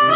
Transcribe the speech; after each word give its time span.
Tjena 0.00 0.12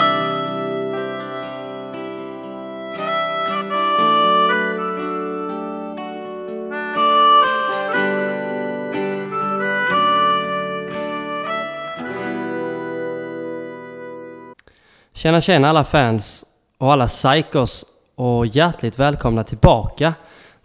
tjena 15.40 15.68
alla 15.68 15.84
fans 15.84 16.44
och 16.78 16.92
alla 16.92 17.06
psykos 17.06 17.84
och 18.14 18.46
hjärtligt 18.46 18.98
välkomna 18.98 19.44
tillbaka 19.44 20.14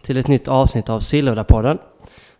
till 0.02 0.16
ett 0.16 0.28
nytt 0.28 0.48
avsnitt 0.48 0.88
av 0.88 1.00
Silludapodden. 1.00 1.78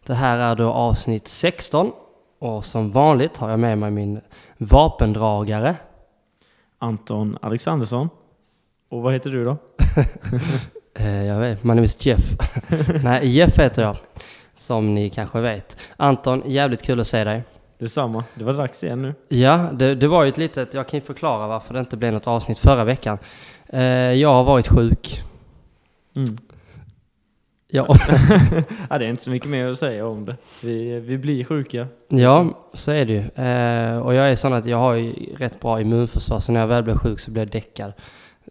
Det 0.06 0.14
här 0.14 0.38
är 0.38 0.56
då 0.56 0.72
avsnitt 0.72 1.28
16 1.28 1.92
och 2.38 2.64
som 2.64 2.90
vanligt 2.90 3.36
har 3.36 3.50
jag 3.50 3.58
med 3.58 3.78
mig 3.78 3.90
min 3.90 4.20
vapendragare. 4.58 5.76
Anton 6.82 7.38
Alexandersson. 7.42 8.08
Och 8.88 9.02
vad 9.02 9.12
heter 9.12 9.30
du 9.30 9.44
då? 9.44 9.56
Eh, 10.94 11.24
jag 11.26 11.40
vet, 11.40 11.64
my 11.64 11.68
name 11.68 11.82
is 11.82 12.06
Jeff. 12.06 12.22
Nej, 13.04 13.28
Jeff 13.28 13.58
heter 13.58 13.82
jag. 13.82 13.96
Som 14.54 14.94
ni 14.94 15.10
kanske 15.10 15.40
vet. 15.40 15.76
Anton, 15.96 16.42
jävligt 16.46 16.82
kul 16.82 17.00
att 17.00 17.06
se 17.06 17.24
dig. 17.24 17.42
Detsamma. 17.78 18.24
Det 18.34 18.44
var 18.44 18.52
dags 18.52 18.84
igen 18.84 19.02
nu. 19.02 19.14
Ja, 19.28 19.68
det, 19.72 19.94
det 19.94 20.08
var 20.08 20.24
ju 20.24 20.28
ett 20.28 20.38
litet... 20.38 20.74
Jag 20.74 20.88
kan 20.88 21.00
ju 21.00 21.06
förklara 21.06 21.46
varför 21.46 21.74
det 21.74 21.80
inte 21.80 21.96
blev 21.96 22.12
något 22.12 22.26
avsnitt 22.26 22.58
förra 22.58 22.84
veckan. 22.84 23.18
Eh, 23.66 23.82
jag 24.12 24.28
har 24.28 24.44
varit 24.44 24.68
sjuk. 24.68 25.22
Mm. 26.16 26.36
Ja, 27.72 27.86
ja, 28.90 28.98
det 28.98 29.04
är 29.04 29.10
inte 29.10 29.22
så 29.22 29.30
mycket 29.30 29.48
mer 29.48 29.66
att 29.66 29.78
säga 29.78 30.06
om 30.06 30.24
det. 30.24 30.36
Vi, 30.62 31.00
vi 31.00 31.18
blir 31.18 31.44
sjuka. 31.44 31.86
ja 32.08 32.46
så 32.72 32.90
är 32.90 33.04
det 33.04 33.12
ju. 33.12 33.44
Eh, 33.44 33.98
och 33.98 34.14
jag 34.14 34.30
är 34.30 34.36
sån 34.36 34.52
att 34.52 34.66
jag 34.66 34.76
har 34.76 34.94
ju 34.94 35.12
rätt 35.36 35.60
bra 35.60 35.80
immunförsvar, 35.80 36.40
så 36.40 36.52
när 36.52 36.60
jag 36.60 36.66
väl 36.66 36.82
blir 36.82 36.94
sjuk 36.94 37.20
så 37.20 37.30
blir 37.30 37.42
jag 37.42 37.50
däckad. 37.50 37.92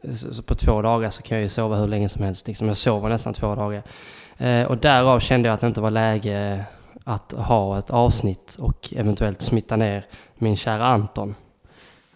Så, 0.03 0.33
så 0.33 0.43
på 0.43 0.55
två 0.55 0.81
dagar 0.81 1.09
så 1.09 1.21
kan 1.21 1.37
jag 1.37 1.43
ju 1.43 1.49
sova 1.49 1.75
hur 1.75 1.87
länge 1.87 2.09
som 2.09 2.23
helst. 2.23 2.47
Liksom. 2.47 2.67
Jag 2.67 2.77
sover 2.77 3.09
nästan 3.09 3.33
två 3.33 3.55
dagar. 3.55 3.83
Eh, 4.37 4.63
och 4.63 4.77
därav 4.77 5.19
kände 5.19 5.47
jag 5.47 5.53
att 5.53 5.61
det 5.61 5.67
inte 5.67 5.81
var 5.81 5.91
läge 5.91 6.65
att 7.03 7.31
ha 7.31 7.77
ett 7.77 7.91
avsnitt 7.91 8.57
och 8.59 8.93
eventuellt 8.95 9.41
smitta 9.41 9.75
ner 9.75 10.05
min 10.35 10.55
kära 10.55 10.85
Anton. 10.85 11.35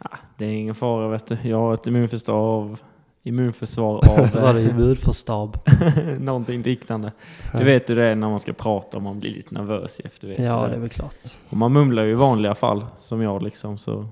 Ja, 0.03 0.09
det 0.38 0.45
är 0.45 0.49
ingen 0.49 0.75
fara 0.75 1.07
vet 1.07 1.27
du. 1.27 1.38
Jag 1.43 1.57
har 1.57 1.73
ett 1.73 1.88
immunförsvar 1.88 2.35
av, 2.35 2.79
immunförsvar 3.23 3.95
av 4.09 4.27
Så 4.27 4.45
har 4.45 4.53
du 4.53 4.59
eh, 4.59 4.69
immunförstab. 4.69 5.57
någonting 6.19 6.61
liknande. 6.61 7.11
Du 7.57 7.63
vet 7.63 7.89
hur 7.89 7.95
det 7.95 8.03
är 8.03 8.16
när 8.16 8.29
man 8.29 8.39
ska 8.39 8.53
prata 8.53 8.97
och 8.97 9.03
man 9.03 9.19
blir 9.19 9.31
lite 9.31 9.53
nervös 9.53 9.99
efter. 10.05 10.27
Vet 10.27 10.39
Ja, 10.39 10.63
du. 10.63 10.69
det 10.69 10.75
är 10.75 10.79
väl 10.79 10.89
klart. 10.89 11.16
Och 11.49 11.57
man 11.57 11.73
mumlar 11.73 12.03
ju 12.03 12.11
i 12.11 12.13
vanliga 12.13 12.55
fall, 12.55 12.85
som 12.99 13.21
jag 13.21 13.44
liksom. 13.44 13.77
Så. 13.77 14.05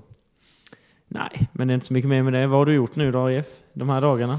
Nej, 1.08 1.48
men 1.52 1.68
det 1.68 1.72
är 1.72 1.74
inte 1.74 1.86
så 1.86 1.92
mycket 1.94 2.08
mer 2.10 2.22
med 2.22 2.32
det. 2.32 2.46
Vad 2.46 2.58
har 2.58 2.66
du 2.66 2.74
gjort 2.74 2.96
nu 2.96 3.12
då 3.12 3.30
Jeff? 3.30 3.46
De 3.72 3.88
här 3.88 4.00
dagarna? 4.00 4.38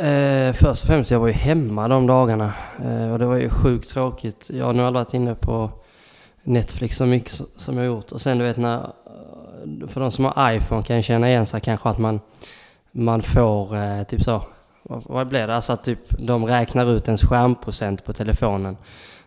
Eh, 0.00 0.52
först 0.52 0.82
och 0.82 0.86
främst, 0.88 1.10
jag 1.10 1.20
var 1.20 1.26
ju 1.26 1.32
hemma 1.32 1.88
de 1.88 2.06
dagarna. 2.06 2.52
Eh, 2.84 3.12
och 3.12 3.18
det 3.18 3.26
var 3.26 3.36
ju 3.36 3.48
sjukt 3.48 3.88
tråkigt. 3.88 4.50
Jag 4.54 4.66
har 4.66 4.72
nu 4.72 4.82
aldrig 4.82 5.04
varit 5.04 5.14
inne 5.14 5.34
på 5.34 5.70
Netflix 6.42 6.96
så 6.96 7.06
mycket 7.06 7.32
som 7.56 7.76
jag 7.76 7.86
gjort. 7.86 8.12
Och 8.12 8.20
sen 8.20 8.38
du 8.38 8.44
vet 8.44 8.56
när... 8.56 8.78
eh, 8.82 9.88
För 9.88 10.00
de 10.00 10.10
som 10.10 10.24
har 10.24 10.52
iPhone 10.52 10.82
kan 10.82 11.02
känna 11.02 11.28
igen 11.28 11.46
sig 11.46 11.60
kanske 11.60 11.88
att 11.88 11.98
man, 11.98 12.20
man 12.92 13.22
får 13.22 13.76
eh, 13.76 14.02
typ 14.02 14.22
så... 14.22 14.42
Vad, 14.82 15.02
vad 15.06 15.28
blir 15.28 15.46
det? 15.46 15.54
Alltså 15.54 15.72
att 15.72 15.84
typ 15.84 15.98
de 16.18 16.46
räknar 16.46 16.90
ut 16.90 17.08
ens 17.08 17.22
skärmprocent 17.22 18.04
på 18.04 18.12
telefonen. 18.12 18.76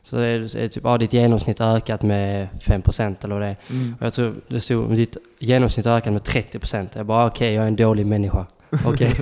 Så 0.04 0.18
är 0.18 0.40
det, 0.40 0.56
är 0.56 0.62
det 0.62 0.70
typ, 0.70 0.84
ja 0.84 0.98
ditt 0.98 1.14
genomsnitt 1.14 1.60
har 1.60 1.76
ökat 1.76 2.02
med 2.02 2.48
5% 2.62 3.16
eller 3.24 3.36
vad 3.36 3.42
det 3.42 3.48
är. 3.48 3.58
Mm. 3.70 3.96
Och 4.00 4.06
jag 4.06 4.14
tror 4.14 4.34
det 4.48 4.60
stod 4.60 4.96
ditt 4.96 5.18
genomsnitt 5.40 5.86
har 5.86 5.98
ökat 5.98 6.14
med 6.14 6.22
30%. 6.22 6.88
Jag 6.96 7.06
bara 7.06 7.28
okej, 7.28 7.54
jag 7.54 7.64
är 7.64 7.68
en 7.68 7.76
dålig 7.76 8.06
människa. 8.06 8.46
Okej, 8.86 9.14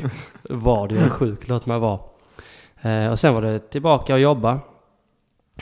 var 0.49 0.88
du? 0.88 0.97
Är 0.97 1.09
sjuk, 1.09 1.47
låt 1.47 1.66
mig 1.66 1.80
vara. 1.80 1.99
Eh, 2.81 3.08
och 3.08 3.19
sen 3.19 3.33
var 3.33 3.41
det 3.41 3.59
tillbaka 3.59 4.14
och 4.14 4.19
jobba. 4.19 4.60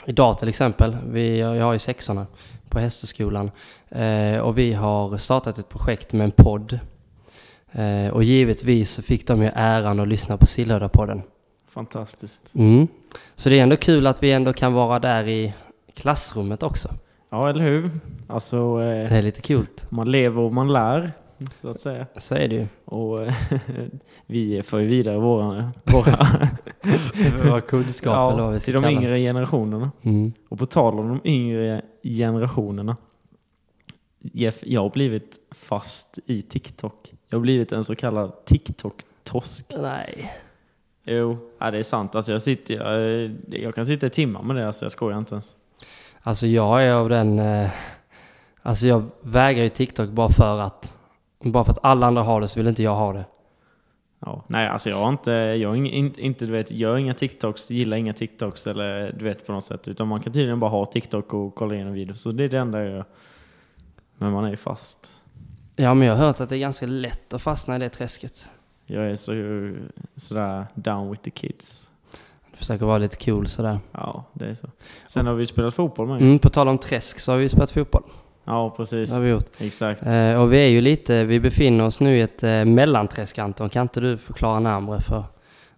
Idag 0.06 0.38
till 0.38 0.50
exempel, 0.50 0.98
vi, 1.08 1.40
jag 1.40 1.64
har 1.64 1.74
ju 1.74 1.80
sexorna 1.80 2.28
på 2.70 2.80
Hästskolan. 2.80 3.52
Eh, 3.90 4.38
och 4.38 4.58
vi 4.58 4.74
har 4.74 5.18
startat 5.18 5.58
ett 5.58 5.70
projekt 5.70 6.14
med 6.14 6.24
en 6.24 6.32
podd. 6.32 6.80
Eh, 7.72 8.14
och 8.14 8.24
givetvis 8.24 8.92
så 8.92 9.02
fick 9.02 9.28
de 9.28 9.42
ju 9.42 9.50
äran 9.54 10.00
att 10.00 10.08
lyssna 10.08 10.38
på 10.38 10.46
Sillhöjdapodden. 10.46 11.22
Fantastiskt. 11.68 12.56
Mm. 12.56 12.88
Så 13.36 13.50
det 13.50 13.60
är 13.60 13.64
ändå 13.64 13.76
kul 13.76 14.08
att 14.08 14.24
vi 14.24 14.32
ändå 14.32 14.54
kan 14.54 14.74
vara 14.74 15.00
där 15.00 15.28
i 15.28 15.54
klassrummet 15.94 16.64
också. 16.64 16.90
Ja, 17.30 17.50
eller 17.50 17.64
hur? 17.64 17.90
Alltså, 18.28 18.58
eh, 18.58 19.10
Det 19.10 19.18
är 19.18 19.22
lite 19.22 19.42
kul. 19.42 19.66
man 19.90 20.12
lever 20.12 20.42
och 20.42 20.54
man 20.54 20.74
lär, 20.74 21.12
så 21.62 21.70
att 21.70 21.80
säga. 21.80 22.06
Så 22.18 22.36
är 22.36 22.48
det 22.48 22.56
ju. 22.56 22.68
Och 22.86 23.24
eh, 23.24 23.34
vi 24.26 24.64
för 24.64 24.80
ju 24.80 24.88
vidare 24.88 25.18
våra, 25.18 25.72
våra 25.84 26.28
Våra 27.44 27.62
kunskaper 27.62 28.34
eller 28.34 28.44
vad 28.44 28.54
vi 28.54 28.60
till 28.60 28.74
de 28.74 28.84
kalla 28.84 28.98
yngre 28.98 29.20
generationerna. 29.20 29.92
Mm. 30.02 30.34
Och 30.50 30.60
på 30.60 30.66
tal 30.66 31.00
om 31.00 31.08
de 31.08 31.30
yngre 31.30 31.82
generationerna. 32.04 32.98
Jeff, 34.20 34.60
jag 34.66 34.82
har 34.82 34.90
blivit 34.90 35.40
fast 35.52 36.20
i 36.26 36.42
TikTok. 36.42 37.14
Jag 37.32 37.38
har 37.38 37.42
blivit 37.42 37.72
en 37.72 37.84
så 37.84 37.96
kallad 37.96 38.32
TikTok-tosk. 38.46 39.66
Nej. 39.78 40.34
Jo, 41.04 41.38
ja, 41.60 41.72
det 41.72 41.78
är 41.78 41.84
sant. 41.84 42.16
Alltså 42.16 42.32
jag, 42.32 42.42
sitter, 42.42 42.74
jag, 42.74 43.32
jag 43.50 43.76
kan 43.76 43.86
sitta 43.86 44.08
i 44.08 44.10
timmar 44.10 44.42
med 44.42 44.56
det, 44.56 44.68
alltså 44.68 44.86
jag 44.86 44.92
skojar 44.92 45.18
inte 45.18 45.34
ens. 45.34 45.56
Alltså 46.22 46.48
jag 46.48 46.86
är 46.86 46.94
av 46.94 47.10
den... 47.10 47.40
Eh, 47.40 47.70
alltså 48.62 48.88
jag 48.88 49.04
vägrar 49.22 49.64
ju 49.64 49.70
TikTok 49.70 50.10
bara 50.10 50.30
för 50.30 50.60
att... 50.60 50.98
Bara 51.44 51.64
för 51.64 51.72
att 51.72 51.80
alla 51.86 52.08
andra 52.08 52.22
har 52.22 52.42
det 52.42 52.48
så 52.48 52.60
vill 52.60 52.68
inte 52.68 52.84
jag 52.84 52.96
ha 52.96 53.14
det. 53.14 53.26
Ja, 54.20 54.44
nej, 54.48 54.68
alltså 54.68 54.90
jag 54.90 54.98
har 54.98 55.10
inte, 55.10 55.32
jag 55.32 55.78
in, 55.78 56.20
inte, 56.20 56.46
du 56.46 56.52
vet, 56.52 56.72
gör 56.72 56.98
inga 56.98 57.14
TikToks, 57.14 57.72
gillar 57.72 57.98
inga 57.98 58.14
TikToks 58.14 58.68
eller 58.68 59.12
du 59.20 59.26
vet 59.26 59.48
på 59.48 59.52
något 59.52 59.66
sätt. 59.66 59.88
Utan 59.88 60.08
man 60.08 60.20
kan 60.20 60.34
tydligen 60.34 60.60
bara 60.60 60.72
ha 60.72 60.86
TikTok 60.86 61.34
och 61.34 61.56
kolla 61.56 61.76
igenom 61.76 61.94
videos. 61.94 62.22
Så 62.22 62.32
det 62.32 62.44
är 62.44 62.50
det 62.50 62.60
enda 62.60 62.84
jag 62.84 62.92
gör. 62.92 63.06
Men 64.18 64.32
man 64.32 64.46
är 64.46 64.50
ju 64.50 64.58
fast. 64.58 65.21
Ja 65.76 65.94
men 65.94 66.08
jag 66.08 66.16
har 66.16 66.26
hört 66.26 66.40
att 66.40 66.50
det 66.50 66.56
är 66.56 66.60
ganska 66.60 66.86
lätt 66.88 67.34
att 67.34 67.42
fastna 67.42 67.76
i 67.76 67.80
det 67.80 67.90
träsket. 67.90 68.50
Jag 68.86 69.12
är 69.12 69.16
så, 69.16 69.32
sådär 70.16 70.66
down 70.74 71.10
with 71.12 71.22
the 71.22 71.30
kids. 71.32 71.90
Du 72.52 72.58
försöker 72.58 72.86
vara 72.86 72.98
lite 72.98 73.26
cool 73.26 73.48
sådär. 73.48 73.80
Ja, 73.92 74.24
det 74.34 74.46
är 74.46 74.54
så. 74.54 74.68
Sen 75.08 75.28
har 75.28 75.34
vi 75.34 75.46
spelat 75.46 75.74
fotboll 75.74 76.08
med. 76.08 76.22
Mm, 76.22 76.40
på 76.40 76.50
tal 76.50 76.68
om 76.68 76.78
träsk 76.78 77.20
så 77.20 77.32
har 77.32 77.40
vi 77.40 77.50
spelat 77.50 77.72
fotboll. 77.72 78.04
Ja, 78.46 78.74
Det 78.74 78.78
precis. 78.84 79.14
har 79.14 79.22
vi 79.22 79.30
gjort. 79.30 79.50
Exakt. 79.58 80.02
Eh, 80.06 80.42
och 80.42 80.54
vi 80.54 80.58
är 80.58 80.68
ju 80.68 80.82
lite... 80.82 81.24
Vi 81.24 81.40
befinner 81.40 81.86
oss 81.86 82.00
nu 82.00 82.18
i 82.18 82.22
ett 82.22 82.44
eh, 82.44 82.66
mellanträsk 82.66 83.38
Anton. 83.38 83.70
Kan 83.70 83.82
inte 83.82 84.00
du 84.00 84.18
förklara 84.18 84.60
närmare 84.60 85.02
för 85.02 85.24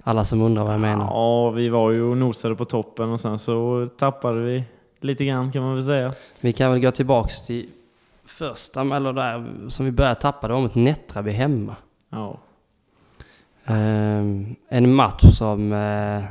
alla 0.03 0.25
som 0.25 0.41
undrar 0.41 0.63
vad 0.63 0.73
jag 0.73 0.81
menar? 0.81 1.05
Ja, 1.05 1.49
vi 1.49 1.69
var 1.69 1.91
ju 1.91 2.03
och 2.03 2.17
nosade 2.17 2.55
på 2.55 2.65
toppen 2.65 3.09
och 3.09 3.19
sen 3.19 3.39
så 3.39 3.87
tappade 3.97 4.41
vi 4.41 4.63
lite 5.01 5.25
grann 5.25 5.51
kan 5.51 5.61
man 5.63 5.73
väl 5.73 5.83
säga. 5.83 6.13
Vi 6.41 6.53
kan 6.53 6.71
väl 6.71 6.79
gå 6.81 6.91
tillbaks 6.91 7.41
till 7.41 7.69
första, 8.25 8.81
eller 8.95 9.13
där 9.13 9.69
som 9.69 9.85
vi 9.85 9.91
började 9.91 10.21
tappa. 10.21 10.47
Det 10.47 10.53
var 10.53 10.61
mot 10.61 10.75
Nättraby 10.75 11.31
hemma. 11.31 11.75
Ja. 12.09 12.39
Ehm, 13.65 14.55
en 14.69 14.93
match 14.95 15.23
som... 15.23 15.73
eh, 15.73 16.23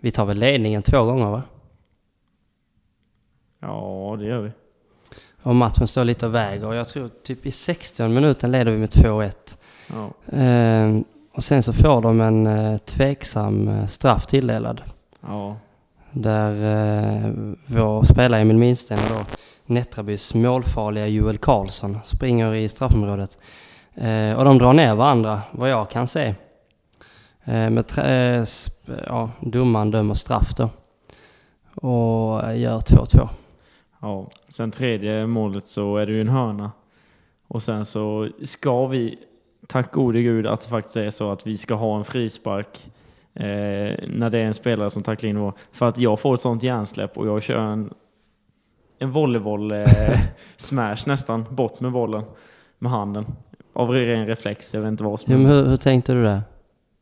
vi 0.00 0.10
tar 0.10 0.24
väl 0.24 0.38
ledningen 0.38 0.82
två 0.82 1.04
gånger 1.04 1.30
va? 1.30 1.42
Ja, 3.60 4.16
det 4.18 4.24
gör 4.24 4.40
vi. 4.40 4.50
Och 5.42 5.54
matchen 5.54 5.86
står 5.88 6.04
lite 6.04 6.26
och 6.26 6.34
väger 6.34 6.66
och 6.66 6.74
jag 6.74 6.88
tror 6.88 7.10
typ 7.22 7.46
i 7.46 7.50
60 7.50 8.08
minuten 8.08 8.52
leder 8.52 8.72
vi 8.72 8.78
med 8.78 8.88
2-1. 8.88 9.32
Ja. 9.92 10.10
Ehm, 10.32 11.04
och 11.32 11.44
sen 11.44 11.62
så 11.62 11.72
får 11.72 12.02
de 12.02 12.20
en 12.20 12.46
eh, 12.46 12.78
tveksam 12.78 13.68
eh, 13.68 13.86
straff 13.86 14.26
tilldelad. 14.26 14.82
Ja. 15.20 15.56
Där 16.10 16.52
eh, 16.52 17.32
vår 17.66 18.04
spelare 18.04 18.40
Emil 18.40 18.58
Minsten 18.58 18.98
då 19.08 19.24
Nättrabys 19.66 20.34
målfarliga 20.34 21.06
Joel 21.06 21.38
Karlsson 21.38 21.98
springer 22.04 22.54
i 22.54 22.68
straffområdet. 22.68 23.38
Eh, 23.94 24.38
och 24.38 24.44
de 24.44 24.58
drar 24.58 24.72
ner 24.72 24.94
varandra, 24.94 25.42
vad 25.52 25.70
jag 25.70 25.90
kan 25.90 26.06
se. 26.06 26.34
Eh, 27.44 27.70
med 27.70 27.84
eh, 27.98 28.44
ja, 29.06 29.30
domaren 29.40 29.90
dömer 29.90 30.14
straff 30.14 30.54
då. 30.56 30.68
Och 31.74 32.56
gör 32.56 32.78
2-2. 32.78 33.28
Ja, 34.00 34.30
sen 34.48 34.70
tredje 34.70 35.26
målet 35.26 35.66
så 35.66 35.96
är 35.96 36.06
det 36.06 36.12
ju 36.12 36.20
en 36.20 36.28
hörna. 36.28 36.72
Och 37.48 37.62
sen 37.62 37.84
så 37.84 38.28
ska 38.42 38.86
vi, 38.86 39.16
tack 39.66 39.92
gode 39.92 40.22
gud 40.22 40.46
att 40.46 40.60
det 40.60 40.68
faktiskt 40.68 40.96
är 40.96 41.10
så 41.10 41.32
att 41.32 41.46
vi 41.46 41.56
ska 41.56 41.74
ha 41.74 41.96
en 41.96 42.04
frispark 42.04 42.86
eh, 43.34 44.08
när 44.08 44.30
det 44.30 44.38
är 44.38 44.44
en 44.44 44.54
spelare 44.54 44.90
som 44.90 45.02
tacklar 45.02 45.30
in 45.30 45.38
vår. 45.38 45.52
För 45.72 45.88
att 45.88 45.98
jag 45.98 46.20
får 46.20 46.34
ett 46.34 46.40
sånt 46.40 46.62
hjärnsläpp 46.62 47.18
och 47.18 47.26
jag 47.26 47.42
kör 47.42 47.58
en, 47.58 47.94
en 49.02 49.10
volleyboll 49.10 49.72
eh, 49.72 50.20
smash 50.56 50.96
nästan 51.06 51.44
bort 51.50 51.80
med 51.80 51.92
bollen 51.92 52.22
med 52.78 52.92
handen. 52.92 53.26
Av 53.72 53.90
ren 53.90 54.26
reflex, 54.26 54.74
jag 54.74 54.80
vet 54.80 54.88
inte 54.88 55.04
vad 55.04 55.20
som 55.20 55.32
Jo, 55.32 55.38
men 55.38 55.46
hur, 55.50 55.64
hur 55.66 55.76
tänkte 55.76 56.14
du 56.14 56.22
där? 56.22 56.42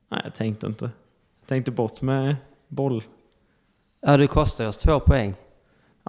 Nej, 0.08 0.20
jag 0.24 0.34
tänkte 0.34 0.66
inte. 0.66 0.84
Jag 1.40 1.48
tänkte 1.48 1.70
bort 1.70 2.02
med 2.02 2.36
boll. 2.68 3.02
Ja, 4.00 4.16
det 4.16 4.26
kostar 4.26 4.68
oss 4.68 4.78
två 4.78 5.00
poäng. 5.00 5.34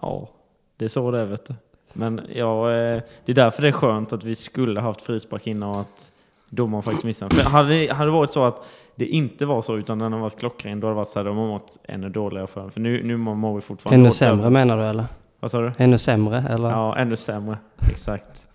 Ja, 0.01 0.29
det 0.77 0.85
är 0.85 0.89
så 0.89 1.11
det 1.11 1.19
är 1.19 1.25
vet 1.25 1.45
du. 1.45 1.53
Men 1.93 2.21
ja, 2.33 2.71
eh, 2.71 3.01
det 3.25 3.31
är 3.31 3.35
därför 3.35 3.61
det 3.61 3.67
är 3.67 3.71
skönt 3.71 4.13
att 4.13 4.23
vi 4.23 4.35
skulle 4.35 4.79
haft 4.81 5.01
frispark 5.01 5.47
innan 5.47 5.69
och 5.69 5.81
att 5.81 6.11
domaren 6.49 6.83
faktiskt 6.83 7.03
missade. 7.05 7.35
För 7.35 7.49
hade, 7.49 7.69
det- 7.69 7.93
hade 7.93 8.07
det 8.07 8.13
varit 8.13 8.31
så 8.31 8.43
att 8.45 8.65
det 8.95 9.05
inte 9.05 9.45
var 9.45 9.61
så 9.61 9.77
utan 9.77 9.99
den 9.99 10.13
har 10.13 10.19
varit 10.19 10.39
klockren, 10.39 10.79
då 10.79 10.87
hade 10.87 10.93
det 10.93 10.97
varit 10.97 11.07
så 11.07 11.19
här, 11.19 11.25
de 11.25 11.37
har 11.37 11.47
mått 11.47 11.77
ännu 11.83 12.09
dåligare 12.09 12.47
för 12.47 12.69
För 12.69 12.79
nu, 12.79 13.03
nu 13.03 13.17
mår 13.17 13.55
vi 13.55 13.61
fortfarande 13.61 13.99
Ännu 14.01 14.11
sämre 14.11 14.49
menar 14.49 14.77
du 14.77 14.83
eller? 14.83 15.05
Vad 15.41 15.51
sa 15.51 15.61
du? 15.61 15.71
Ännu 15.77 15.97
sämre 15.97 16.45
eller? 16.49 16.69
Ja, 16.69 16.97
ännu 16.97 17.15
sämre. 17.15 17.57
Exakt. 17.91 18.47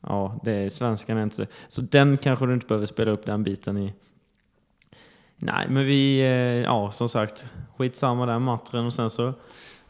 Ja, 0.00 0.40
det 0.44 0.52
är 0.52 0.68
svenskan 0.68 1.18
är 1.18 1.22
inte 1.22 1.36
så. 1.36 1.44
Så 1.68 1.82
den 1.82 2.16
kanske 2.16 2.46
du 2.46 2.54
inte 2.54 2.66
behöver 2.66 2.86
spela 2.86 3.10
upp 3.10 3.26
den 3.26 3.42
biten 3.42 3.78
i. 3.78 3.92
Nej, 5.36 5.66
men 5.68 5.84
vi, 5.86 6.20
eh, 6.20 6.26
ja 6.62 6.90
som 6.92 7.08
sagt, 7.08 7.46
skitsamma 7.76 8.26
den 8.26 8.42
matchen 8.42 8.86
och 8.86 8.92
sen 8.92 9.10
så 9.10 9.32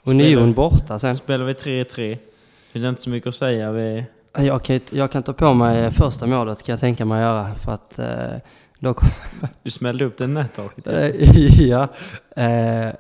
Union 0.05 0.53
borta 0.53 0.99
sen. 0.99 1.15
spelar 1.17 1.45
vi 1.45 1.53
3-3. 1.53 2.19
Finns 2.73 2.83
det 2.83 2.89
inte 2.89 3.03
så 3.03 3.11
mycket 3.11 3.29
att 3.29 3.35
säga. 3.35 3.73
Vi, 3.73 4.05
Jag 4.39 4.63
kan, 4.63 4.81
jag 4.93 5.11
kan 5.13 5.23
ta 5.23 5.33
på 5.33 5.55
mig 5.55 5.91
första 5.91 6.27
målet 6.27 6.63
kan 6.63 6.73
jag 6.73 6.81
tänka 6.81 7.05
mig 7.05 7.19
att 7.19 7.23
göra 7.23 7.55
för 7.55 7.73
att 7.73 7.99
eh, 7.99 8.41
då 8.79 8.95
du 9.63 9.71
smällde 9.71 10.05
upp 10.05 10.19
den 10.19 10.35
nättaket. 10.35 10.87
Ja. 11.59 11.89
Eh, 12.37 12.93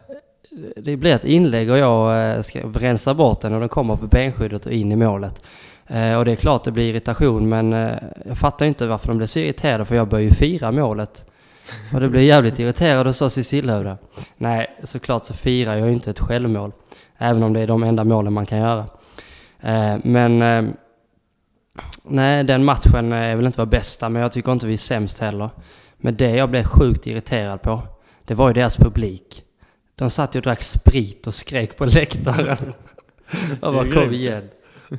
det 0.76 0.96
blir 0.96 1.14
ett 1.14 1.24
inlägg 1.24 1.70
och 1.70 1.78
jag 1.78 2.30
eh, 2.36 2.42
ska 2.42 2.60
rensa 2.60 3.14
bort 3.14 3.40
den 3.40 3.54
och 3.54 3.60
den 3.60 3.68
kommer 3.68 3.96
på 3.96 4.06
benskyddet 4.06 4.66
och 4.66 4.72
in 4.72 4.92
i 4.92 4.96
målet. 4.96 5.42
Eh, 5.86 6.14
och 6.14 6.24
det 6.24 6.32
är 6.32 6.36
klart 6.36 6.64
det 6.64 6.70
blir 6.70 6.90
irritation 6.90 7.48
men 7.48 7.72
eh, 7.72 7.94
jag 8.26 8.38
fattar 8.38 8.64
ju 8.64 8.68
inte 8.68 8.86
varför 8.86 9.08
de 9.08 9.16
blir 9.16 9.26
så 9.26 9.38
irriterade 9.38 9.84
för 9.84 9.94
jag 9.94 10.08
började 10.08 10.28
ju 10.28 10.34
fira 10.34 10.72
målet. 10.72 11.26
Och 11.94 12.00
det 12.00 12.08
blir 12.08 12.20
jävligt 12.20 12.58
irriterad 12.58 13.06
och 13.06 13.16
sa 13.16 13.30
Cecilhövda. 13.30 13.98
Nej, 14.36 14.66
såklart 14.82 15.24
så 15.24 15.34
firar 15.34 15.74
jag 15.74 15.86
ju 15.86 15.92
inte 15.92 16.10
ett 16.10 16.20
självmål. 16.20 16.72
Även 17.18 17.42
om 17.42 17.52
det 17.52 17.60
är 17.60 17.66
de 17.66 17.82
enda 17.82 18.04
målen 18.04 18.32
man 18.32 18.46
kan 18.46 18.58
göra. 18.58 18.84
Men 20.02 20.38
nej, 22.02 22.44
den 22.44 22.64
matchen 22.64 23.12
är 23.12 23.36
väl 23.36 23.46
inte 23.46 23.60
vår 23.60 23.66
bästa 23.66 24.08
men 24.08 24.22
jag 24.22 24.32
tycker 24.32 24.52
inte 24.52 24.66
vi 24.66 24.72
är 24.72 24.78
sämst 24.78 25.20
heller. 25.20 25.50
Men 25.96 26.16
det 26.16 26.30
jag 26.30 26.50
blev 26.50 26.64
sjukt 26.64 27.06
irriterad 27.06 27.62
på, 27.62 27.80
det 28.26 28.34
var 28.34 28.48
ju 28.48 28.54
deras 28.54 28.76
publik. 28.76 29.44
De 29.94 30.10
satt 30.10 30.34
ju 30.34 30.38
och 30.38 30.42
drack 30.42 30.62
sprit 30.62 31.26
och 31.26 31.34
skrek 31.34 31.76
på 31.76 31.84
läktaren. 31.84 32.56
Jag 33.60 33.74
bara, 33.74 33.90
kom 33.90 34.12
igen. 34.12 34.48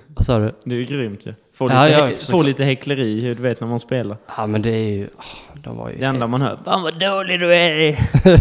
Vad 0.08 0.26
sa 0.26 0.40
du? 0.40 0.56
Det 0.64 0.76
är 0.76 0.80
ju 0.80 0.86
grymt 0.86 1.26
ju. 1.26 1.34
Få, 1.54 1.70
Ja, 1.70 1.84
lite, 1.86 2.00
ja, 2.00 2.32
få 2.32 2.42
lite 2.42 2.64
häckleri, 2.64 3.22
hur 3.22 3.36
du 3.36 3.42
vet 3.42 3.62
när 3.62 3.68
man 3.68 3.80
spelar. 3.80 4.18
Ja 4.38 4.48
men 4.48 4.62
det 4.62 4.70
är 4.70 4.94
ju, 4.94 5.10
åh, 5.18 5.58
de 5.64 5.78
var 5.78 5.90
ju... 5.90 6.00
Det 6.00 6.06
enda 6.06 6.28
man 6.28 6.42
hör, 6.42 6.60
Fan 6.66 6.82
vad 6.84 7.00
dålig 7.00 7.40
du 7.40 7.56
är! 7.56 7.98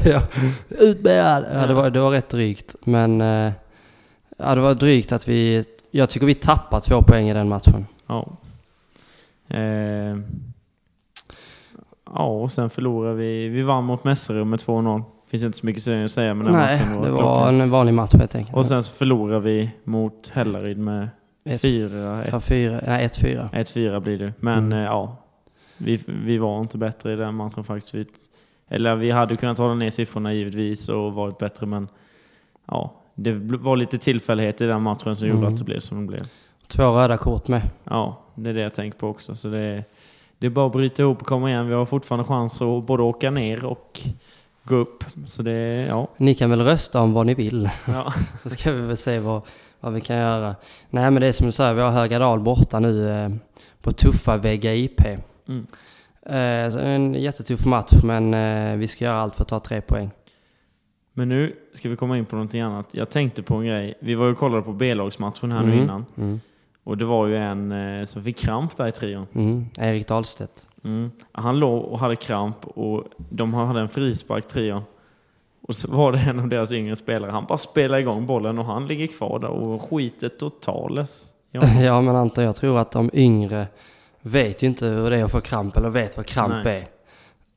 ja, 0.08 0.22
ut 0.68 1.02
med 1.02 1.12
er! 1.12 1.48
Ja, 1.54 1.66
det 1.66 1.74
var, 1.74 1.90
det 1.90 2.00
var 2.00 2.10
rätt 2.10 2.28
drygt. 2.28 2.74
Men, 2.84 3.20
eh, 3.20 3.52
ja 4.38 4.54
det 4.54 4.60
var 4.60 4.74
drygt 4.74 5.12
att 5.12 5.28
vi, 5.28 5.64
jag 5.90 6.10
tycker 6.10 6.26
vi 6.26 6.34
tappade 6.34 6.82
två 6.82 7.02
poäng 7.02 7.28
i 7.28 7.34
den 7.34 7.48
matchen. 7.48 7.86
Ja. 8.06 8.36
Eh, 9.48 10.16
ja, 12.06 12.26
och 12.26 12.52
sen 12.52 12.70
förlorade 12.70 13.14
vi. 13.14 13.48
Vi 13.48 13.62
vann 13.62 13.84
mot 13.84 14.04
Mässerum 14.04 14.50
med 14.50 14.58
2-0. 14.58 15.02
Finns 15.32 15.44
inte 15.44 15.58
så 15.58 15.66
mycket 15.66 15.88
att 15.88 16.10
säga 16.10 16.34
med 16.34 16.46
den 16.46 16.54
Nej, 16.54 16.78
matchen. 16.78 17.02
det 17.02 17.10
var 17.10 17.18
klockren. 17.18 17.60
en 17.60 17.70
vanlig 17.70 17.94
match 17.94 18.12
helt 18.14 18.34
enkelt. 18.34 18.56
Och 18.56 18.66
sen 18.66 18.82
så 18.82 18.92
förlorade 18.92 19.40
vi 19.40 19.70
mot 19.84 20.28
Hällaryd 20.34 20.78
med 20.78 21.08
Ett- 21.44 21.60
4-1. 21.64 22.28
Ja, 22.32 22.40
fyra, 22.40 22.80
nej 22.86 23.06
1-4. 23.08 23.48
1-4 23.52 24.00
blir 24.00 24.18
det. 24.18 24.32
Men 24.40 24.58
Mm. 24.58 24.78
eh, 24.78 24.84
ja, 24.84 25.16
vi, 25.76 26.00
vi 26.06 26.38
var 26.38 26.60
inte 26.60 26.78
bättre 26.78 27.12
i 27.12 27.16
den 27.16 27.34
matchen 27.34 27.64
faktiskt. 27.64 27.94
Vi, 27.94 28.06
eller 28.68 28.94
vi 28.96 29.10
hade 29.10 29.36
kunnat 29.36 29.58
hålla 29.58 29.74
ner 29.74 29.90
siffrorna 29.90 30.32
givetvis 30.32 30.88
och 30.88 31.12
varit 31.12 31.38
bättre 31.38 31.66
men 31.66 31.88
ja, 32.66 32.94
det 33.14 33.32
var 33.34 33.76
lite 33.76 33.98
tillfällighet 33.98 34.60
i 34.60 34.66
den 34.66 34.82
matchen 34.82 35.16
som 35.16 35.28
gjorde 35.28 35.40
Mm. 35.40 35.52
att 35.52 35.58
det 35.58 35.64
blev 35.64 35.78
som 35.80 36.06
det 36.06 36.12
blev. 36.16 36.26
Två 36.68 36.82
röda 36.82 37.16
kort 37.16 37.48
med. 37.48 37.62
Ja, 37.84 38.22
det 38.34 38.50
är 38.50 38.54
det 38.54 38.60
jag 38.60 38.74
tänker 38.74 38.98
på 38.98 39.08
också. 39.08 39.34
Så 39.34 39.48
det, 39.48 39.58
är- 39.58 39.84
det 40.38 40.46
är 40.46 40.50
bara 40.50 40.66
att 40.66 40.72
bryta 40.72 41.02
ihop 41.02 41.20
och 41.20 41.26
komma 41.26 41.50
igen. 41.50 41.68
Vi 41.68 41.74
har 41.74 41.84
fortfarande 41.86 42.24
chans 42.24 42.62
att 42.62 42.86
både 42.86 43.02
åka 43.02 43.30
ner 43.30 43.64
och 43.64 44.00
gå 44.64 44.74
upp. 44.76 45.04
Så 45.26 45.42
det 45.42 45.86
ja. 45.88 46.08
Ni 46.16 46.34
kan 46.34 46.50
väl 46.50 46.60
rösta 46.64 47.00
om 47.00 47.12
vad 47.12 47.26
ni 47.26 47.34
vill. 47.34 47.70
ja. 47.88 48.12
Så 48.42 48.48
ska 48.50 48.72
vi 48.72 48.80
väl 48.80 48.96
se 48.96 49.18
vad, 49.18 49.42
vad 49.80 49.92
vi 49.92 50.00
kan 50.00 50.16
göra. 50.16 50.54
Nej 50.90 51.10
men 51.10 51.20
det 51.20 51.26
är 51.26 51.32
som 51.32 51.46
du 51.46 51.52
säger, 51.52 51.74
vi 51.74 51.80
har 51.80 51.90
Högadal 51.90 52.40
borta 52.40 52.80
nu 52.80 53.10
eh, 53.10 53.28
på 53.82 53.92
tuffa 53.92 54.36
Vega 54.36 54.74
IP. 54.74 55.00
Mm. 55.48 55.66
Eh, 56.26 56.72
så 56.72 56.78
en 56.78 57.14
jättetuff 57.14 57.66
match 57.66 57.92
men 58.04 58.34
eh, 58.34 58.76
vi 58.76 58.86
ska 58.86 59.04
göra 59.04 59.16
allt 59.20 59.36
för 59.36 59.42
att 59.42 59.48
ta 59.48 59.60
tre 59.60 59.80
poäng. 59.80 60.10
Men 61.14 61.28
nu 61.28 61.56
ska 61.72 61.88
vi 61.88 61.96
komma 61.96 62.18
in 62.18 62.24
på 62.24 62.36
någonting 62.36 62.60
annat. 62.60 62.88
Jag 62.92 63.10
tänkte 63.10 63.42
på 63.42 63.54
en 63.54 63.66
grej. 63.66 63.94
Vi 64.00 64.14
var 64.14 64.26
ju 64.26 64.32
och 64.32 64.38
kollade 64.38 64.62
på 64.62 64.72
B-lagsmatchen 64.72 65.52
här 65.52 65.62
nu 65.62 65.72
Mm. 65.72 65.84
innan. 65.84 66.06
Mm. 66.16 66.40
Och 66.84 66.98
det 66.98 67.04
var 67.04 67.26
ju 67.26 67.36
en 67.36 67.72
eh, 67.72 68.04
som 68.04 68.24
fick 68.24 68.38
kramp 68.38 68.76
där 68.76 68.88
i 68.88 68.92
trion. 68.92 69.26
Mm. 69.34 69.66
Erik 69.78 70.08
Dahlstedt. 70.08 70.68
Mm. 70.84 71.10
Han 71.32 71.58
låg 71.58 71.84
och 71.84 71.98
hade 71.98 72.16
kramp 72.16 72.66
och 72.66 73.04
de 73.30 73.54
hade 73.54 73.80
en 73.80 73.88
frispark 73.88 74.48
trion. 74.48 74.82
Och 75.68 75.76
så 75.76 75.90
var 75.90 76.12
det 76.12 76.18
en 76.18 76.40
av 76.40 76.48
deras 76.48 76.72
yngre 76.72 76.96
spelare. 76.96 77.30
Han 77.30 77.44
bara 77.44 77.58
spelade 77.58 78.00
igång 78.00 78.26
bollen 78.26 78.58
och 78.58 78.64
han 78.64 78.86
ligger 78.86 79.06
kvar 79.06 79.38
där 79.38 79.48
och 79.48 79.82
skiter 79.82 80.28
totales. 80.28 81.32
Ja. 81.50 81.60
Ja 81.82 82.00
men 82.00 82.16
Anton, 82.16 82.44
jag 82.44 82.56
tror 82.56 82.78
att 82.78 82.90
de 82.90 83.10
yngre 83.12 83.66
vet 84.20 84.62
ju 84.62 84.66
inte 84.66 84.86
hur 84.86 85.10
det 85.10 85.18
är 85.18 85.24
att 85.24 85.32
få 85.32 85.40
kramp 85.40 85.76
eller 85.76 85.88
vet 85.88 86.16
vad 86.16 86.26
kramp 86.26 86.64
Nej. 86.64 86.76
är. 86.78 86.84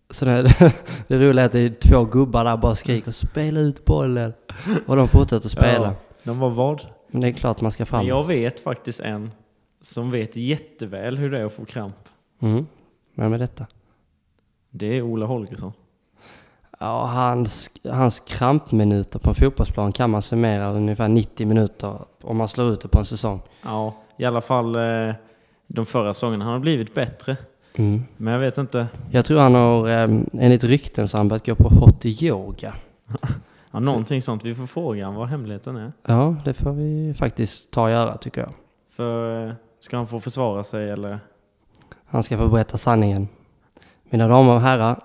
Så 0.10 0.26
det, 0.26 0.44
det 1.08 1.18
roliga 1.18 1.42
är 1.44 1.46
att 1.46 1.52
det 1.52 1.60
är 1.60 1.70
två 1.70 2.04
gubbar 2.04 2.46
där 2.46 2.58
bara 2.58 2.76
skriker 2.76 3.12
spela 3.12 3.60
ut 3.60 3.86
bollen. 3.86 4.34
Och 4.86 4.96
de 4.96 5.08
fortsätter 5.08 5.50
spela. 5.50 5.86
Ja. 5.86 5.94
De 6.24 6.40
var 6.40 6.50
vad? 6.50 6.82
Men 7.08 7.22
det 7.22 7.28
är 7.28 7.32
klart 7.32 7.62
man 7.62 7.72
ska 7.72 7.82
Men 7.82 7.88
framåt. 7.88 8.08
jag 8.08 8.28
vet 8.28 8.60
faktiskt 8.60 9.00
en 9.00 9.32
som 9.82 10.12
vet 10.12 10.36
jätteväl 10.36 11.18
hur 11.18 11.32
det 11.32 11.40
är 11.40 11.46
att 11.46 11.54
få 11.54 11.66
kramp. 11.66 11.96
Mm. 12.40 12.66
Vem 13.16 13.34
är 13.34 13.40
detta? 13.40 13.66
Det 14.72 14.86
är 14.98 15.02
Ola 15.02 15.26
Holgersson. 15.26 15.74
Ja, 16.80 17.06
hans, 17.06 17.72
hans 17.92 18.20
krampminuter 18.20 19.20
på 19.20 19.30
en 19.30 19.36
fotbollsplan 19.36 19.92
kan 19.92 20.10
man 20.10 20.22
summera 20.22 20.72
ungefär 20.72 21.08
90 21.08 21.48
minuter 21.48 22.02
om 22.22 22.38
man 22.38 22.48
slår 22.48 22.72
ut 22.72 22.82
det 22.82 22.88
på 22.88 23.00
en 23.00 23.06
säsong. 23.06 23.42
Ja, 23.62 23.94
i 24.18 24.26
alla 24.26 24.42
fall 24.42 24.76
eh, 24.76 25.16
de 25.68 25.86
förra 25.86 26.14
säsongerna. 26.14 26.46
Han 26.46 26.54
har 26.54 26.60
blivit 26.60 26.94
bättre. 26.94 27.38
Mm. 27.76 28.04
Men 28.18 28.34
jag 28.34 28.40
vet 28.40 28.58
inte. 28.58 28.88
Jag 29.12 29.26
tror 29.26 29.40
han 29.40 29.56
har, 29.56 29.90
eh, 29.90 30.20
enligt 30.34 30.64
rykten 30.64 31.08
så 31.08 31.18
han 31.18 31.28
börjat 31.28 31.46
gå 31.46 31.56
på 31.56 31.70
hot 31.70 32.06
yoga. 32.06 32.74
Ja, 33.72 33.80
någonting 33.80 34.22
sånt. 34.22 34.46
Vi 34.46 34.56
får 34.56 34.68
fråga 34.68 35.06
honom 35.06 35.20
vad 35.20 35.30
hemligheten 35.30 35.76
är. 35.76 35.92
Ja, 36.08 36.36
det 36.44 36.54
får 36.54 36.72
vi 36.72 37.14
faktiskt 37.14 37.72
ta 37.72 37.84
och 37.84 37.90
göra 37.90 38.18
tycker 38.18 38.42
jag. 38.42 38.52
För 38.96 39.48
eh, 39.48 39.54
ska 39.80 39.98
han 39.98 40.08
få 40.08 40.20
försvara 40.20 40.64
sig 40.64 40.90
eller? 40.90 41.20
Han 42.16 42.24
ska 42.24 42.38
få 42.38 42.48
berätta 42.48 42.78
sanningen. 42.78 43.28
Mina 44.04 44.28
damer 44.28 44.54
och 44.54 44.62
herrar, 44.62 45.00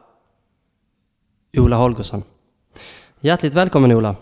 Ola 1.56 1.76
Holgersson. 1.76 2.22
Hjärtligt 3.20 3.54
välkommen 3.54 3.92
Ola. 3.92 4.16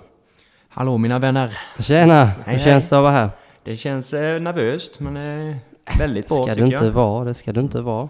Hallå 0.69 0.99
mina 0.99 1.19
vänner. 1.19 1.59
Tjena! 1.79 2.25
Hur 2.25 2.53
hej. 2.53 2.59
känns 2.59 2.89
det 2.89 2.97
att 2.97 3.03
vara 3.03 3.13
här? 3.13 3.31
Det 3.63 3.77
känns 3.77 4.13
eh, 4.13 4.41
nervöst 4.41 5.01
men 5.01 5.17
eh, 5.51 5.57
väldigt 5.99 6.29
bra 6.29 6.37
ska 6.37 6.47
du 6.47 6.55
tycker 6.55 6.65
inte 6.65 6.85
jag. 6.85 6.93
vara, 6.93 7.25
det 7.25 7.35
ska 7.35 7.53
du 7.53 7.61
inte 7.61 7.81
vara. 7.81 8.09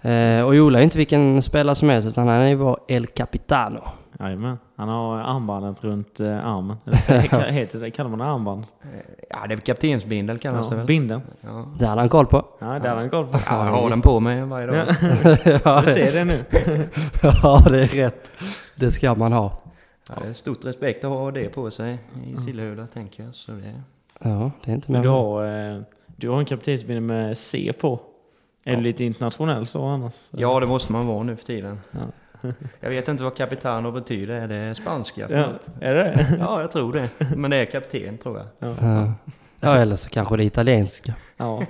Eh, 0.00 0.42
och 0.42 0.54
Ola 0.54 0.78
är 0.78 0.82
inte 0.82 0.98
vilken 0.98 1.42
spelare 1.42 1.74
som 1.74 1.88
helst 1.88 2.08
utan 2.08 2.28
han 2.28 2.40
är 2.40 2.54
vår 2.54 2.78
El 2.88 3.06
Capitano. 3.06 3.82
Jajamän. 4.20 4.58
Han 4.76 4.88
har 4.88 5.18
armbandet 5.18 5.84
runt 5.84 6.20
eh, 6.20 6.46
armen. 6.46 6.76
Eller 6.84 7.50
heter 7.52 7.80
det, 7.80 7.90
kallar 7.90 8.10
man 8.10 8.18
det 8.18 8.24
armbandet? 8.24 8.74
Ja 9.30 9.38
det 9.40 9.44
är 9.44 9.48
väl 9.56 9.60
kaptensbindel 9.60 10.38
kallas 10.38 10.68
det 10.68 10.74
Ja, 10.74 10.78
väl? 10.78 10.86
binden. 10.86 11.20
Ja. 11.40 11.66
Det 11.78 11.86
hade 11.86 12.00
han 12.00 12.08
koll 12.08 12.26
på. 12.26 12.44
Ja, 12.58 12.66
där 12.66 12.88
har 12.90 12.96
han 12.96 13.10
koll 13.10 13.26
på. 13.26 13.38
ja, 13.46 13.66
jag 13.66 13.72
har 13.72 13.90
den 13.90 14.02
på 14.02 14.20
mig 14.20 14.42
varje 14.42 14.66
dag. 14.66 14.76
ja, 15.64 15.80
Du 15.80 15.86
ser 15.92 16.12
det 16.12 16.24
nu. 16.24 16.38
ja, 17.42 17.62
det 17.70 17.80
är 17.82 17.86
rätt. 17.86 18.30
Det 18.76 18.90
ska 18.90 19.14
man 19.14 19.32
ha. 19.32 19.52
Ja, 20.08 20.14
det 20.24 20.28
är 20.30 20.34
stort 20.34 20.64
respekt 20.64 21.04
att 21.04 21.10
ha 21.10 21.30
det 21.30 21.48
på 21.48 21.70
sig 21.70 21.98
i 22.26 22.36
Sillhövda 22.36 22.86
tänker 22.86 23.22
jag. 23.24 23.34
Så 23.34 23.52
det... 23.52 23.82
Ja, 24.22 24.50
det 24.64 24.70
är 24.70 24.74
inte 24.74 24.92
mer. 24.92 25.02
Du 25.02 25.08
har, 25.08 25.44
eh, 25.76 25.82
du 26.16 26.28
har 26.28 26.38
en 26.38 26.44
kaptensbindel 26.44 27.02
med 27.02 27.38
C 27.38 27.72
på. 27.80 28.00
Är 28.64 28.76
du 28.76 28.82
lite 28.82 29.04
internationell 29.04 29.66
så 29.66 29.84
annars? 29.84 30.28
Ja 30.30 30.60
det 30.60 30.66
måste 30.66 30.92
man 30.92 31.06
vara 31.06 31.22
nu 31.22 31.36
för 31.36 31.44
tiden. 31.44 31.80
Ja. 31.90 31.98
Jag 32.80 32.90
vet 32.90 33.08
inte 33.08 33.22
vad 33.22 33.36
capitano 33.36 33.92
betyder, 33.92 34.34
är 34.40 34.48
det 34.68 34.74
spanska? 34.74 35.28
för 35.28 35.34
Ja, 35.36 35.46
något? 35.46 35.60
är 35.80 35.94
det 35.94 36.36
ja 36.40 36.60
jag 36.60 36.70
tror 36.70 36.92
det. 36.92 37.08
Men 37.36 37.50
det 37.50 37.56
är 37.56 37.64
kapten 37.64 38.18
tror 38.18 38.38
jag. 38.38 38.46
Ja. 38.80 39.12
ja, 39.60 39.76
eller 39.76 39.96
så 39.96 40.10
kanske 40.10 40.36
det 40.36 40.42
är 40.42 40.46
italienska. 40.46 41.14
Ja. 41.36 41.62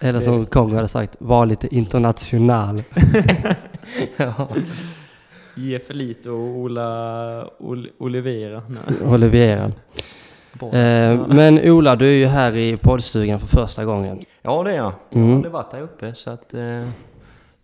Eller 0.00 0.20
som 0.20 0.46
Kongo 0.46 0.74
hade 0.76 0.88
sagt, 0.88 1.16
var 1.18 1.46
lite 1.46 1.74
international. 1.76 2.82
ja. 4.16 4.48
Jefelito 5.54 6.30
och 6.30 6.38
Ola 6.58 7.50
Ol, 7.58 7.88
Olivera. 7.98 8.62
Nej. 8.68 9.08
Oliviera. 9.12 9.72
Bra. 10.52 10.68
Eh, 10.72 11.26
men 11.28 11.58
Ola, 11.70 11.96
du 11.96 12.06
är 12.08 12.12
ju 12.12 12.26
här 12.26 12.56
i 12.56 12.76
poddstugan 12.76 13.38
för 13.38 13.46
första 13.46 13.84
gången. 13.84 14.20
ja 14.42 14.62
det 14.62 14.70
är 14.72 14.76
jag. 14.76 14.92
Jag 15.10 15.18
har 15.18 15.24
Mm. 15.24 15.36
aldrig 15.36 15.52
varit 15.52 15.72
här 15.72 15.80
uppe 15.80 16.14
så 16.14 16.30
att 16.30 16.54
eh, 16.54 16.60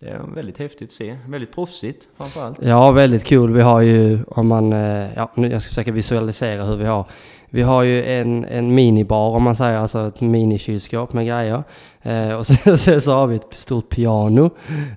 det 0.04 0.10
är 0.10 0.34
väldigt 0.34 0.58
häftigt 0.58 0.88
att 0.88 0.94
se. 0.94 1.16
Väldigt 1.26 1.52
proffsigt 1.52 2.08
framförallt. 2.16 2.64
Ja, 2.64 2.90
väldigt 2.90 3.24
kul. 3.24 3.52
Vi 3.52 3.60
har 3.60 3.80
ju, 3.80 4.24
om 4.24 4.46
man, 4.46 4.72
eh, 4.72 5.08
ja, 5.16 5.30
nu 5.34 5.48
jag 5.48 5.62
ska 5.62 5.68
försöka 5.68 5.92
visualisera 5.92 6.64
hur 6.64 6.76
vi 6.76 6.84
har. 6.84 7.06
Vi 7.50 7.62
har 7.62 7.82
ju 7.82 8.04
en, 8.04 8.44
en 8.44 8.74
minibar 8.74 9.30
om 9.30 9.42
man 9.42 9.56
säger, 9.56 9.78
alltså 9.78 10.06
ett 10.06 10.20
minikylskåp 10.20 11.12
med 11.12 11.26
grejer. 11.26 11.62
Eh, 12.02 12.30
och 12.30 12.46
sen, 12.46 12.78
sen 12.78 13.00
så 13.00 13.12
har 13.12 13.26
vi 13.26 13.36
ett 13.36 13.54
stort 13.54 13.88
piano. 13.88 14.50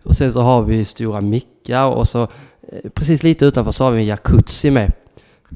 Och 0.04 0.16
sen 0.16 0.34
så 0.34 0.42
har 0.42 0.62
vi 0.62 0.86
stora 0.86 1.22
mickar 1.22 1.86
och 1.86 2.08
så 2.08 2.24
eh, 2.24 2.90
precis 2.94 3.24
lite 3.24 3.46
utanför 3.46 3.72
så 3.72 3.84
har 3.84 3.92
vi 3.92 4.00
en 4.00 4.08
jacuzzi 4.08 4.72
med. 4.72 4.92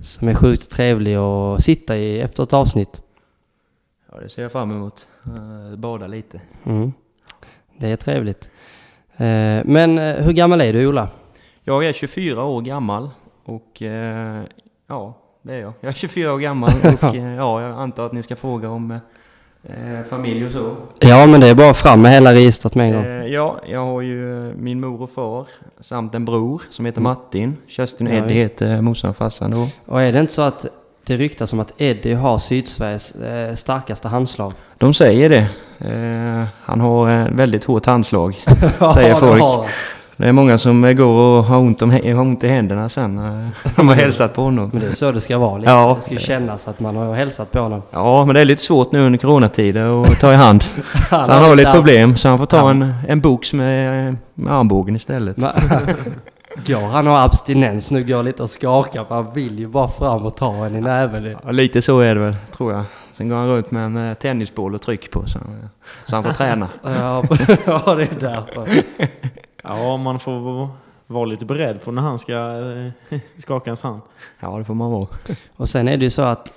Som 0.01 0.27
är 0.27 0.35
sjukt 0.35 0.71
trevlig 0.71 1.15
att 1.15 1.63
sitta 1.63 1.97
i 1.97 2.21
efter 2.21 2.43
ett 2.43 2.53
avsnitt. 2.53 3.01
Ja, 4.11 4.19
det 4.19 4.29
ser 4.29 4.41
jag 4.41 4.51
fram 4.51 4.71
emot. 4.71 5.07
Uh, 5.27 5.75
bada 5.75 6.07
lite. 6.07 6.41
Mm. 6.65 6.93
Det 7.77 7.87
är 7.87 7.95
trevligt. 7.95 8.49
Eh, 9.21 9.61
men 9.65 9.97
eh, 9.97 10.15
hur 10.15 10.31
gammal 10.33 10.61
är 10.61 10.73
du 10.73 10.87
Ola? 10.87 11.07
Jag 11.63 11.85
är 11.85 11.93
24 11.93 12.43
år 12.43 12.61
gammal 12.61 13.09
och 13.45 13.81
eh, 13.81 14.41
ja, 14.87 15.17
det 15.41 15.53
är 15.55 15.61
jag. 15.61 15.73
Jag 15.81 15.89
är 15.89 15.93
24 15.93 16.33
år 16.33 16.39
gammal 16.39 16.69
och 16.83 17.15
ja, 17.37 17.61
jag 17.61 17.71
antar 17.71 18.05
att 18.05 18.13
ni 18.13 18.23
ska 18.23 18.35
fråga 18.35 18.69
om 18.69 18.91
eh, 19.63 20.03
familj 20.09 20.45
och 20.45 20.51
så. 20.51 20.75
Ja, 20.99 21.25
men 21.25 21.39
det 21.41 21.47
är 21.47 21.55
bara 21.55 21.73
fram 21.73 22.01
med 22.01 22.11
hela 22.11 22.33
registret 22.33 22.75
med 22.75 22.87
en 22.87 22.93
gång. 22.93 23.05
Eh, 23.05 23.25
ja, 23.25 23.59
jag 23.67 23.85
har 23.85 24.01
ju 24.01 24.53
min 24.57 24.79
mor 24.81 25.01
och 25.01 25.09
far 25.09 25.47
samt 25.81 26.15
en 26.15 26.25
bror 26.25 26.61
som 26.69 26.85
heter 26.85 26.99
Mm. 27.01 27.09
Martin. 27.09 27.57
Kerstin 27.67 28.07
och 28.07 28.13
Eddie 28.13 28.33
heter 28.33 28.81
morsan 28.81 29.09
och 29.09 29.17
farsan 29.17 29.51
då. 29.51 29.67
Och 29.85 30.01
är 30.01 30.11
det 30.13 30.19
inte 30.19 30.33
så 30.33 30.41
att 30.41 30.65
det 31.11 31.17
ryktas 31.17 31.53
om 31.53 31.59
att 31.59 31.73
Eddie 31.77 32.13
har 32.13 32.37
Sydsveriges 32.37 33.15
eh, 33.15 33.55
starkaste 33.55 34.07
handslag? 34.07 34.53
De 34.77 34.93
säger 34.93 35.29
det. 35.29 35.47
Eh, 35.89 36.47
han 36.63 36.79
har 36.81 37.21
eh, 37.21 37.27
väldigt 37.31 37.63
hårt 37.63 37.85
handslag, 37.85 38.35
säger 38.93 39.15
folk. 39.15 39.69
Det 40.17 40.27
är 40.27 40.31
många 40.31 40.57
som 40.57 40.95
går 40.95 41.05
och 41.37 41.43
har 41.43 41.57
ont, 41.57 41.81
om, 41.81 41.91
har 41.91 42.19
ont 42.19 42.43
i 42.43 42.47
händerna 42.47 42.89
sen 42.89 43.15
när 43.15 43.49
de 43.75 43.87
har 43.87 43.95
hälsat 43.95 44.33
på 44.33 44.41
honom. 44.41 44.69
Men 44.73 44.81
det 44.81 44.87
är 44.87 44.93
så 44.93 45.11
det 45.11 45.21
ska 45.21 45.37
vara. 45.37 45.57
Liksom. 45.57 45.73
Ja. 45.77 45.97
Det 45.99 46.05
ska 46.05 46.25
kännas 46.25 46.67
att 46.67 46.79
man 46.79 46.95
har 46.95 47.13
hälsat 47.15 47.51
på 47.51 47.59
honom. 47.59 47.81
Ja, 47.91 48.25
men 48.25 48.35
det 48.35 48.41
är 48.41 48.45
lite 48.45 48.61
svårt 48.61 48.91
nu 48.91 48.99
under 49.05 49.19
coronatider 49.19 50.03
att 50.03 50.19
ta 50.19 50.33
i 50.33 50.35
hand. 50.35 50.63
Han 51.09 51.25
Så 51.25 51.31
han 51.31 51.43
har 51.43 51.55
lite 51.55 51.71
problem, 51.71 52.17
så 52.17 52.27
han 52.29 52.37
får 52.37 52.45
ta 52.45 52.57
Ja. 52.57 52.69
en, 52.69 52.93
en 53.07 53.21
box 53.21 53.53
med, 53.53 54.15
med 54.33 54.53
armbågen 54.53 54.95
istället. 54.95 55.37
Går 56.67 56.87
han 56.87 57.07
har 57.07 57.19
abstinens 57.25 57.91
nu, 57.91 58.03
går 58.03 58.23
lite 58.23 58.43
och 58.43 58.49
skakar 58.49 59.05
för 59.05 59.15
han 59.15 59.33
vill 59.33 59.59
ju 59.59 59.67
bara 59.67 59.87
fram 59.87 60.25
och 60.25 60.35
ta 60.35 60.65
en 60.65 60.75
i 60.75 60.81
näven. 60.81 61.35
Ja, 61.45 61.51
lite 61.51 61.81
så 61.81 61.99
är 61.99 62.15
det 62.15 62.21
väl, 62.21 62.35
tror 62.51 62.73
jag. 62.73 62.83
Sen 63.13 63.29
går 63.29 63.35
han 63.35 63.47
runt 63.47 63.71
med 63.71 63.85
en 63.85 63.97
eh, 64.09 64.13
tennisboll 64.13 64.75
och 64.75 64.81
tryck 64.81 65.11
på 65.11 65.27
så 65.27 65.39
han, 65.39 65.69
så 66.07 66.15
han 66.15 66.23
får 66.23 66.31
träna. 66.33 66.69
Ja, 66.83 67.23
ja, 67.65 67.95
det 67.95 68.03
är 68.03 68.17
därför. 68.19 68.67
Ja, 69.63 69.97
man 69.97 70.19
får 70.19 70.69
vara- 71.07 71.25
lite 71.25 71.45
beredd 71.45 71.83
på 71.83 71.91
när 71.91 72.01
han 72.01 72.17
ska 72.19 72.33
eh, 73.09 73.19
skaka 73.37 73.69
ens 73.69 73.83
hand. 73.83 74.01
Ja, 74.39 74.57
det 74.57 74.63
får 74.63 74.73
man 74.73 74.91
vara. 74.91 75.07
Och 75.55 75.69
sen 75.69 75.87
är 75.87 75.97
det 75.97 76.03
ju 76.03 76.09
så 76.09 76.21
att 76.21 76.53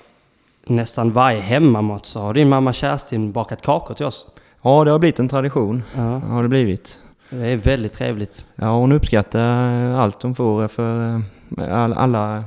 nästan 0.67 1.13
varje 1.13 1.41
hemmamat 1.41 2.07
så 2.07 2.21
har 2.21 2.35
din 2.35 2.49
mamma 2.49 2.73
Kerstin 2.73 3.33
bakat 3.33 3.63
kakor 3.63 3.95
till 3.95 4.07
oss. 4.07 4.27
Ja, 4.63 4.85
det 4.85 4.91
har 4.91 4.99
blivit 4.99 5.19
en 5.19 5.29
tradition. 5.29 5.83
Ja, 5.97 6.03
Har 6.19 6.43
det 6.43 6.49
blivit. 6.49 6.99
Det 7.31 7.47
är 7.47 7.57
väldigt 7.57 7.93
trevligt. 7.93 8.47
Ja, 8.55 8.67
hon 8.77 8.93
uppskattar 8.93 9.93
allt 9.93 10.23
hon 10.23 10.35
får 10.35 10.69
för 10.69 11.21
eh, 11.59 11.83
all, 11.83 11.93
alla... 11.93 12.45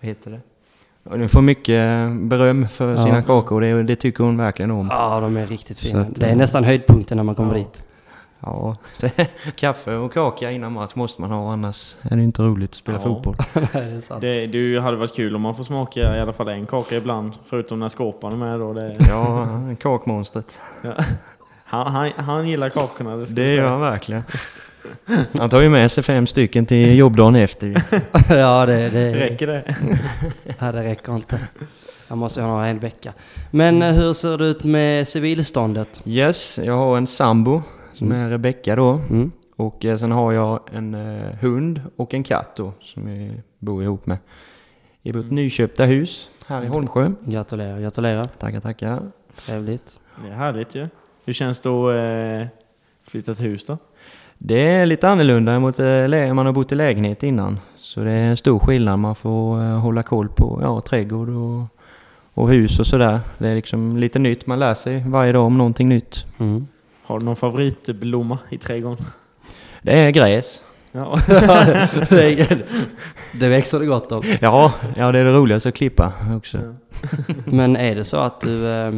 Vad 0.00 0.08
heter 0.08 0.30
det? 0.30 0.40
Ja, 1.02 1.10
Hon 1.16 1.28
får 1.28 1.42
mycket 1.42 2.10
beröm 2.20 2.68
för 2.68 2.94
Ja. 2.94 3.04
sina 3.04 3.22
kakor. 3.22 3.60
Det, 3.60 3.82
det 3.82 3.96
tycker 3.96 4.24
hon 4.24 4.36
verkligen 4.36 4.70
om. 4.70 4.88
Ja, 4.90 5.20
de 5.20 5.36
är 5.36 5.46
riktigt 5.46 5.78
fina. 5.78 6.00
att, 6.00 6.14
Det 6.14 6.26
är 6.26 6.30
eh, 6.30 6.36
nästan 6.36 6.64
höjdpunkten 6.64 7.16
när 7.16 7.24
man 7.24 7.34
kommer 7.34 7.52
ja. 7.54 7.58
dit. 7.58 7.82
Ja, 8.40 8.76
det, 9.00 9.26
kaffe 9.56 9.94
och 9.96 10.12
kaka 10.12 10.50
innan 10.50 10.72
match 10.72 10.94
måste 10.94 11.20
man 11.20 11.30
ha 11.30 11.52
annars 11.52 11.94
är 12.02 12.16
det 12.16 12.22
inte 12.22 12.42
roligt 12.42 12.70
att 12.70 12.76
spela 12.76 12.98
Ja. 12.98 13.04
fotboll. 13.04 13.36
Nej, 13.54 13.68
det 13.72 13.78
är 13.96 14.00
sant. 14.00 14.20
Det, 14.20 14.46
det 14.46 14.80
hade 14.80 14.96
varit 14.96 15.14
kul 15.14 15.36
om 15.36 15.42
man 15.42 15.54
får 15.54 15.62
smaka 15.64 16.16
i 16.16 16.20
alla 16.20 16.32
fall 16.32 16.48
en 16.48 16.66
kaka 16.66 16.96
ibland. 16.96 17.32
Förutom 17.44 17.80
när 17.80 17.88
skåpan 17.88 18.32
är 18.32 18.36
med 18.36 18.60
då. 18.60 18.72
Det, 18.72 18.96
Ja, 19.08 19.48
kakmonstret. 19.80 20.60
han, 21.66 21.92
han, 21.92 22.12
han 22.16 22.48
gillar 22.48 22.70
kakorna. 22.70 23.16
Det, 23.16 23.34
Det 23.34 23.52
gör 23.54 23.68
han 23.68 23.80
verkligen. 23.80 24.22
Han 25.38 25.50
tar 25.50 25.60
ju 25.60 25.68
med 25.68 25.90
sig 25.90 26.04
fem 26.04 26.26
stycken 26.26 26.66
till 26.66 26.98
jobbdagen 26.98 27.36
efter. 27.36 27.66
ja, 28.28 28.66
det, 28.66 28.90
det, 28.90 29.14
Räcker 29.14 29.46
det? 29.46 29.76
Nej, 30.60 30.72
det 30.72 30.82
räcker 30.84 31.14
inte. 31.16 31.40
Jag 32.08 32.18
måste 32.18 32.42
ha 32.42 32.66
en 32.66 32.78
vecka. 32.78 33.12
Men 33.50 33.82
eh, 33.82 33.92
hur 33.92 34.12
ser 34.12 34.38
det 34.38 34.44
ut 34.44 34.64
med 34.64 35.08
civilståndet? 35.08 36.02
Yes, 36.04 36.58
jag 36.64 36.76
har 36.76 36.96
en 36.96 37.06
sambo 37.06 37.62
som 37.92 38.12
är 38.12 38.30
Rebecka 38.30 38.76
då. 38.76 38.90
Mm. 38.90 39.32
Och 39.56 39.84
eh, 39.84 39.96
sen 39.96 40.12
har 40.12 40.32
jag 40.32 40.60
en 40.72 40.94
eh, 40.94 41.32
hund 41.40 41.80
och 41.96 42.14
en 42.14 42.24
katt 42.24 42.56
då 42.56 42.72
som 42.80 43.06
vi 43.06 43.40
bor 43.58 43.82
ihop 43.82 44.06
med. 44.06 44.18
I 45.02 45.12
vårt 45.12 45.30
nyköpta 45.30 45.84
hus 45.84 46.28
här 46.46 46.62
i 46.64 46.66
Holmsjö. 46.66 47.10
Gratulerar, 47.24 47.80
gratulerar. 47.80 48.24
Tackar, 48.24 48.60
tackar. 48.60 49.02
Trevligt. 49.46 50.00
Det 50.24 50.28
är 50.32 50.36
härligt 50.36 50.74
ju. 50.74 50.88
Hur 51.26 51.32
känns 51.32 51.60
det 51.60 51.68
att 51.68 52.42
eh, 52.42 52.48
flytta 53.06 53.34
till 53.34 53.44
hus 53.44 53.64
då? 53.64 53.78
Det 54.38 54.60
är 54.60 54.86
lite 54.86 55.08
annorlunda 55.08 55.58
mot 55.58 55.78
eh, 55.78 56.34
man 56.34 56.46
har 56.46 56.52
bott 56.52 56.72
i 56.72 56.74
lägenhet 56.74 57.22
innan. 57.22 57.60
Så 57.78 58.00
det 58.00 58.10
är 58.10 58.24
en 58.24 58.36
stor 58.36 58.58
skillnad. 58.58 58.98
Man 58.98 59.14
får 59.14 59.60
eh, 59.60 59.78
hålla 59.78 60.02
koll 60.02 60.28
på 60.28 60.58
ja, 60.62 60.80
trädgård 60.80 61.28
och, 61.28 61.62
och 62.34 62.48
hus 62.48 62.78
och 62.78 62.86
sådär. 62.86 63.20
Det 63.38 63.48
är 63.48 63.54
liksom 63.54 63.96
lite 63.96 64.18
nytt. 64.18 64.46
Man 64.46 64.58
lär 64.58 64.74
sig 64.74 65.04
varje 65.06 65.32
dag 65.32 65.44
om 65.44 65.58
någonting 65.58 65.88
nytt. 65.88 66.26
Mm. 66.38 66.66
Har 67.02 67.18
du 67.18 67.24
någon 67.24 67.36
favoritblomma 67.36 68.38
i 68.50 68.58
trädgården? 68.58 69.04
Det 69.82 69.98
är 69.98 70.10
gräs. 70.10 70.62
Ja. 70.92 71.18
det, 72.08 72.48
det 73.32 73.48
växer 73.48 73.80
det 73.80 73.86
gott 73.86 74.12
om. 74.12 74.22
Ja, 74.40 74.72
ja 74.96 75.12
det 75.12 75.18
är 75.18 75.24
det 75.24 75.32
roligaste 75.32 75.68
att 75.68 75.74
klippa 75.74 76.12
också. 76.36 76.58
Men 77.44 77.76
är 77.76 77.94
det 77.94 78.04
så 78.04 78.16
att 78.16 78.40
du 78.40 78.68
eh, 78.68 78.92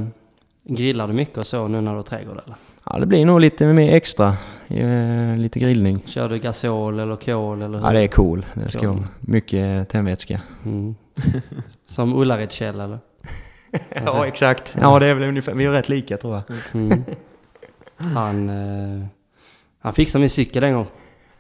grillar 0.68 1.08
du 1.08 1.12
mycket 1.14 1.38
och 1.38 1.46
så 1.46 1.68
nu 1.68 1.80
när 1.80 1.90
du 1.90 1.96
har 1.96 2.02
trädgård 2.02 2.40
eller? 2.44 2.56
Ja, 2.84 2.98
det 2.98 3.06
blir 3.06 3.24
nog 3.24 3.40
lite 3.40 3.66
mer 3.66 3.94
extra. 3.94 4.36
Eh, 4.68 5.36
lite 5.36 5.58
grillning. 5.58 6.02
Kör 6.06 6.28
du 6.28 6.38
gasol 6.38 6.98
eller 6.98 7.16
kol 7.16 7.62
eller 7.62 7.78
hur? 7.78 7.86
Ja, 7.86 7.92
det 7.92 8.00
är 8.00 8.08
cool. 8.08 8.46
Det 8.54 8.68
ska 8.68 8.80
Cool. 8.80 9.06
mycket 9.20 9.88
tändvätska. 9.88 10.40
Mm. 10.64 10.94
Som 11.88 12.14
Ullared-Kjell 12.14 12.80
eller? 12.80 12.98
Ja, 14.06 14.26
exakt. 14.26 14.76
Ja, 14.80 14.98
det 14.98 15.06
är 15.06 15.14
väl 15.14 15.28
ungefär. 15.28 15.54
Vi 15.54 15.64
är 15.64 15.70
rätt 15.70 15.88
lika 15.88 16.16
tror 16.16 16.34
jag. 16.34 16.42
Mm. 16.74 17.04
Han, 17.96 18.48
eh, 18.48 19.06
han 19.80 19.92
fixade 19.92 20.20
min 20.20 20.30
cykel 20.30 20.64
en 20.64 20.74
gång. 20.74 20.86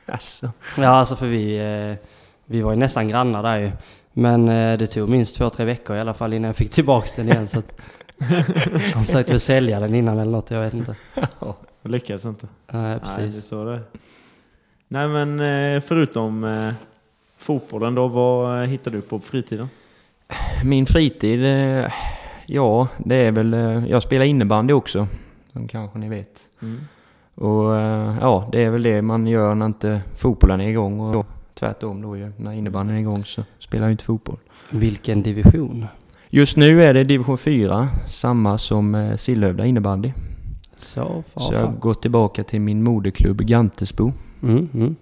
Alltså. 0.06 0.50
Ja, 0.78 0.88
alltså 0.88 1.16
för 1.16 1.26
vi, 1.26 1.58
eh, 1.58 1.96
vi 2.46 2.60
var 2.62 2.70
ju 2.72 2.76
nästan 2.78 3.08
grannar 3.08 3.42
där 3.42 3.58
ju. 3.58 3.70
Men 4.12 4.48
eh, 4.48 4.78
det 4.78 4.86
tog 4.86 5.08
minst 5.08 5.36
två, 5.36 5.50
tre 5.50 5.64
veckor 5.64 5.96
i 5.96 6.00
alla 6.00 6.14
fall 6.14 6.32
innan 6.32 6.46
jag 6.48 6.56
fick 6.56 6.70
tillbaks 6.70 7.16
den 7.16 7.28
igen. 7.28 7.46
Så 7.46 7.58
att, 7.58 7.80
de 8.94 9.04
försökte 9.04 9.32
väl 9.32 9.40
sälja 9.40 9.80
den 9.80 9.94
innan 9.94 10.18
eller 10.18 10.32
något, 10.32 10.50
jag 10.50 10.60
vet 10.60 10.74
inte. 10.74 10.96
Lyckades 11.82 12.24
inte. 12.24 12.48
Nej, 12.72 12.82
Nej, 12.82 12.90
det 12.90 12.94
är 12.94 12.98
precis. 12.98 13.44
så 13.44 13.64
det. 13.64 13.80
Nej 14.88 15.08
men 15.08 15.40
eh, 15.40 15.80
förutom 15.80 16.44
eh, 16.44 16.72
fotbollen 17.36 17.94
då, 17.94 18.08
vad 18.08 18.62
eh, 18.62 18.68
hittar 18.68 18.90
du 18.90 19.00
på 19.00 19.20
fritiden? 19.20 19.68
Min 20.64 20.86
fritid, 20.86 21.40
ja, 22.46 22.88
det 22.98 23.16
är 23.16 23.32
väl... 23.32 23.52
Jag 23.88 24.02
spelar 24.02 24.24
innebandy 24.24 24.72
också. 24.72 25.06
Som 25.52 25.68
kanske 25.68 25.98
ni 25.98 26.08
vet. 26.08 26.48
Och 27.34 27.76
eh, 27.76 28.16
ja, 28.20 28.48
det 28.52 28.64
är 28.64 28.70
väl 28.70 28.82
det 28.82 29.02
man 29.02 29.26
gör 29.26 29.54
när 29.54 29.66
inte 29.66 30.00
fotbollen 30.16 30.60
är 30.60 30.68
igång. 30.68 31.00
Och 31.00 31.12
då, 31.12 31.24
tvärtom 31.54 32.02
då 32.02 32.16
ju. 32.16 32.32
När 32.36 32.52
innebandyn 32.52 32.96
är 32.96 33.00
igång 33.00 33.24
så 33.24 33.42
spelar 33.58 33.84
jag 33.84 33.92
inte 33.92 34.04
fotboll. 34.04 34.38
Vilken 34.70 35.22
division? 35.22 35.86
Just 36.30 36.56
nu 36.56 36.84
är 36.84 36.94
det 36.94 37.04
division 37.04 37.38
4, 37.38 37.88
samma 38.08 38.58
som 38.58 38.94
eh, 38.94 39.16
Sillhövda 39.16 39.66
innebandy. 39.66 40.12
Så, 40.76 41.24
så 41.34 41.40
fan. 41.40 41.54
jag 41.54 41.78
gått 41.80 42.02
tillbaka 42.02 42.44
till 42.44 42.60
min 42.60 42.82
moderklubb 42.82 43.40
Gantesbo. 43.40 44.12
Mm, 44.42 44.68
mm. 44.74 44.96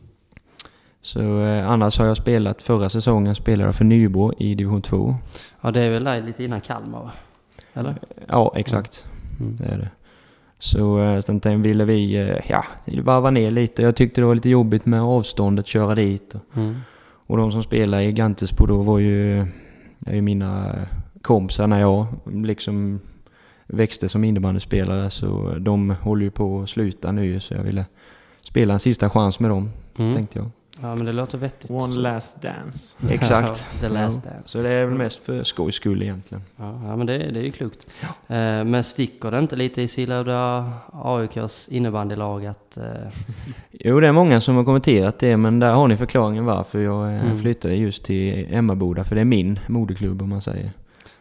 Så 1.03 1.41
eh, 1.45 1.71
annars 1.71 1.99
har 1.99 2.07
jag 2.07 2.17
spelat, 2.17 2.63
förra 2.63 2.89
säsongen 2.89 3.35
spelade 3.35 3.69
jag 3.69 3.75
för 3.75 3.85
Nybro 3.85 4.33
i 4.39 4.55
division 4.55 4.83
2. 4.83 5.17
Ja, 5.61 5.71
det 5.71 5.81
är 5.81 5.91
väl 5.91 6.05
där 6.05 6.23
lite 6.23 6.45
innan 6.45 6.61
Kalmar 6.61 6.99
va? 7.03 7.13
Eller? 7.75 7.97
Ja, 8.29 8.53
exakt. 8.57 9.05
Mm. 9.41 9.57
Det 9.57 9.65
är 9.65 9.79
det. 9.79 9.89
Så 10.59 11.01
eh, 11.01 11.21
sen 11.43 11.63
ville 11.63 11.85
vi, 11.85 12.17
eh, 12.17 12.37
ja, 12.51 12.65
varva 13.03 13.31
ner 13.31 13.51
lite. 13.51 13.83
Jag 13.83 13.97
tyckte 13.97 14.21
det 14.21 14.27
var 14.27 14.35
lite 14.35 14.49
jobbigt 14.49 14.87
med 14.87 15.03
avståndet, 15.03 15.67
köra 15.67 15.95
dit. 15.95 16.35
Och, 16.35 16.57
Mm. 16.57 16.75
och 17.27 17.37
de 17.37 17.53
som 17.53 17.63
spelade 17.63 18.03
i 18.05 18.13
Gantesbo 18.13 18.67
då 18.67 18.83
var 18.83 18.99
ju, 18.99 19.39
är 20.07 20.15
ju 20.15 20.23
mina 20.23 20.75
kompisar 21.27 21.67
när 21.67 21.81
jag 21.81 22.07
liksom 22.33 23.01
växte 23.67 24.09
som 24.09 24.25
innebandyspelare. 24.25 25.11
Så 25.11 25.55
de 25.59 25.91
håller 25.91 26.25
ju 26.25 26.31
på 26.31 26.61
att 26.61 26.69
sluta 26.71 27.13
nu 27.13 27.41
så 27.41 27.55
jag 27.55 27.63
ville 27.63 27.85
spela 28.43 28.75
en 28.75 28.81
sista 28.81 29.11
chans 29.11 29.41
med 29.41 29.51
dem, 29.51 29.71
Mm. 29.99 30.15
tänkte 30.15 30.39
jag. 30.39 30.51
Ja, 30.83 30.95
men 30.95 31.07
det 31.07 31.13
låter 31.13 31.39
vettigt. 31.39 31.71
One 31.71 31.95
last 31.97 32.43
dance. 32.43 32.97
Exakt. 33.11 33.65
The 33.81 33.89
last 33.89 34.21
Ja. 34.25 34.31
dance. 34.31 34.49
Så 34.49 34.59
det 34.59 34.69
är 34.71 34.87
väl 34.87 34.95
mest 34.99 35.19
för 35.25 35.43
skojs 35.45 35.75
skull 35.75 36.03
egentligen. 36.03 36.43
Ja, 36.57 36.81
ja, 36.87 36.97
men 36.97 37.07
det, 37.07 37.19
det 37.19 37.41
är 37.41 37.45
ju 37.45 37.51
klokt. 37.51 37.87
Eh, 38.03 38.65
men 38.65 38.85
sticker 38.85 39.31
det 39.31 39.39
inte 39.39 39.57
lite 39.57 39.83
i 39.83 39.89
Sillhövda 39.89 40.71
AIKs 40.93 41.69
innebandylag 41.69 42.47
att... 42.47 42.77
Eh, 42.77 42.85
Jo, 43.71 44.01
det 44.01 44.09
är 44.09 44.13
många 44.13 44.41
som 44.41 44.57
har 44.57 44.65
kommenterat 44.65 45.19
det, 45.19 45.37
men 45.37 45.59
där 45.61 45.73
har 45.73 45.89
ni 45.89 45.97
förklaringen 45.97 46.45
varför 46.45 46.81
jag 46.81 47.15
eh, 47.15 47.25
Mm. 47.25 47.39
flyttade 47.39 47.75
just 47.75 48.05
till 48.05 48.47
Emmaboda. 48.51 49.05
För 49.05 49.15
det 49.15 49.21
är 49.21 49.25
min 49.25 49.59
moderklubb 49.67 50.23
om 50.23 50.29
man 50.29 50.43
säger. 50.43 50.71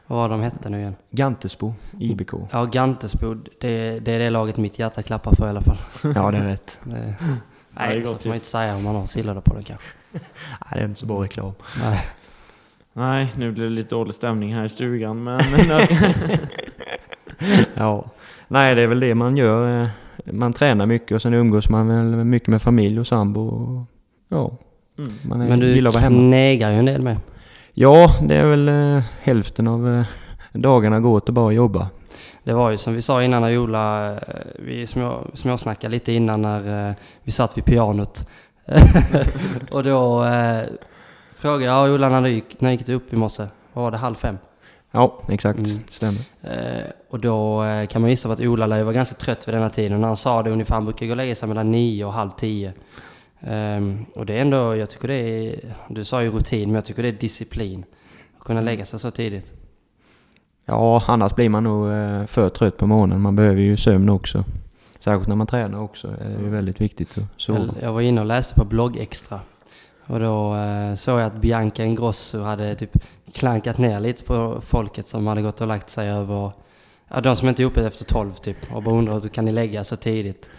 Vad 0.08 0.18
var 0.20 0.30
de 0.30 0.42
hette 0.42 0.70
nu 0.70 0.80
igen? 0.80 0.96
Gantesbo, 1.12 1.74
IBK. 2.00 2.34
Ja, 2.52 2.66
Gantesbo. 2.66 3.34
Det, 3.62 4.00
det 4.00 4.12
är 4.12 4.20
det 4.20 4.30
laget 4.30 4.58
mitt 4.58 4.80
hjärta 4.80 5.04
klappar 5.04 5.36
för 5.36 5.46
i 5.46 5.50
alla 5.50 5.62
fall. 5.62 5.78
Ja, 6.16 6.32
det 6.32 6.38
är 6.38 6.46
rätt. 6.46 6.80
Det, 6.84 6.92
det 6.94 7.84
är 7.84 7.88
nej, 7.88 8.04
så 8.04 8.12
gott 8.12 8.22
får 8.24 8.30
man 8.30 8.36
inte 8.36 8.48
säga 8.48 8.76
om 8.76 8.84
man 8.84 8.96
har 8.96 9.06
Sillhövda 9.06 9.42
på 9.42 9.54
den 9.54 9.64
kanske. 9.64 9.88
Nej, 10.12 10.22
det 10.74 10.80
är 10.80 10.86
inte 10.86 11.00
så 11.00 11.06
bra 11.06 11.24
reklam. 11.24 11.52
Nej. 11.82 12.06
Nej, 12.94 13.32
nu 13.38 13.52
blir 13.52 13.64
det 13.64 13.70
lite 13.72 13.96
dålig 13.96 14.14
stämning 14.14 14.56
här 14.56 14.64
i 14.64 14.70
stugan, 14.70 15.24
men... 15.24 15.40
Ja. 17.74 18.06
Nej, 18.48 18.76
det 18.76 18.82
är 18.82 18.88
väl 18.88 19.00
det 19.00 19.16
man 19.16 19.38
gör. 19.38 19.82
eh, 19.82 19.88
Man 20.34 20.54
tränar 20.54 20.86
mycket 20.86 21.16
och 21.16 21.22
sen 21.22 21.34
umgås 21.34 21.70
man 21.70 21.88
väl 21.88 22.24
mycket 22.26 22.48
med 22.50 22.62
familj 22.62 23.00
och 23.00 23.08
sambo. 23.08 23.42
Och, 23.48 23.86
ja, 24.30 24.58
mm. 24.98 25.12
man 25.22 25.42
är, 25.42 25.50
Men 25.50 25.60
du 25.60 25.74
gillar 25.76 25.90
att 25.90 25.94
vara 25.96 26.04
hemma. 26.04 26.18
knegar 26.18 26.72
ju 26.72 26.78
en 26.78 26.86
del 26.86 27.02
med. 27.02 27.18
Ja, 27.78 28.16
det 28.22 28.36
är 28.36 28.46
väl 28.46 28.68
eh, 28.68 29.04
hälften 29.22 29.68
av 29.68 29.88
eh, 29.88 30.06
dagarna 30.54 31.00
går 31.00 31.10
åt 31.10 31.30
att 31.30 31.36
bara 31.36 31.52
jobba. 31.52 31.88
Det 32.44 32.54
var 32.54 32.72
ju 32.72 32.78
som 32.78 32.94
vi 32.94 33.02
sa 33.02 33.24
innan 33.24 33.42
när 33.42 33.58
Ola, 33.58 34.14
eh, 34.14 34.20
vi 34.60 34.88
små, 34.88 35.28
småsnackade 35.34 35.92
lite 35.92 36.14
innan 36.14 36.42
när 36.42 36.90
eh, 36.90 36.96
vi 37.24 37.32
satt 37.32 37.58
vid 37.58 37.66
pianot. 37.66 38.30
och 39.72 39.84
då 39.84 40.26
eh, 40.26 40.64
frågade 41.38 41.66
jag 41.66 41.90
Ola 41.90 42.10
när 42.10 42.22
du 42.22 42.30
gick, 42.30 42.62
när 42.62 42.72
gick 42.72 42.86
du 42.86 42.94
upp 42.94 43.14
i 43.14 43.16
morse? 43.16 43.44
Var 43.74 43.92
det, 43.92 43.98
halv 43.98 44.16
fem? 44.16 44.38
Ja, 44.92 45.20
exakt. 45.30 45.60
Mm. 45.60 45.80
Stämmer. 45.90 46.22
Eh, 46.42 46.86
och 47.10 47.20
då 47.20 47.64
eh, 47.64 47.88
kan 47.88 48.02
man 48.02 48.10
gissa 48.10 48.30
på 48.30 48.34
att 48.34 48.42
Ola 48.42 48.84
vara 48.84 48.94
ganska 48.94 49.16
trött 49.16 49.48
vid 49.48 49.56
denna 49.56 49.70
tiden. 49.70 50.02
När 50.02 50.08
han 50.08 50.18
sa 50.18 50.44
det 50.44 50.52
ungefär, 50.52 50.76
han 50.76 50.86
brukar 50.86 51.06
gå 51.06 51.12
och 51.12 51.18
lägga 51.18 51.36
sig 51.36 51.48
mellan 51.48 51.72
nio 51.72 52.06
och 52.06 52.14
halv 52.14 52.30
tio. 52.30 52.74
Ehm, 53.46 54.06
och 54.16 54.26
det 54.26 54.34
är 54.34 54.42
ändå, 54.42 54.76
jag 54.76 54.90
tycker 54.90 55.08
det 55.08 55.16
är, 55.16 55.76
du 55.90 56.04
sa 56.04 56.24
ju 56.24 56.30
rutin, 56.32 56.70
men 56.70 56.76
jag 56.76 56.86
tycker 56.86 57.04
det 57.04 57.10
är 57.10 57.14
disciplin. 57.14 57.86
Att 58.38 58.44
kunna 58.44 58.62
lägga 58.62 58.86
sig 58.86 59.00
så 59.00 59.12
tidigt. 59.12 59.54
Ja, 60.66 61.04
annars 61.08 61.36
blir 61.36 61.50
man 61.50 61.64
nog 61.64 61.92
eh, 61.92 62.26
för 62.26 62.50
trött 62.50 62.78
på 62.78 62.88
morgonen. 62.88 63.22
Man 63.22 63.36
behöver 63.36 63.62
ju 63.62 63.78
sömn 63.78 64.10
också. 64.10 64.44
Särskilt 65.00 65.28
när 65.28 65.36
man 65.36 65.48
tränar 65.48 65.80
också 65.80 66.08
är 66.08 66.44
det 66.44 66.50
väldigt 66.50 66.82
viktigt 66.82 67.18
att 67.18 67.42
sova. 67.42 67.74
Jag, 67.82 67.94
var 67.94 68.02
inne 68.02 68.22
och 68.22 68.28
läste 68.28 68.56
på 68.56 68.66
blogg 68.66 68.98
extra. 68.98 69.40
Och 70.08 70.20
då 70.20 70.56
eh, 70.56 70.96
såg 70.96 71.20
jag 71.20 71.26
att 71.26 71.42
Bianca 71.42 71.84
Ingrosso 71.84 72.42
hade 72.42 72.76
typ 72.76 72.98
klankat 73.34 73.78
ner 73.78 74.00
lite 74.00 74.24
på 74.24 74.62
folket 74.62 75.08
som 75.08 75.28
hade 75.28 75.42
gått 75.42 75.62
och 75.62 75.68
lagt 75.68 75.90
sig 75.90 76.10
över... 76.10 76.52
Ja, 77.08 77.22
de 77.22 77.36
som 77.36 77.50
inte 77.50 77.64
är 77.64 77.66
uppe 77.66 77.86
efter 77.88 78.06
12 78.06 78.34
typ. 78.34 78.58
Och 78.74 78.84
bara 78.84 78.96
undrar 78.96 79.14
hur 79.14 79.30
kan 79.30 79.46
ni 79.46 79.52
lägga 79.52 79.84
så 79.84 79.96
tidigt? 79.96 80.50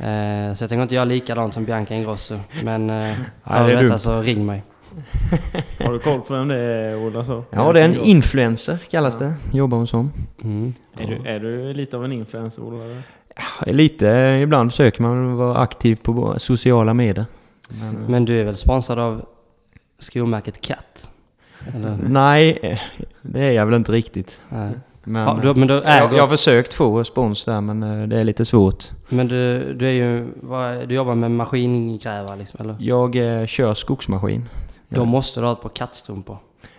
Eh, 0.00 0.54
så 0.54 0.62
jag 0.62 0.68
tänker 0.68 0.82
inte 0.82 0.94
göra 0.94 1.04
likadant 1.04 1.54
som 1.54 1.64
Bianca 1.64 1.94
Ingrosso. 1.94 2.38
Men 2.64 2.90
eh, 2.90 2.96
hör 3.42 3.66
det 3.66 3.72
är 3.72 3.76
du 3.76 3.82
detta 3.82 3.98
så 3.98 4.20
ring 4.20 4.46
mig. 4.46 4.62
Har 5.84 5.92
du 5.92 5.98
koll 5.98 6.20
på 6.20 6.34
vem 6.34 6.48
det 6.48 6.56
är, 6.56 7.06
Ola? 7.06 7.24
Så? 7.24 7.44
Ja, 7.50 7.72
det 7.72 7.80
är 7.80 7.84
en 7.84 7.96
influencer 7.96 8.78
kallas 8.90 9.18
det. 9.18 9.34
Jobbar 9.52 9.78
hon 9.78 9.86
som. 9.86 10.12
Mm. 10.42 10.74
Är 10.96 11.06
du, 11.06 11.28
är 11.28 11.40
du 11.40 11.72
lite 11.72 11.96
av 11.96 12.04
en 12.04 12.12
influencer, 12.12 12.62
Ola? 12.62 12.84
eller? 12.84 13.02
Ja, 13.36 13.72
Lite, 13.72 14.06
ibland 14.42 14.70
försöker 14.70 15.02
man 15.02 15.36
vara 15.36 15.58
aktiv 15.58 15.96
på 16.02 16.34
sociala 16.38 16.94
medier. 16.94 17.26
Men, 17.68 18.02
eh, 18.02 18.08
Men 18.08 18.24
du 18.24 18.40
är 18.40 18.44
väl 18.44 18.56
sponsrad 18.56 18.98
av 18.98 19.24
skomärket 19.98 20.60
Cat? 20.60 21.10
Eller? 21.74 21.98
Nej, 22.08 22.58
eh, 22.62 22.78
det 23.22 23.40
är 23.40 23.52
jag 23.52 23.66
väl 23.66 23.74
inte 23.74 23.92
riktigt. 23.92 24.40
Nej. 24.48 24.70
Men, 25.10 25.26
Ja, 25.26 25.38
du, 25.42 25.54
men 25.54 25.68
du 25.68 25.74
jag, 25.74 25.84
äger... 25.84 26.16
jag 26.16 26.22
har 26.22 26.28
försökt 26.28 26.74
få 26.74 27.04
spons 27.04 27.44
där 27.44 27.60
men 27.60 27.82
eh, 27.82 28.08
det 28.08 28.20
är 28.20 28.24
lite 28.24 28.44
svårt. 28.44 28.84
Men 29.08 29.28
du, 29.28 29.74
du 29.74 29.86
är 29.86 29.92
ju... 29.92 30.26
Du 30.86 30.94
jobbar 30.94 31.14
med 31.14 31.30
maskingrävare 31.30 32.36
liksom, 32.36 32.60
eller? 32.60 32.76
Jag 32.78 33.40
eh, 33.40 33.46
kör 33.46 33.74
skogsmaskin. 33.74 34.48
Då 34.88 35.04
måste 35.04 35.40
du 35.40 35.46
ha 35.46 35.52
ett 35.52 35.62
par 35.62 35.68
kattstrumpor. 35.68 36.36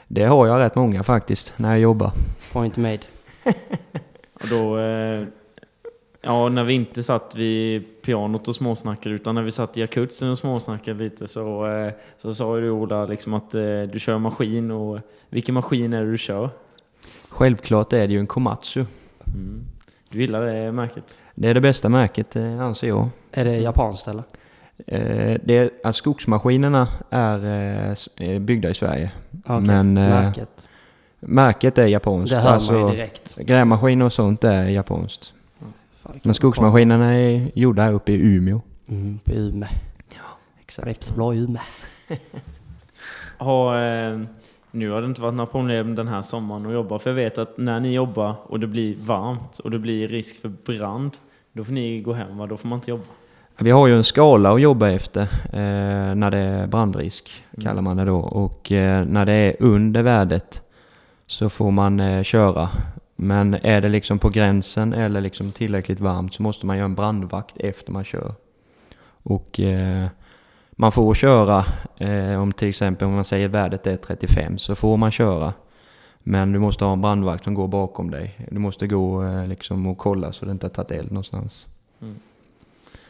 Det 0.07 0.23
har 0.23 0.47
jag 0.47 0.59
rätt 0.59 0.75
många 0.75 1.03
faktiskt 1.03 1.53
när 1.57 1.69
jag 1.69 1.79
jobbar. 1.79 2.11
Point 2.53 2.77
made. 2.77 3.00
Och 4.33 4.47
då... 4.50 4.79
Eh, 4.79 5.23
ja, 6.21 6.50
när 6.50 6.63
vi 6.63 6.73
inte 6.73 7.03
satt 7.03 7.35
vid 7.35 8.01
pianot 8.01 8.47
och 8.47 8.55
småsnackade, 8.55 9.15
utan 9.15 9.35
när 9.35 9.41
vi 9.41 9.51
satt 9.51 9.77
i 9.77 9.83
akutsen 9.83 10.31
och 10.31 10.38
småsnackade 10.38 11.03
lite 11.03 11.27
så, 11.27 11.67
eh, 11.67 11.93
så 12.21 12.34
sa 12.36 12.56
ju 12.56 12.62
du 12.62 12.69
Ola 12.71 13.06
liksom 13.06 13.34
att 13.34 13.56
eh, 13.56 13.82
du 13.93 13.99
kör 13.99 14.17
maskin 14.17 14.71
och... 14.71 14.99
Vilken 15.29 15.56
maskin 15.56 15.93
är 15.93 16.03
det 16.03 16.12
du 16.12 16.17
kör? 16.17 16.49
Självklart 17.32 17.94
är 17.94 18.08
det 18.08 18.13
ju 18.13 18.20
en 18.20 18.28
Komatsu. 18.28 18.86
Mm. 19.28 19.65
Du 20.10 20.20
gillar 20.22 20.46
det 20.46 20.72
märket? 20.72 21.22
Det 21.36 21.50
är 21.50 21.54
det 21.54 21.62
bästa 21.62 21.89
märket 21.89 22.36
eh, 22.36 22.60
anser 22.60 22.88
jag. 22.88 23.10
Är 23.32 23.46
det 23.46 23.58
japanskt 23.58 24.08
eller? 24.08 24.24
Eh, 24.88 25.38
det, 25.44 25.72
alltså, 25.84 26.00
skogsmaskinerna 26.00 26.88
är 27.10 27.46
eh, 27.46 28.30
eh, 28.30 28.39
byggda 28.39 28.70
i 28.70 28.74
Sverige. 28.74 29.12
Okej, 29.46 29.62
Men, 29.62 29.98
eh, 29.98 30.10
märket. 30.10 30.70
Märket 31.20 31.78
är 31.78 31.88
japanskt. 31.88 32.32
Det 32.36 32.41
hör 32.41 32.52
alltså, 32.52 32.72
man 32.74 32.89
ju 32.89 32.96
direkt. 32.96 33.38
Grävmaskiner 33.38 34.06
och 34.06 34.13
sånt 34.13 34.44
är 34.44 34.63
japanskt. 34.63 35.34
Fan, 36.02 36.20
Men 36.24 36.36
skogsmaskinerna 36.36 37.13
är 37.13 37.52
gjorda 37.56 37.84
här 37.84 37.94
uppe 37.94 38.12
i 38.12 38.15
Umeå. 38.15 38.62
Mm, 38.88 39.20
på 39.20 39.32
Umeå. 39.32 39.70
Exakt. 40.62 40.88
Repsblå 40.88 41.34
Umeå. 41.34 41.62
Har, 43.38 43.76
eh, 43.82 44.20
nu 44.71 44.89
har 44.89 45.01
det 45.01 45.07
inte 45.07 45.21
varit 45.21 45.34
några 45.34 45.51
problem 45.51 45.95
den 45.95 46.07
här 46.07 46.21
sommaren 46.21 46.65
att 46.65 46.73
jobba, 46.73 46.99
för 46.99 47.10
jag 47.10 47.15
vet 47.15 47.38
att 47.38 47.57
när 47.57 47.79
ni 47.79 47.93
jobbar 47.93 48.36
och 48.43 48.60
det 48.60 48.67
blir 48.67 48.95
varmt 48.95 49.60
och 49.60 49.71
det 49.71 49.79
blir 49.79 50.07
risk 50.07 50.41
för 50.41 50.49
brand, 50.49 51.12
då 51.53 51.63
får 51.63 51.73
ni 51.73 52.01
gå 52.01 52.13
hem 52.13 52.38
va? 52.38 52.47
Då 52.47 52.57
får 52.57 52.67
man 52.67 52.77
inte 52.77 52.91
jobba. 52.91 53.03
Vi 53.57 53.71
har 53.71 53.88
ju 53.88 53.95
en 53.95 54.03
skala 54.03 54.51
att 54.53 54.62
jobba 54.62 54.89
efter 54.89 55.21
eh, 55.53 56.15
när 56.15 56.31
det 56.31 56.38
är 56.38 56.67
brandrisk, 56.67 57.43
Mm. 57.53 57.65
kallar 57.65 57.81
man 57.81 57.97
det 57.97 58.05
då. 58.05 58.17
Och 58.19 58.71
eh, 58.71 59.05
när 59.05 59.25
det 59.25 59.34
är 59.34 59.55
under 59.60 60.03
värdet 60.03 60.62
så 61.27 61.49
får 61.49 61.71
man 61.71 61.99
eh, 61.99 62.23
köra. 62.23 62.69
Men 63.15 63.53
är 63.53 63.81
det 63.81 63.89
liksom 63.89 64.19
på 64.19 64.29
gränsen 64.29 64.93
eller 64.93 65.21
liksom 65.21 65.51
tillräckligt 65.51 65.99
varmt 65.99 66.34
så 66.34 66.43
måste 66.43 66.65
man 66.65 66.77
göra 66.77 66.86
en 66.86 66.95
brandvakt 66.95 67.57
efter 67.57 67.91
man 67.91 68.03
kör. 68.03 68.34
Och 69.23 69.60
eh, 69.60 70.07
man 70.75 70.91
får 70.91 71.13
köra, 71.13 71.65
eh, 71.97 72.41
om 72.41 72.51
till 72.53 72.69
exempel 72.69 73.07
om 73.07 73.13
man 73.15 73.25
säger 73.25 73.47
värdet 73.47 73.88
är 73.88 73.97
35 73.97 74.57
så 74.57 74.75
får 74.75 74.97
man 74.97 75.12
köra. 75.12 75.53
Men 76.23 76.51
du 76.51 76.60
måste 76.60 76.86
ha 76.86 76.93
en 76.93 77.01
brandvakt 77.01 77.43
som 77.43 77.53
går 77.53 77.67
bakom 77.67 78.12
dig. 78.12 78.47
Du 78.51 78.60
måste 78.60 78.88
gå 78.88 79.23
eh, 79.23 79.47
liksom 79.47 79.88
och 79.88 79.97
kolla 79.97 80.31
så 80.31 80.45
det 80.45 80.51
inte 80.51 80.65
har 80.65 80.71
tagit 80.71 80.91
eld 80.91 81.12
någonstans. 81.12 81.67
Mm. 82.01 82.15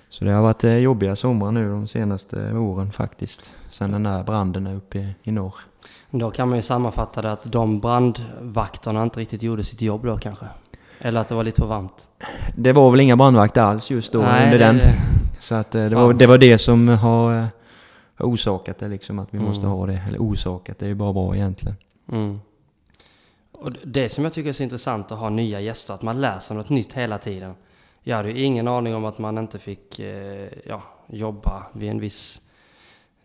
Så 0.09 0.25
det 0.25 0.31
har 0.31 0.41
varit 0.41 0.63
eh, 0.63 0.77
jobbiga 0.77 1.15
somrar 1.15 1.51
nu 1.51 1.69
de 1.69 1.87
senaste 1.87 2.53
åren 2.53 2.91
faktiskt. 2.91 3.53
Sen 3.69 3.91
den 3.91 4.03
där 4.03 4.23
branden 4.23 4.67
är 4.67 4.75
uppe 4.75 4.97
i, 4.99 5.15
i 5.23 5.31
norr. 5.31 5.55
Då 6.11 6.31
kan 6.31 6.49
man 6.49 6.57
ju 6.57 6.61
sammanfatta 6.61 7.21
det 7.21 7.31
att 7.31 7.51
de 7.51 7.79
brandvakterna 7.79 9.03
inte 9.03 9.19
riktigt 9.19 9.43
gjorde 9.43 9.63
sitt 9.63 9.81
jobb 9.81 10.05
då 10.05 10.17
kanske. 10.17 10.45
Eller 10.99 11.21
att 11.21 11.27
det 11.27 11.35
var 11.35 11.43
lite 11.43 11.61
för 11.61 11.67
varmt. 11.67 12.09
Det 12.55 12.73
var 12.73 12.91
väl 12.91 12.99
inga 12.99 13.15
brandvakter 13.15 13.61
alls 13.61 13.89
just 13.91 14.13
då 14.13 14.19
under 14.19 14.51
det- 14.51 14.57
den. 14.57 14.77
det- 14.77 14.93
Så 15.41 15.55
att 15.55 15.75
eh, 15.75 15.83
det 15.83 15.89
Fan. 15.89 16.01
var, 16.03 16.13
det 16.13 16.27
var 16.27 16.37
det 16.37 16.57
som 16.57 16.87
har 16.87 17.37
eh, 17.37 17.45
har 18.15 18.25
orsakat 18.25 18.79
det 18.79 18.87
liksom 18.87 19.19
att 19.19 19.27
vi 19.33 19.37
Mm. 19.37 19.49
måste 19.49 19.67
ha 19.67 19.85
det. 19.85 20.01
Eller 20.07 20.19
orsakat, 20.19 20.79
det 20.79 20.85
är 20.85 20.89
ju 20.89 20.95
bara 20.95 21.13
bra 21.13 21.35
egentligen. 21.35 21.75
Mm. 22.11 22.39
Och 23.51 23.71
det 23.85 24.09
som 24.09 24.23
jag 24.23 24.33
tycker 24.33 24.49
är 24.49 24.53
så 24.53 24.63
intressant 24.63 25.11
att 25.11 25.19
ha 25.19 25.29
nya 25.29 25.59
gäster, 25.61 25.93
att 25.93 26.01
man 26.01 26.21
lär 26.21 26.39
sig 26.39 26.57
något 26.57 26.69
nytt 26.69 26.93
hela 26.93 27.17
tiden. 27.17 27.53
Jag 28.03 28.17
hade 28.17 28.31
ju 28.31 28.43
ingen 28.43 28.67
aning 28.67 28.95
om 28.95 29.05
att 29.05 29.17
man 29.19 29.37
inte 29.37 29.59
fick 29.59 29.99
eh, 29.99 30.47
ja, 30.65 30.81
jobba 31.07 31.63
vid 31.73 31.89
en 31.89 31.99
viss 31.99 32.41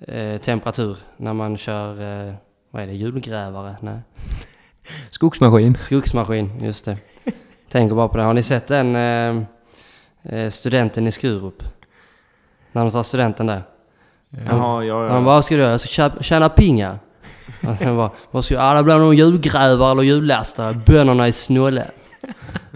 eh, 0.01 0.41
temperatur 0.41 0.99
när 1.17 1.33
man 1.33 1.57
kör, 1.57 1.91
eh, 2.29 2.35
vad 2.71 2.83
är 2.83 2.87
det, 2.87 2.93
julgrävare? 2.95 3.77
Nej. 3.81 4.01
Skogsmaskin. 5.11 5.75
Skogsmaskin, 5.77 6.51
just 6.61 6.85
det. 6.85 6.99
Tänker 7.69 7.95
bara 7.95 8.09
på 8.09 8.17
det. 8.17 8.23
Har 8.23 8.35
ni 8.35 8.43
sett 8.43 8.67
den 8.67 9.47
studenten 10.51 11.07
i 11.07 11.13
Skurup? 11.13 11.63
När 12.77 12.83
de 12.83 12.91
tar 12.91 13.03
studenten 13.03 13.47
där. 13.47 13.63
Jaha, 14.47 14.85
ja, 14.85 14.99
Han 14.99 15.07
ja. 15.07 15.13
bara, 15.13 15.21
vad 15.21 15.45
ska 15.45 15.55
du 15.55 15.61
göra? 15.61 15.71
Jag 15.71 15.81
ska 15.81 16.11
tjäna 16.21 16.49
pengar. 16.49 16.99
Sen 17.79 17.97
bara, 17.97 18.11
vad 18.31 18.45
ska 18.45 18.55
jag? 18.55 18.63
Ja, 18.63 18.75
det 18.75 18.83
blir 18.83 18.95
någon 18.99 19.17
julgrävare 19.17 19.91
eller 19.91 20.03
jullastare. 20.03 20.75
Bönderna 20.87 21.27
är 21.27 21.33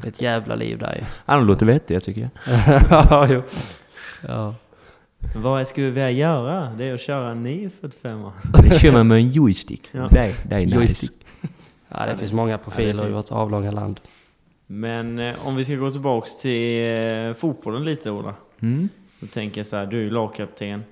är 0.07 0.09
ett 0.09 0.23
jävla 0.23 0.55
liv 0.55 0.79
där 0.79 0.95
ju. 0.95 1.05
Han 1.27 1.47
låter 1.47 1.67
vettiga 1.67 2.01
tycker 2.01 2.21
jag. 2.21 2.31
ja, 2.91 3.27
jo. 3.31 3.43
Ja. 4.29 4.55
Vad 5.35 5.67
skulle 5.67 5.91
vi 5.91 6.11
göra? 6.11 6.71
Det 6.79 6.85
är 6.85 6.95
att 6.95 7.01
köra 7.01 7.31
en 7.31 7.43
945 7.43 8.31
Det 8.63 8.79
kör 8.79 8.93
man 8.93 9.09
med 9.09 9.19
en 9.19 9.31
joystick. 9.31 9.89
Ja. 9.93 10.09
Det, 10.11 10.35
det 10.49 10.55
är 10.55 10.61
nice. 10.61 10.75
Joystick. 10.75 11.13
Ja, 11.89 12.07
det 12.07 12.17
finns 12.17 12.33
många 12.33 12.59
profiler 12.59 13.09
i 13.09 13.13
vårt 13.13 13.33
avlånga 13.33 13.71
land. 13.71 14.01
Men 14.67 15.19
eh, 15.19 15.47
om 15.47 15.57
vi 15.57 15.65
ska 15.65 15.75
gå 15.75 15.91
tillbaks 15.91 16.39
till 16.39 16.85
eh, 17.29 17.33
fotbollen 17.33 17.85
lite 17.85 18.11
Ola. 18.11 18.35
Mm. 18.61 18.89
Då 19.21 19.27
tänker 19.27 19.59
jag 19.59 19.67
så 19.67 19.77
här, 19.77 19.87
du 19.87 20.07
är 20.07 20.11
lagkapten. 20.11 20.85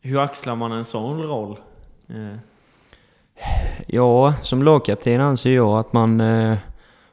hur 0.00 0.18
axlar 0.20 0.54
man 0.56 0.72
en 0.72 0.84
sån 0.84 1.22
roll? 1.22 1.56
Eh, 2.08 2.36
Ja, 3.86 4.34
som 4.42 4.62
lagkapten 4.62 5.20
anser 5.20 5.50
jag 5.54 5.78
att 5.78 5.92
man, 5.92 6.20
eh, 6.20 6.56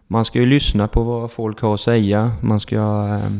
man 0.08 0.26
ska 0.26 0.40
ju 0.40 0.46
lyssna 0.46 0.88
på 0.88 1.04
vad 1.04 1.32
folk 1.32 1.62
har 1.62 1.74
att 1.74 1.80
säga. 1.82 2.32
Man 2.42 2.60
ska, 2.60 2.76
eh, 2.76 3.32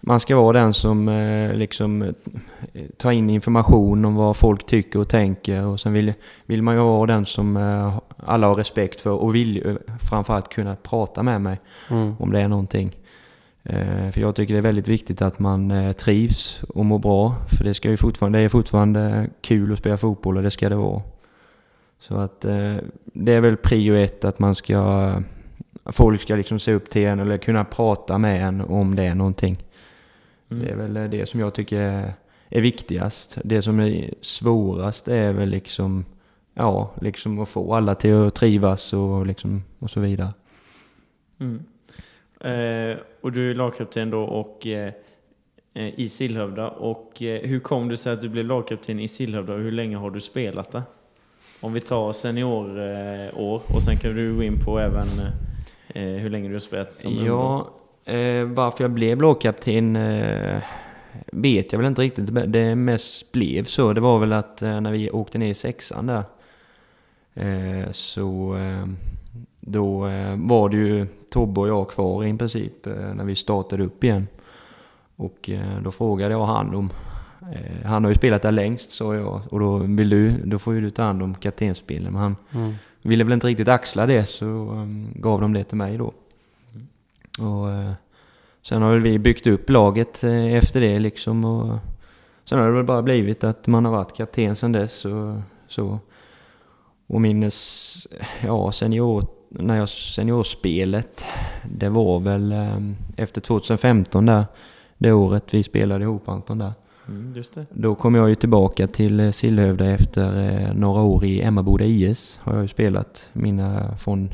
man 0.00 0.20
ska 0.20 0.36
vara 0.36 0.52
den 0.60 0.74
som 0.74 1.08
eh, 1.08 1.54
liksom 1.54 2.02
eh, 2.02 2.12
tar 2.96 3.10
in 3.12 3.30
information 3.30 4.04
om 4.04 4.14
vad 4.14 4.36
folk 4.36 4.66
tycker 4.66 4.98
och 4.98 5.08
tänker. 5.08 5.66
Och 5.66 5.80
sen 5.80 5.92
vill, 5.92 6.12
vill 6.46 6.62
man 6.62 6.74
ju 6.74 6.80
vara 6.80 7.06
den 7.06 7.26
som 7.26 7.56
eh, 7.56 7.98
alla 8.26 8.46
har 8.46 8.54
respekt 8.54 9.00
för 9.00 9.10
och 9.10 9.34
vill 9.34 9.56
ju 9.56 9.78
framförallt 10.10 10.48
kunna 10.48 10.76
prata 10.76 11.22
med 11.22 11.40
mig 11.40 11.60
Mm. 11.90 12.14
om 12.18 12.32
det 12.32 12.40
är 12.40 12.48
någonting. 12.48 12.96
Eh, 13.68 14.10
för 14.10 14.20
jag 14.20 14.34
tycker 14.34 14.54
det 14.54 14.58
är 14.58 14.62
väldigt 14.62 14.88
viktigt 14.88 15.22
att 15.22 15.38
man 15.38 15.70
eh, 15.70 15.92
trivs 15.92 16.62
och 16.68 16.84
mår 16.84 16.98
bra. 16.98 17.36
För 17.48 17.64
det, 17.64 17.74
ska 17.74 17.90
ju 17.90 17.96
fortfarande, 17.96 18.38
det 18.38 18.44
är 18.44 18.48
fortfarande 18.48 19.30
kul 19.40 19.72
att 19.72 19.78
spela 19.78 19.96
fotboll 19.96 20.36
och 20.36 20.42
det 20.42 20.50
ska 20.50 20.68
det 20.68 20.76
vara. 20.76 21.02
Så 22.00 22.14
att 22.14 22.44
eh, 22.44 22.76
det 23.04 23.32
är 23.32 23.40
väl 23.40 23.56
prio 23.56 23.94
ett 23.94 24.24
att 24.24 24.38
man 24.38 24.54
ska... 24.54 25.12
Folk 25.84 26.22
ska 26.22 26.36
liksom 26.36 26.58
se 26.58 26.72
upp 26.72 26.90
till 26.90 27.06
en 27.06 27.20
eller 27.20 27.38
kunna 27.38 27.64
prata 27.64 28.18
med 28.18 28.42
en 28.48 28.60
om 28.60 28.96
det 28.96 29.02
är 29.02 29.14
någonting. 29.14 29.56
mm. 30.50 30.64
Det 30.64 30.72
är 30.72 30.76
väl 30.76 31.10
det 31.10 31.28
som 31.28 31.40
jag 31.40 31.54
tycker 31.54 31.80
är, 31.80 32.12
är 32.48 32.60
viktigast. 32.60 33.38
Det 33.44 33.62
som 33.62 33.80
är 33.80 34.14
svårast 34.20 35.08
är 35.08 35.32
väl 35.32 35.48
liksom... 35.48 36.04
Ja, 36.54 36.90
liksom 37.00 37.40
att 37.40 37.48
få 37.48 37.74
alla 37.74 37.94
till 37.94 38.14
att 38.14 38.34
trivas 38.34 38.92
och, 38.92 39.26
liksom, 39.26 39.62
och 39.78 39.90
så 39.90 40.00
vidare. 40.00 40.30
Mm. 41.40 41.64
Eh, 42.40 42.96
och 43.20 43.32
du 43.32 43.50
är 43.50 43.54
lagkapten 43.54 44.10
då 44.10 44.22
och 44.22 44.66
eh, 44.66 44.92
eh 45.74 46.00
i 46.00 46.08
Sillhövda. 46.08 46.68
Och 46.68 47.22
eh, 47.22 47.48
hur 47.48 47.60
kom 47.60 47.88
det 47.88 47.96
sig 47.96 48.12
att 48.12 48.20
du 48.20 48.28
blev 48.28 48.44
lagkapten 48.44 49.00
i 49.00 49.08
Sillhövda 49.08 49.52
och 49.52 49.60
hur 49.60 49.72
länge 49.72 49.96
har 49.96 50.10
du 50.10 50.20
spelat 50.20 50.72
där? 50.72 50.82
Om 51.60 51.72
vi 51.72 51.80
tar 51.80 52.12
seniorår 52.12 52.80
eh, 53.26 53.28
och 53.74 53.82
sen 53.82 53.96
kan 53.96 54.14
du 54.14 54.36
gå 54.36 54.42
in 54.42 54.64
på 54.64 54.78
även 54.78 55.06
eh, 55.88 56.02
eh 56.02 56.18
hur 56.18 56.30
länge 56.30 56.48
du 56.48 56.54
har 56.54 56.60
spelat 56.60 56.94
som. 56.94 57.26
Ja, 57.26 57.70
eh, 58.04 58.44
varför 58.44 58.84
jag 58.84 58.90
blev 58.90 59.22
lagkapten 59.22 59.96
eh, 59.96 60.62
vet 61.26 61.72
jag 61.72 61.78
väl 61.78 61.88
inte 61.88 62.02
riktigt. 62.02 62.52
Det 62.52 62.74
mest 62.74 63.32
blev 63.32 63.64
så. 63.64 63.92
Det 63.92 64.00
var 64.00 64.18
väl 64.18 64.32
att 64.32 64.62
eh, 64.62 64.80
när 64.80 64.92
vi 64.92 65.10
åkte 65.10 65.38
ner 65.38 65.50
i 65.50 65.54
sexan 65.54 66.06
där. 66.06 66.22
Eh, 67.34 67.90
så 67.90 68.56
eh, 68.56 68.86
då 69.68 70.06
eh, 70.06 70.36
var 70.36 70.68
det 70.68 70.76
ju 70.76 71.06
Tobbe 71.30 71.60
och 71.60 71.68
jag 71.68 71.90
kvar 71.90 72.24
i 72.24 72.36
princip 72.38 72.86
eh, 72.86 73.14
när 73.14 73.24
vi 73.24 73.36
startade 73.36 73.84
upp 73.84 74.04
igen. 74.04 74.26
Och 75.16 75.50
eh, 75.50 75.82
då 75.84 75.90
frågade 75.90 76.34
jag 76.34 76.46
han 76.46 76.74
om 76.74 76.90
han 77.84 78.04
har 78.04 78.10
ju 78.10 78.14
spelat 78.14 78.42
där 78.42 78.52
längst 78.52 78.90
sa 78.90 79.14
jag 79.14 79.40
och 79.50 79.60
då 79.60 79.76
vill 79.76 80.10
du, 80.10 80.32
då 80.44 80.58
får 80.58 80.74
ju 80.74 80.80
du 80.80 80.90
ta 80.90 81.02
hand 81.02 81.22
om 81.22 81.34
kaptensbilden. 81.34 82.12
Men 82.12 82.22
han 82.22 82.36
Mm. 82.52 82.74
ville 83.02 83.24
väl 83.24 83.32
inte 83.32 83.46
riktigt 83.46 83.68
axla 83.68 84.06
det 84.06 84.26
så 84.26 84.44
um, 84.46 85.08
gav 85.14 85.40
de 85.40 85.52
det 85.52 85.64
till 85.64 85.76
mig 85.76 85.98
då. 85.98 86.06
Och 87.44 87.66
sen 88.62 88.82
har 88.82 88.92
väl 88.92 89.00
vi 89.00 89.18
byggt 89.18 89.46
upp 89.46 89.70
laget 89.70 90.24
efter 90.24 90.80
det 90.80 90.98
liksom 90.98 91.44
och 91.44 91.78
sen 92.44 92.58
har 92.58 92.66
det 92.66 92.72
väl 92.76 92.84
bara 92.84 93.02
blivit 93.02 93.44
att 93.44 93.66
man 93.66 93.84
har 93.84 93.92
varit 93.92 94.16
kapten 94.16 94.56
sen 94.56 94.72
dess 94.72 95.04
och 95.04 95.34
så. 95.68 95.98
Och 97.06 97.20
min 97.20 97.50
ja, 98.44 98.72
senior, 98.72 99.26
när 99.48 99.76
jag 99.76 99.88
seniorspelet, 99.88 101.24
det 101.70 101.88
var 101.88 102.20
väl 102.20 102.52
eh, 102.52 102.78
efter 103.16 103.40
2015 103.40 104.26
där, 104.26 104.44
det 104.98 105.12
året 105.12 105.54
vi 105.54 105.62
spelade 105.62 106.04
ihop 106.04 106.28
Anton 106.28 106.58
där. 106.58 106.72
Mm. 107.08 107.42
Då 107.70 107.94
kom 107.94 108.14
jag 108.14 108.28
ju 108.28 108.34
tillbaka 108.34 108.86
till 108.86 109.20
eh, 109.20 109.30
Sillhövda 109.30 109.86
efter 109.90 110.50
eh, 110.60 110.74
några 110.74 111.02
år 111.02 111.24
i 111.24 111.42
Emmaboda 111.42 111.84
IS. 111.84 112.40
Har 112.42 112.52
jag 112.54 112.62
ju 112.62 112.68
spelat 112.68 113.28
mina 113.32 113.94
från... 113.98 114.30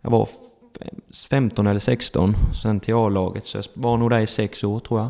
Jag 0.00 0.10
var 0.10 0.22
f- 0.22 0.88
15 1.30 1.66
eller 1.66 1.80
16, 1.80 2.34
sen 2.62 2.80
till 2.80 2.94
A-laget. 2.94 3.44
Så 3.44 3.58
jag 3.58 3.64
var 3.74 3.96
nog 3.96 4.10
där 4.10 4.18
i 4.20 4.26
sex 4.26 4.64
år 4.64 4.80
tror 4.80 5.00
jag, 5.00 5.08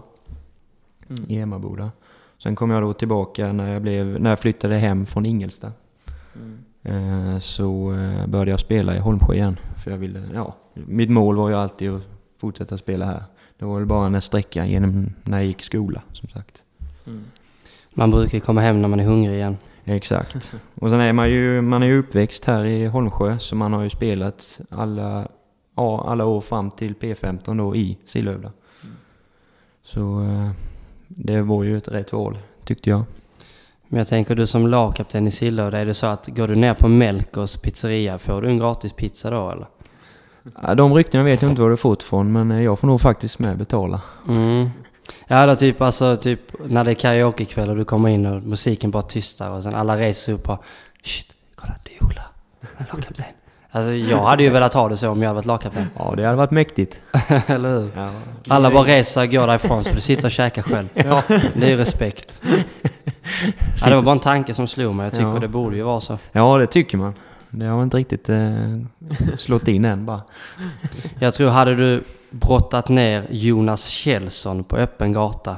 Mm. 1.10 1.24
i 1.30 1.36
Emmaboda. 1.38 1.90
Sen 2.38 2.56
kom 2.56 2.70
jag 2.70 2.82
då 2.82 2.92
tillbaka 2.92 3.52
när 3.52 3.72
jag, 3.72 3.82
blev, 3.82 4.06
när 4.20 4.30
jag 4.30 4.38
flyttade 4.38 4.76
hem 4.76 5.06
från 5.06 5.26
Ingelstad. 5.26 5.72
Mm. 6.36 6.58
Eh, 6.88 7.38
Så 7.38 7.92
eh, 7.92 8.27
började 8.27 8.51
jag 8.51 8.61
spela 8.61 8.96
i 8.96 8.98
Holmsjö 8.98 9.35
igen. 9.35 9.59
För 9.77 9.90
jag 9.90 9.98
ville, 9.98 10.22
ja, 10.35 10.55
mitt 10.74 11.11
mål 11.11 11.37
var 11.37 11.48
ju 11.48 11.55
alltid 11.55 11.90
att 11.90 12.03
fortsätta 12.40 12.79
spela 12.79 13.07
här. 13.07 13.22
Det 13.59 13.64
var 13.64 13.79
väl 13.79 13.87
bara 13.87 14.07
en 14.07 14.22
sträcka 14.22 14.66
genom 14.66 15.07
när 15.24 15.38
jag 15.38 15.46
gick 15.46 15.61
i 15.61 15.64
skola, 15.64 16.03
som 16.12 16.29
sagt. 16.29 16.64
Mm. 17.07 17.24
Man 17.94 18.11
brukar 18.11 18.35
ju 18.35 18.40
komma 18.40 18.61
hem 18.61 18.83
när 18.83 18.88
man 18.88 19.01
är 19.01 19.05
hungrig 19.05 19.35
igen. 19.35 19.57
Exakt. 19.85 20.53
Och 20.74 20.90
sen 20.90 21.01
är 21.01 21.12
man 21.12 21.31
ju, 21.31 21.61
man 21.61 21.83
är 21.83 21.87
ju 21.87 21.98
uppväxt 21.98 22.44
här 22.44 22.64
i 22.64 22.87
Holmsjö 22.87 23.38
så 23.38 23.57
man 23.57 23.72
har 23.72 23.83
ju 23.83 23.90
spelat 23.90 24.61
alla, 24.70 25.29
ja, 25.77 26.05
alla 26.09 26.24
år 26.24 26.40
fram 26.40 26.70
till 26.70 26.94
P15 26.94 27.59
då 27.59 27.77
i 27.77 27.98
Sillhövda. 28.07 28.53
Så 29.83 30.20
eh, 30.22 30.51
det 31.09 31.42
var 31.42 31.64
ju 31.64 31.77
ett 31.77 31.88
rätt 31.88 32.12
val 32.12 32.38
tyckte 32.64 32.90
jag. 32.90 33.05
Men 33.88 33.98
jag 33.98 34.07
tänker 34.09 34.35
du 34.35 34.46
som 34.46 34.66
lagkapten 34.66 35.27
i 35.27 35.31
Sillhövda, 35.31 35.79
är 35.79 35.87
det 35.87 35.94
så 35.94 36.07
att 36.07 36.27
går 36.27 36.48
du 36.48 36.55
ner 36.57 36.74
på 36.74 36.88
Melkers 36.88 37.57
pizzeria, 37.57 38.18
får 38.18 38.42
du 38.42 38.48
en 38.48 38.59
gratis 38.59 38.92
pizza 38.92 39.31
då 39.31 39.51
eller? 39.51 39.66
Ja, 40.62 40.74
De 40.74 40.94
ryktena 40.94 41.24
vet 41.24 41.42
jag 41.42 41.51
inte 41.51 41.62
var 41.62 41.70
du 41.70 41.77
fått 41.77 42.03
från 42.03 42.33
men 42.33 42.51
eh, 42.51 42.62
jag 42.62 42.79
får 42.79 42.87
nog 42.87 43.01
faktiskt 43.01 43.38
med 43.38 43.59
betala. 43.59 44.01
Mm. 44.29 44.70
Ja, 45.27 45.37
eller 45.37 45.57
typ 45.57 45.81
alltså 45.83 46.16
typ 46.16 46.40
när 46.66 46.85
det 46.85 46.90
är 46.90 46.94
karaokekväll 46.94 47.68
och 47.70 47.77
du 47.77 47.85
kommer 47.85 48.09
in 48.09 48.27
och 48.27 48.42
musiken 48.42 48.90
bara 48.90 49.03
tystar 49.03 49.51
och 49.51 49.62
sen 49.62 49.74
alla 49.74 49.96
reser 49.96 50.33
upp 50.33 50.48
och 50.48 50.64
Shit, 51.03 51.27
kolla 51.55 51.74
det 51.85 51.90
är 51.96 52.05
Ola, 52.05 52.22
lagkapten. 52.92 53.24
Alltså 53.70 53.92
jag 53.92 54.22
hade 54.22 54.42
ju 54.42 54.51
velat 54.51 54.74
ha 54.74 54.88
det 54.88 54.96
så 54.96 55.11
om 55.11 55.22
jag 55.22 55.29
hade 55.29 55.37
varit 55.37 55.46
lagkapten. 55.46 55.87
Ja, 55.98 56.14
det 56.16 56.24
hade 56.24 56.37
varit 56.37 56.51
mäktigt. 56.51 57.03
eller 57.46 57.79
hur? 57.79 57.90
Ja, 57.96 58.11
Alla 58.48 58.70
bara 58.70 58.85
reser 58.85 59.22
och 59.22 59.31
går 59.31 59.46
därifrån 59.46 59.85
så 59.85 59.94
du 59.94 60.01
sitter 60.01 60.24
och 60.24 60.33
käkar 60.33 60.62
själv. 60.62 60.88
Det 61.55 61.66
är 61.66 61.68
ju 61.68 61.77
respekt. 61.77 62.42
Ja, 63.82 63.88
det 63.88 63.94
var 63.94 64.02
bara 64.02 64.12
en 64.12 64.20
tanke 64.20 64.54
som 64.54 64.66
slog 64.66 64.94
mig. 64.94 65.04
Jag 65.04 65.12
tycker 65.12 65.28
Ja. 65.28 65.38
det 65.38 65.48
borde 65.48 65.76
ju 65.76 65.82
vara 65.82 66.00
så. 66.00 66.18
ja 66.32 66.58
det 66.58 66.66
tycker 66.66 66.98
man. 66.98 67.14
Det 67.50 67.66
har 67.66 67.82
inte 67.82 67.96
riktigt 67.96 68.28
eh, 68.28 68.78
slått 69.38 69.68
in 69.68 69.84
än 69.84 70.06
bara. 70.06 70.22
Jag 71.18 71.34
tror 71.34 71.48
hade 71.50 71.74
du 71.74 72.04
brottat 72.30 72.88
ner 72.88 73.26
Jonas 73.30 73.86
Kjellson 73.86 74.64
på 74.64 74.76
öppen 74.76 75.12
gata 75.12 75.56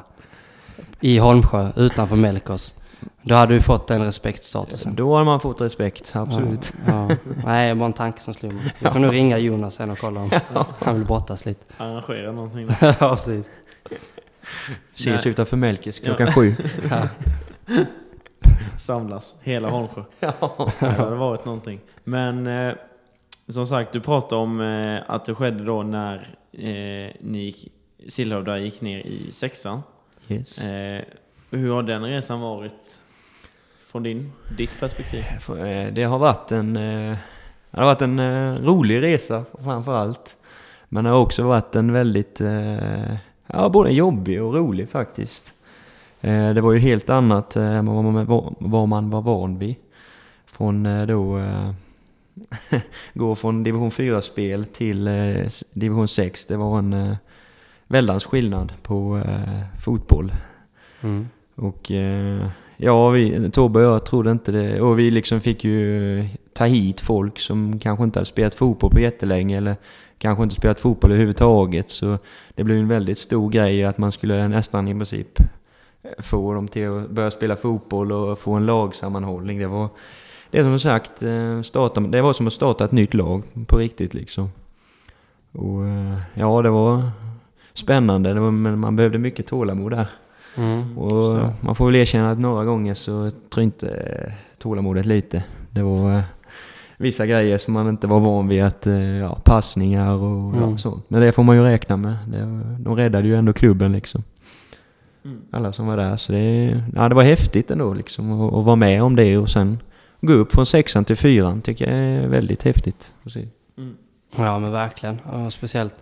i 1.00 1.18
Holmsjö 1.18 1.68
utanför 1.76 2.16
Melkers. 2.16 2.74
Då 3.22 3.35
hade 3.35 3.54
du 3.54 3.61
fått 3.61 3.88
den 3.88 4.04
respektstatusen. 4.04 4.94
Då 4.94 5.16
har 5.16 5.24
man 5.24 5.40
fått 5.40 5.61
respekt, 5.61 6.16
absolut. 6.16 6.72
Ja, 6.87 7.09
ja. 7.11 7.16
Nej, 7.44 7.68
det 7.68 7.74
var 7.74 7.87
en 7.87 7.92
tanke 7.92 8.20
som 8.20 8.35
slog 8.35 8.52
mig. 8.52 8.74
Jag 8.78 8.92
får 8.92 9.00
nog 9.00 9.14
ringa 9.14 9.38
Jonas 9.38 9.74
sen 9.74 9.90
och 9.90 9.98
kolla 9.98 10.20
om 10.20 10.30
han 10.78 10.94
vill 10.94 11.04
brottas 11.04 11.46
lite. 11.46 11.64
Arrangera 11.76 12.33
någonting 12.33 12.68
ja, 12.80 12.92
precis. 12.98 13.48
Ses 14.94 15.24
Nej. 15.24 15.30
utanför 15.33 15.56
Melkers 15.56 16.00
klockan 16.00 16.33
sju. 16.33 16.54
Samlas, 18.78 19.37
hela 19.42 19.68
Holmsjö. 19.70 20.02
Ja. 20.20 20.70
Det 20.80 20.87
hade 20.87 21.16
varit 21.16 21.44
någonting. 21.44 21.80
Men 22.04 22.46
eh, 22.46 22.74
som 23.48 23.66
sagt, 23.66 23.92
du 23.92 24.00
pratade 24.00 24.42
om 24.42 24.61
eh, 24.61 25.00
att 25.06 25.24
det 25.24 25.35
skedde 25.35 25.64
då 25.64 25.83
när 25.83 26.16
eh, 26.52 27.14
ni 27.20 27.70
Sillhövda 28.09 28.59
gick 28.59 28.80
ner 28.80 28.98
i 28.98 29.33
sexan. 29.33 29.83
Yes. 30.28 30.59
Eh, 30.59 31.02
hur 31.50 31.72
har 31.72 31.83
den 31.83 32.02
resan 32.04 32.40
varit 32.40 33.00
från 33.87 34.02
din, 34.02 34.33
ditt 34.56 34.80
perspektiv? 34.80 35.22
För, 35.40 35.66
eh, 35.66 35.92
Det 35.92 36.02
har 36.02 36.18
varit 36.18 36.52
en, 36.52 36.76
eh, 36.76 37.16
det 37.70 37.80
har 37.80 37.85
varit 37.87 38.02
en 38.02 38.18
eh, 38.18 38.54
rolig 38.54 39.02
resa 39.02 39.44
framför 39.64 39.94
allt. 39.94 40.37
Men 40.88 41.04
det 41.04 41.11
har 41.11 41.20
också 41.20 41.42
varit 41.42 41.76
en 41.76 41.92
väldigt, 41.92 42.40
eh, 42.40 43.14
ja 43.46 43.68
både 43.68 43.90
jobbig 43.92 44.42
och 44.42 44.54
rolig 44.54 44.88
faktiskt. 44.88 45.54
Eh, 46.20 46.54
Det 46.54 46.61
var 46.61 46.72
ju 46.72 46.78
helt 46.78 47.11
annat 47.11 47.56
eh, 47.56 47.76
än 47.76 47.87
vad 48.59 48.88
man 48.88 49.11
var- 49.11 49.22
van 49.22 49.59
vid. 49.59 49.74
Från 50.46 50.87
eh, 50.87 51.06
då, 51.06 51.40
gå 53.14 53.35
från 53.35 53.62
division 53.62 53.90
4-spel 53.90 54.64
till 54.64 55.04
division 55.72 56.09
6. 56.09 56.46
Det 56.46 56.56
var 56.56 56.78
en 56.78 57.16
väldans 57.87 58.24
skillnad 58.24 58.72
på 58.83 59.22
fotboll. 59.85 60.33
Mm. 61.00 61.28
Och 61.54 61.90
ja, 62.76 63.09
vi, 63.11 63.50
Tobbe 63.50 63.78
och 63.87 63.92
jag 63.94 64.06
trodde 64.06 64.30
inte 64.30 64.52
det. 64.52 64.80
Och 64.80 64.98
vi 64.98 65.11
liksom 65.11 65.40
fick 65.40 65.64
ju 65.64 66.24
ta 66.52 66.64
hit 66.64 67.00
folk 67.00 67.38
som 67.40 67.78
kanske 67.78 68.04
inte 68.04 68.18
hade 68.18 68.26
spelat 68.26 68.54
fotboll 68.54 68.90
på 68.90 69.00
jättelänge 69.00 69.56
eller 69.56 69.76
kanske 70.18 70.42
inte 70.42 70.54
spelat 70.54 70.80
fotboll 70.80 71.11
överhuvudtaget. 71.11 71.90
Så 71.90 72.18
det 72.54 72.64
blev 72.64 72.78
en 72.78 72.88
väldigt 72.88 73.18
stor 73.18 73.50
grej 73.50 73.85
att 73.85 73.98
man 73.98 74.12
skulle 74.12 74.48
nästan 74.48 74.88
i 74.88 74.94
princip 74.94 75.38
få 76.18 76.54
dem 76.54 76.68
till 76.68 76.88
att 76.88 77.10
börja 77.10 77.30
spela 77.30 77.56
fotboll 77.56 78.12
och 78.12 78.38
få 78.38 78.52
en 78.52 78.66
lagsammanhållning. 78.66 79.58
Det 79.58 79.66
var, 79.66 79.88
det 80.50 80.58
är 80.58 80.62
som 80.62 80.80
sagt, 80.80 81.22
eh, 81.22 81.62
starta, 81.62 82.00
det 82.00 82.22
var 82.22 82.32
som 82.32 82.46
att 82.46 82.52
starta 82.52 82.84
ett 82.84 82.92
nytt 82.92 83.14
lag 83.14 83.42
på 83.66 83.76
riktigt 83.76 84.14
liksom. 84.14 84.48
Och 85.52 85.84
eh, 85.84 86.16
ja, 86.34 86.62
det 86.62 86.70
var 86.70 87.02
spännande, 87.74 88.34
det 88.34 88.40
var, 88.40 88.50
men 88.50 88.78
man 88.78 88.96
behövde 88.96 89.18
mycket 89.18 89.46
tålamod 89.46 89.92
där. 89.92 90.06
Mm. 90.56 90.98
Och 90.98 91.38
man 91.60 91.74
får 91.74 91.86
väl 91.86 91.96
erkänna 91.96 92.30
att 92.30 92.38
några 92.38 92.64
gånger 92.64 92.94
så 92.94 93.30
trynte 93.54 94.32
tålamodet 94.58 95.06
lite. 95.06 95.44
Det 95.70 95.82
var 95.82 96.12
eh, 96.14 96.20
vissa 96.96 97.26
grejer 97.26 97.58
som 97.58 97.74
man 97.74 97.88
inte 97.88 98.06
var 98.06 98.20
van 98.20 98.48
vid, 98.48 98.62
att, 98.62 98.86
ja, 99.20 99.38
passningar 99.44 100.12
och 100.12 100.54
Mm. 100.54 100.70
ja, 100.70 100.78
sånt. 100.78 101.04
Men 101.08 101.20
det 101.20 101.32
får 101.32 101.42
man 101.42 101.56
ju 101.56 101.62
räkna 101.62 101.96
med. 101.96 102.16
Det, 102.26 102.38
de 102.78 102.96
räddade 102.96 103.28
ju 103.28 103.36
ändå 103.36 103.52
klubben 103.52 103.92
liksom. 103.92 104.22
Mm. 105.24 105.40
Alla 105.50 105.72
som 105.72 105.87
var 105.87 105.96
där. 105.96 106.16
Så 106.16 106.33
det, 106.33 106.83
ja, 106.94 107.09
det 107.09 107.14
var 107.14 107.22
häftigt 107.22 107.70
ändå 107.70 107.94
liksom 107.94 108.33
att, 108.33 108.54
att 108.54 108.64
vara 108.64 108.76
med 108.76 109.02
om 109.02 109.16
det 109.16 109.38
och 109.38 109.50
sen 109.50 109.78
gå 110.20 110.33
upp 110.33 110.52
från 110.52 110.66
sexan 110.66 111.04
till 111.04 111.16
fyran 111.16 111.61
tycker 111.62 111.90
jag 111.90 111.98
är 112.24 112.28
väldigt 112.28 112.62
häftigt. 112.62 113.14
att 113.24 113.33
se. 113.33 113.48
Mm. 113.78 113.96
Ja 114.37 114.59
men 114.59 114.72
verkligen. 114.72 115.18
Och 115.20 115.52
speciellt 115.52 115.96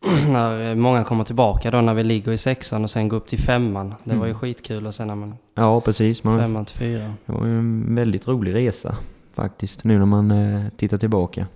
när 0.28 0.74
många 0.74 1.04
kommer 1.04 1.24
tillbaka 1.24 1.70
då 1.70 1.80
när 1.80 1.94
vi 1.94 2.02
ligger 2.04 2.32
i 2.32 2.38
sexan 2.38 2.84
och 2.84 2.90
sen 2.90 3.08
går 3.08 3.16
upp 3.16 3.26
till 3.26 3.38
femman. 3.38 3.94
Det 4.04 4.14
var 4.16 4.26
ju 4.26 4.30
Mm. 4.30 4.40
skitkul 4.40 4.86
och 4.86 4.94
sen 4.94 5.06
när 5.06 5.14
man 5.14 5.34
Ja, 5.54 5.80
precis. 5.80 6.24
Man, 6.24 6.38
femman 6.40 6.64
till 6.64 6.76
fyran. 6.76 7.12
det 7.26 7.32
var 7.32 7.46
ju 7.46 7.58
en 7.58 7.94
väldigt 7.94 8.28
rolig 8.28 8.54
resa 8.54 8.96
faktiskt, 9.34 9.84
nu 9.84 9.98
när 9.98 10.06
man 10.06 10.30
eh, 10.30 10.68
tittar 10.76 10.98
tillbaka. 10.98 11.46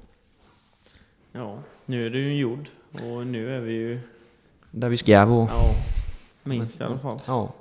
Ja, 1.33 1.59
nu 1.87 2.07
är 2.07 2.11
det 2.11 2.19
ju 2.19 2.37
gjord 2.37 2.69
och 2.93 3.27
nu 3.27 3.57
är 3.57 3.61
vi 3.61 3.73
ju, 3.73 4.01
Där 4.71 4.89
vi 4.89 4.97
ska 4.97 5.27
vara. 5.27 5.49
ja, 5.51 5.75
minst 6.45 6.81
i 6.81 6.85
alla 6.85 6.99
fall. 6.99 7.19
Ja, 7.27 7.53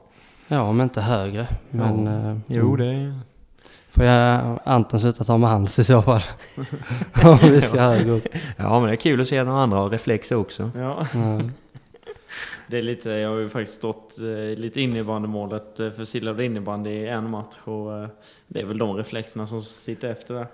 Ja 0.48 0.62
om 0.62 0.82
inte 0.82 1.02
högre. 1.02 1.48
Men 1.70 2.08
eh, 2.08 2.38
jo 2.48 2.74
mm. 2.76 2.78
det... 2.80 3.20
får 3.90 4.04
jag 4.04 4.60
Anton 4.64 5.00
sluta 5.00 5.24
ta 5.24 5.38
med 5.38 5.50
hans 5.50 5.80
i 5.80 5.84
så 5.84 6.02
fall. 6.02 6.22
om 7.24 7.38
vi 7.42 7.62
ska 7.62 7.82
högre 7.82 8.12
upp. 8.12 8.28
Ja, 8.58 8.80
men 8.80 8.88
det 8.88 8.94
är 8.94 8.96
kul 8.96 9.22
att 9.22 9.28
se 9.28 9.40
att 9.40 9.48
de 9.48 9.56
andra 9.56 9.78
har 9.78 9.90
reflexer 9.90 10.36
också. 10.36 10.72
Ja, 10.76 11.08
Ja. 11.14 11.40
det 12.68 12.78
är 12.78 12.82
lite, 12.82 13.10
jag 13.10 13.30
har 13.30 13.38
ju 13.38 13.50
faktiskt 13.50 13.78
stått 13.78 14.20
eh, 14.20 14.60
lite 14.60 14.82
innebandymålet 14.82 15.80
eh, 15.80 15.90
för 15.90 16.04
Sillhövda 16.04 16.44
innebandy 16.44 16.90
i 16.90 17.08
en 17.08 17.30
match 17.30 17.58
och 17.64 17.98
eh, 17.98 18.08
det 18.48 18.60
är 18.62 18.66
väl 18.66 18.78
de 18.78 18.96
reflexerna 18.98 19.48
som 19.48 19.62
sitter 19.62 20.12
efter 20.12 20.34
där. 20.34 20.48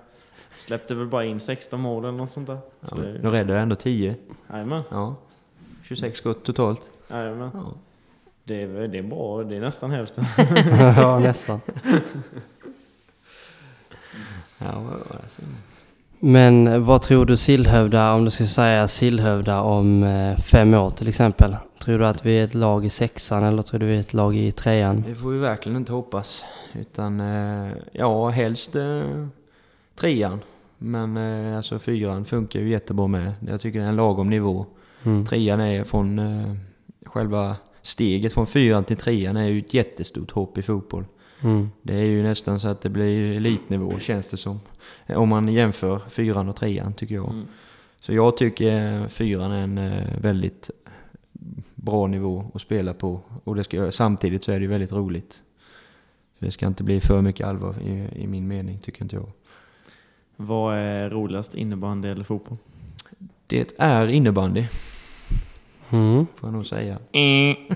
Släppte 0.58 0.96
väl 0.96 1.08
bara 1.08 1.26
in 1.26 1.39
16 1.39 1.80
mål 1.82 2.06
eller 2.06 2.18
något 2.18 2.30
sånt 2.32 2.48
där. 2.48 2.58
Ja, 2.80 2.88
Så 2.88 2.96
det- 2.96 3.18
de 3.18 3.32
räddade 3.32 3.60
ändå 3.60 3.76
10. 3.76 4.15
Jajamän, 4.52 4.84
Ja. 4.92 5.15
26 5.84 6.18
skott 6.18 6.44
totalt. 6.44 6.82
jajamän. 7.10 7.50
Ja. 7.54 7.74
Det 8.49 8.62
är, 8.62 8.88
det 8.88 8.97
är 8.97 9.03
bra, 9.03 9.43
det 9.43 9.55
är 9.55 9.62
nästan 9.62 9.91
hälften. 9.91 10.23
ja 10.97 11.19
nästan. 11.23 11.62
Ja. 14.57 14.83
Men 16.19 16.83
vad 16.83 17.01
tror 17.01 17.25
du 17.25 17.38
Sillhövda, 17.38 18.13
om 18.13 18.25
du 18.25 18.31
skulle 18.31 18.49
säga 18.49 18.88
Sillhövda 18.88 19.62
om 19.62 20.03
eh, 20.03 20.38
fem 20.38 20.73
år 20.73 20.91
till 20.91 21.07
exempel? 21.07 21.55
Tror 21.79 21.99
du 21.99 22.07
att 22.07 22.25
vi 22.25 22.39
är 22.39 22.43
ett 22.43 22.53
lag 22.53 22.85
i 22.85 22.89
sexan 22.89 23.43
eller 23.43 23.62
tror 23.62 23.79
du 23.79 23.85
vi 23.85 23.95
är 23.95 23.99
ett 23.99 24.13
lag 24.13 24.38
i 24.38 24.51
trean? 24.51 25.03
Det 25.07 25.15
får 25.15 25.29
vi 25.29 25.39
verkligen 25.39 25.77
inte 25.77 25.91
hoppas. 25.91 26.45
Utan, 26.73 27.19
eh, 27.19 27.71
ja, 27.91 28.29
helst 28.29 28.75
eh, 28.75 29.27
trean. 29.99 30.39
Men 30.77 31.17
alltså 31.55 31.79
fyran 31.79 32.25
funkar 32.25 32.59
ju 32.59 32.69
jättebra 32.69 33.07
med. 33.07 33.33
Jag 33.47 33.62
tycker 33.62 33.79
det 33.79 33.85
är 33.85 33.89
en 33.89 33.95
lagom 33.95 34.29
nivå. 34.29 34.65
Mm. 35.03 35.25
Trean 35.25 35.59
är 35.59 35.83
från 35.83 36.21
själva 37.05 37.55
steget 37.82 38.34
från 38.34 38.48
fyran 38.48 38.84
till 38.84 38.98
trean 38.98 39.38
är 39.38 39.48
ju 39.48 39.60
ett 39.60 39.74
jättestort 39.74 40.32
hopp 40.32 40.58
i 40.58 40.62
fotboll. 40.62 41.06
Mm. 41.42 41.70
Det 41.82 41.96
är 41.96 42.06
ju 42.06 42.24
nästan 42.24 42.60
så 42.60 42.68
att 42.68 42.82
det 42.82 42.89
blir 42.89 43.38
elitnivå 43.38 44.00
känns 44.00 44.30
det 44.30 44.38
som. 44.38 44.60
Om 45.08 45.30
man 45.30 45.48
jämför 45.48 46.00
fyran 46.10 46.50
och 46.50 46.56
trean 46.56 46.94
tycker 46.94 47.15
jag. 47.15 47.30
Mm. 47.30 47.46
Så 48.00 48.13
jag 48.13 48.38
tycker 48.38 49.08
fyran 49.08 49.52
är 49.52 49.63
en 49.63 49.78
eh, 49.78 50.22
väldigt 50.22 50.70
bra 51.76 52.08
nivå 52.08 52.52
att 52.54 52.62
spela 52.62 52.94
på. 52.94 53.22
Och 53.44 53.56
det 53.56 53.63
ska, 53.63 53.92
samtidigt 53.92 54.44
så 54.44 54.52
är 54.52 54.56
det 54.56 54.62
ju 54.62 54.68
väldigt 54.68 54.92
roligt. 54.92 55.44
För 56.39 56.46
det 56.46 56.52
ska 56.52 56.68
inte 56.68 56.84
bli 56.84 57.00
för 57.00 57.22
mycket 57.22 57.48
allvar 57.48 57.76
i, 57.82 58.08
i 58.24 58.28
min 58.28 58.48
mening, 58.48 58.80
tycker 58.80 59.04
inte 59.04 59.15
jag. 59.15 59.32
Vad 60.36 60.78
är 60.78 61.10
roligast, 61.10 61.56
innebandy 61.56 62.10
eller 62.10 62.24
fotboll? 62.24 62.58
Det 63.48 63.74
är 63.78 64.08
innebandy, 64.08 64.68
Mm. 65.89 66.28
får 66.39 66.49
jag 66.49 66.54
nog 66.54 66.65
säga. 66.65 66.97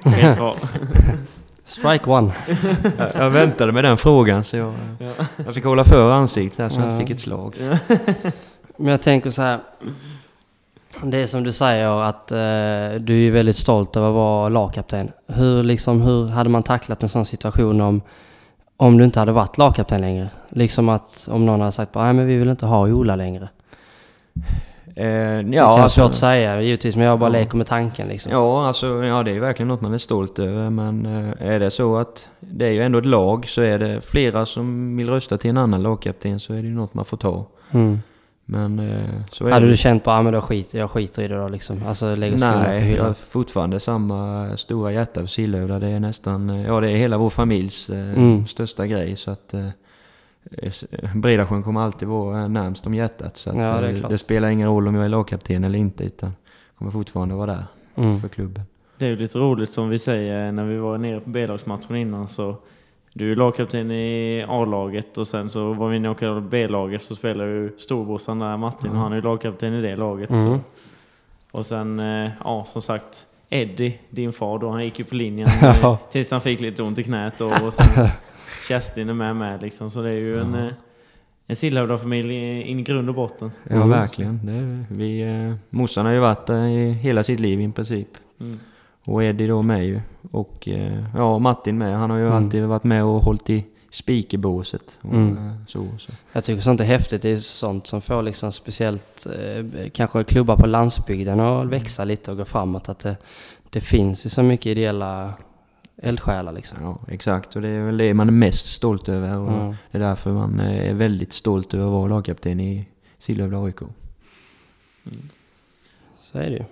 Fel 0.04 0.34
svar. 0.34 0.56
Strike 1.66 2.10
one. 2.10 2.34
Jag, 2.98 3.10
jag 3.16 3.30
väntade 3.30 3.72
med 3.72 3.84
den 3.84 3.98
frågan 3.98 4.44
så 4.44 4.58
jag, 4.58 4.74
jag 5.46 5.56
fick 5.56 5.64
hålla 5.64 5.84
för 5.84 6.12
ansiktet 6.12 6.60
här 6.60 6.70
så 6.70 6.80
jag 6.80 6.90
inte 6.90 7.06
fick 7.06 7.16
ett 7.16 7.22
slag. 7.22 7.56
Men 8.78 8.88
jag 8.92 9.02
tänker 9.02 9.30
så 9.30 9.42
här. 9.42 9.60
Det 11.04 11.18
är 11.18 11.28
som 11.28 11.44
du 11.44 11.52
säger 11.52 12.02
att 12.02 12.32
eh, 12.32 12.38
du 13.00 13.28
är 13.28 13.32
väldigt 13.32 13.56
stolt 13.56 13.96
över 13.96 14.08
att 14.08 14.14
vara 14.14 14.50
lagkapten. 14.50 15.12
Hur, 15.28 15.64
liksom, 15.64 16.02
hur 16.02 16.28
hade 16.28 16.50
man 16.50 16.64
tacklat 16.64 17.04
en 17.04 17.10
sån 17.10 17.26
situation 17.26 17.82
om, 17.82 18.02
om 18.78 18.98
du 18.98 19.04
inte 19.04 19.20
hade 19.20 19.32
varit 19.32 19.58
lagkapten 19.58 20.02
längre? 20.02 20.30
Liksom 20.50 20.90
att 20.90 21.28
om 21.32 21.46
någon 21.46 21.60
hade 21.60 21.72
sagt 21.72 21.92
bara, 21.92 22.04
nej 22.04 22.14
men 22.14 22.28
vi 22.28 22.38
vill 22.38 22.50
inte 22.50 22.66
ha 22.66 22.88
Ola 22.88 23.16
längre. 23.16 23.50
Eh, 24.96 25.06
Ja, 25.08 25.42
det 25.42 25.56
kan 25.58 25.66
alltså, 25.70 26.02
svårt 26.02 26.10
att 26.10 26.16
säga 26.16 26.62
givetvis, 26.62 26.96
men 26.96 27.06
jag 27.06 27.20
bara 27.20 27.30
Ja. 27.30 27.40
leker 27.40 27.58
med 27.58 27.68
tanken 27.68 28.08
liksom. 28.08 28.32
ja, 28.32 28.68
alltså, 28.68 29.04
ja, 29.04 29.24
det 29.24 29.32
är 29.32 29.40
verkligen 29.40 29.68
något 29.68 29.82
man 29.82 29.94
är 29.94 29.98
stolt 29.98 30.40
över. 30.40 30.70
Men 30.70 31.06
eh, 31.06 31.48
är 31.54 31.60
det 31.60 31.72
så 31.72 31.98
att 31.98 32.30
det 32.40 32.66
är 32.66 32.72
ju 32.72 32.82
ändå 32.84 33.00
ett 33.00 33.06
lag 33.06 33.50
så 33.50 33.62
är 33.62 33.80
det 33.80 34.02
flera 34.02 34.46
som 34.46 34.98
vill 34.98 35.10
rösta 35.10 35.38
till 35.38 35.50
en 35.50 35.58
annan 35.58 35.84
lagkapten 35.84 36.40
så 36.40 36.54
är 36.54 36.58
det 36.58 36.68
ju 36.68 36.74
något 36.76 36.94
man 36.94 37.06
får 37.06 37.18
ta. 37.18 37.46
Mm. 37.72 38.00
Men 38.46 38.80
eh, 38.80 39.04
så 39.32 39.46
är 39.48 39.52
Hade 39.52 39.66
det. 39.66 39.72
du 39.72 39.78
känt 39.78 40.04
bara, 40.04 40.16
ah, 40.18 40.22
men 40.22 40.34
då 40.34 40.42
jag 40.72 40.92
skiter 40.92 41.24
i 41.24 41.28
det 41.28 41.36
då 41.38 41.48
liksom? 41.48 41.84
Alltså 41.88 42.16
lägger 42.16 42.38
skorna 42.38 42.54
på 42.64 42.70
Nej, 42.70 42.94
jag 42.98 43.04
har 43.04 43.14
fortfarande 43.14 43.80
samma 43.80 44.48
stora 44.58 44.92
hjärta 44.92 45.20
för 45.20 45.28
Sillhövda. 45.28 45.80
Det 45.80 45.88
är 45.88 46.00
nästan, 46.00 46.50
eh, 46.50 46.66
ja 46.66 46.80
det 46.80 46.92
är 46.92 46.96
hela 46.96 47.18
vår 47.18 47.30
familjs 47.30 47.90
eh, 47.90 47.98
Mm. 48.14 48.48
största 48.48 48.88
grej. 48.88 49.16
Så 49.16 49.32
att 49.32 49.54
eh, 49.54 49.68
Bredasjön 51.16 51.64
kommer 51.64 51.82
alltid 51.82 52.08
vara 52.08 52.42
eh, 52.42 52.50
närmst 52.50 52.88
om 52.88 52.94
hjärtat. 52.94 53.38
Så 53.38 53.50
att, 53.50 53.56
Ja, 53.56 53.82
det 53.82 53.90
eh, 53.90 54.10
det 54.10 54.18
spelar 54.18 54.50
ingen 54.50 54.68
roll 54.70 54.88
om 54.88 54.96
jag 54.96 55.06
är 55.06 55.10
lagkapten 55.10 55.64
eller 55.64 55.80
inte. 55.80 56.04
Utan 56.04 56.32
kommer 56.78 56.92
fortfarande 56.92 57.36
vara 57.36 57.52
där 57.52 57.66
Mm. 57.96 58.20
för 58.20 58.28
klubben. 58.28 58.64
Det 58.98 59.06
är 59.06 59.10
ju 59.10 59.16
lite 59.16 59.40
roligt 59.40 59.70
som 59.70 59.90
vi 59.90 60.00
säger 60.00 60.52
när 60.52 60.66
vi 60.66 60.78
var 60.78 60.98
nere 60.98 61.20
på 61.20 61.30
B-lagsmatchen 61.30 61.96
innan 61.96 62.28
så 62.28 62.56
du 63.14 63.32
är 63.32 63.36
lagkapten 63.36 63.92
i 63.92 64.46
A-laget 64.50 65.18
och 65.18 65.28
sen 65.28 65.50
så 65.50 65.74
var 65.74 65.90
vi 65.90 65.98
inne 65.98 66.10
och 66.10 66.14
åkte 66.14 66.44
B-laget 66.50 67.02
så 67.02 67.16
spelar 67.16 67.46
ju 67.46 67.72
storbrorsan 67.78 68.40
där 68.40 68.58
Martin 68.58 68.92
och 68.92 68.98
han 68.98 69.12
är 69.12 69.16
ju 69.16 69.22
lagkapten 69.22 69.74
i 69.74 69.82
det 69.82 69.96
laget. 69.96 70.30
Så. 70.30 70.36
Mm. 70.48 70.60
Och 71.52 71.66
sen, 71.66 72.00
eh, 72.00 72.32
ja 72.44 72.64
som 72.66 72.82
sagt, 72.82 73.26
Eddie, 73.54 73.94
din 74.10 74.34
far 74.34 74.60
då, 74.60 74.70
han 74.72 74.84
gick 74.86 75.00
ju 75.00 75.06
på 75.06 75.16
linjen 75.16 75.50
Ja. 75.62 75.92
eh, 75.92 75.98
tills 76.10 76.32
han 76.32 76.42
fick 76.42 76.60
lite 76.60 76.84
ont 76.84 77.00
i 77.00 77.04
knät 77.04 77.42
och, 77.42 77.62
och 77.66 77.74
sen 77.74 78.08
Kerstin 78.68 79.10
är 79.10 79.14
med 79.14 79.36
med 79.36 79.62
liksom. 79.62 79.92
Så 79.92 80.02
det 80.02 80.10
är 80.10 80.14
ju 80.14 80.40
en, 80.40 80.54
Ja. 80.54 80.60
eh, 80.66 80.74
en 81.48 81.56
Sillhövda-familj 81.56 82.36
i, 82.36 82.72
i 82.72 82.82
grund 82.82 83.10
och 83.10 83.16
botten. 83.16 83.52
Ja, 83.70 83.76
Mm. 83.76 83.90
verkligen. 83.90 84.40
Det 84.46 84.52
är, 84.52 84.86
vi, 84.90 85.22
eh, 85.22 85.54
morsan 85.70 86.06
har 86.06 86.14
ju 86.14 86.20
varit 86.20 86.48
där 86.48 86.68
i 86.68 86.92
hela 86.92 87.24
sitt 87.24 87.40
liv 87.40 87.62
i 87.62 87.72
princip. 87.72 88.08
Mm. 88.40 88.60
Och 89.06 89.24
Eddie 89.24 89.48
då 89.48 89.62
med 89.62 89.86
ju. 89.86 90.00
Och 90.32 90.68
eh, 90.68 91.04
ja, 91.16 91.40
Martin 91.40 91.78
med. 91.78 91.98
Han 91.98 92.10
har 92.10 92.18
ju 92.18 92.26
Mm. 92.28 92.38
alltid 92.38 92.64
varit 92.64 92.84
med 92.84 93.04
och 93.04 93.22
hållit 93.24 93.50
i 93.50 93.66
spikerbåset. 93.94 94.98
Och, 95.02 95.14
Mm. 95.14 95.38
eh, 95.48 95.54
så, 95.68 95.88
så. 96.00 96.12
Jag 96.32 96.44
tycker 96.44 96.62
sånt 96.62 96.80
är 96.82 96.86
häftigt. 96.86 97.22
Det 97.22 97.30
är 97.30 97.38
sånt 97.38 97.88
som 97.88 98.02
får 98.02 98.22
liksom 98.24 98.52
speciellt 98.52 99.26
eh, 99.26 99.90
kanske 99.94 100.24
klubbar 100.24 100.56
på 100.58 100.68
landsbygden 100.68 101.40
att 101.40 101.68
växa 101.68 102.04
lite 102.04 102.32
och 102.32 102.38
gå 102.38 102.46
framåt. 102.46 102.90
Att 102.90 103.00
det, 103.00 103.18
det 103.70 103.82
finns 103.82 104.26
ju 104.26 104.30
så 104.30 104.44
mycket 104.44 104.66
ideella 104.66 105.34
eldsjälar 105.98 106.52
liksom. 106.54 106.78
Ja, 106.82 107.00
exakt. 107.08 107.56
Och 107.56 107.62
det 107.62 107.70
är 107.70 107.86
väl 107.86 107.98
det 107.98 108.14
man 108.14 108.28
är 108.28 108.32
mest 108.34 108.66
stolt 108.74 109.10
över. 109.10 109.38
Och 109.40 109.52
Mm. 109.52 109.76
Det 109.92 109.98
är 109.98 110.02
därför 110.02 110.32
man 110.32 110.60
eh, 110.60 110.90
är 110.90 110.94
väldigt 110.94 111.34
stolt 111.34 111.74
över 111.74 111.86
att 111.86 111.92
vara 111.92 112.08
lagkapten 112.08 112.60
i 112.60 112.86
Sillhövda 113.18 113.58
AIK. 113.64 113.80
Så 116.20 116.38
är 116.38 116.50
det 116.50 116.56
ju. 116.56 116.64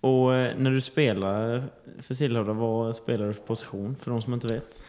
Och 0.00 0.30
när 0.60 0.70
du 0.70 0.80
spelar 0.80 1.64
för 2.02 2.14
Sillhövda, 2.14 2.52
vad 2.52 2.96
spelar 2.96 3.26
du 3.26 3.32
för 3.34 3.42
position 3.42 3.96
för 4.00 4.10
de 4.10 4.22
som 4.22 4.34
inte 4.34 4.48
vet? 4.48 4.84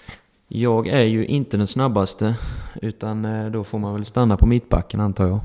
Jag 0.47 0.87
är 0.87 1.03
ju 1.03 1.25
inte 1.25 1.57
den 1.57 1.67
snabbaste. 1.67 2.35
Utan 2.81 3.25
eh, 3.25 3.45
då 3.51 3.63
får 3.63 3.79
man 3.79 3.93
väl 3.93 4.05
stanna 4.05 4.37
på 4.37 4.45
mittbacken 4.45 4.99
antar 4.99 5.27
jag. 5.27 5.39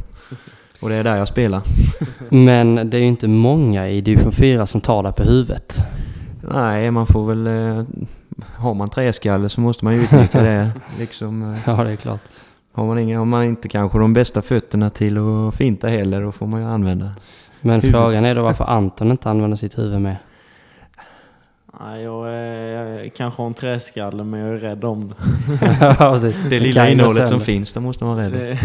Och 0.80 0.88
det 0.88 0.94
är 0.94 1.04
där 1.04 1.16
jag 1.16 1.28
spelar. 1.28 1.62
Men 2.30 2.90
det 2.90 2.96
är 2.96 3.00
ju 3.00 3.06
inte 3.06 3.28
många 3.28 3.88
i 3.88 4.00
division 4.00 4.32
4 4.32 4.66
som 4.66 4.80
tar 4.80 5.02
det 5.02 5.12
på 5.12 5.22
huvudet. 5.22 5.78
Nej, 6.52 6.90
man 6.90 7.06
får 7.06 7.26
väl... 7.34 7.46
Eh, 7.46 7.84
har 8.54 8.74
man 8.74 8.90
träskalle 8.90 9.48
så 9.48 9.60
måste 9.60 9.84
man 9.84 9.94
ju 9.94 10.02
utnyttja 10.02 10.42
det. 10.42 10.70
Liksom, 10.98 11.42
eh, 11.54 11.58
Ja, 11.66 11.84
det 11.84 11.90
är 11.92 11.96
klart. 11.96 12.20
har, 12.72 12.86
man 12.86 12.98
inga, 12.98 13.18
har 13.18 13.24
man 13.24 13.44
inte 13.44 13.68
kanske 13.68 13.98
de 13.98 14.12
bästa 14.12 14.42
fötterna 14.42 14.90
till 14.90 15.18
att 15.18 15.54
finta 15.54 15.88
heller, 15.88 16.22
då 16.22 16.32
får 16.32 16.46
man 16.46 16.60
ju 16.60 16.66
använda. 16.66 17.10
Men 17.60 17.80
Huvudet. 17.80 18.00
frågan 18.00 18.24
är 18.24 18.34
då 18.34 18.42
varför 18.42 18.64
Anton 18.64 19.10
inte 19.10 19.30
använder 19.30 19.56
sitt 19.56 19.78
huvud 19.78 20.00
med. 20.00 20.16
Nej, 21.80 22.02
jag, 22.02 22.28
är, 22.28 23.02
jag 23.02 23.14
kanske 23.14 23.42
har 23.42 23.46
en 23.46 23.54
träskalle 23.54 24.24
men 24.24 24.40
jag 24.40 24.48
är 24.54 24.56
rädd 24.58 24.84
om 24.84 25.08
det. 25.08 25.14
Ja. 26.00 26.18
Det 26.50 26.60
lilla 26.60 26.88
innehållet 26.90 27.28
som 27.28 27.40
finns, 27.40 27.72
det 27.72 27.80
måste 27.80 28.04
man 28.04 28.16
vara 28.16 28.26
rädd 28.26 28.32
om. 28.34 28.38
det. 28.40 28.58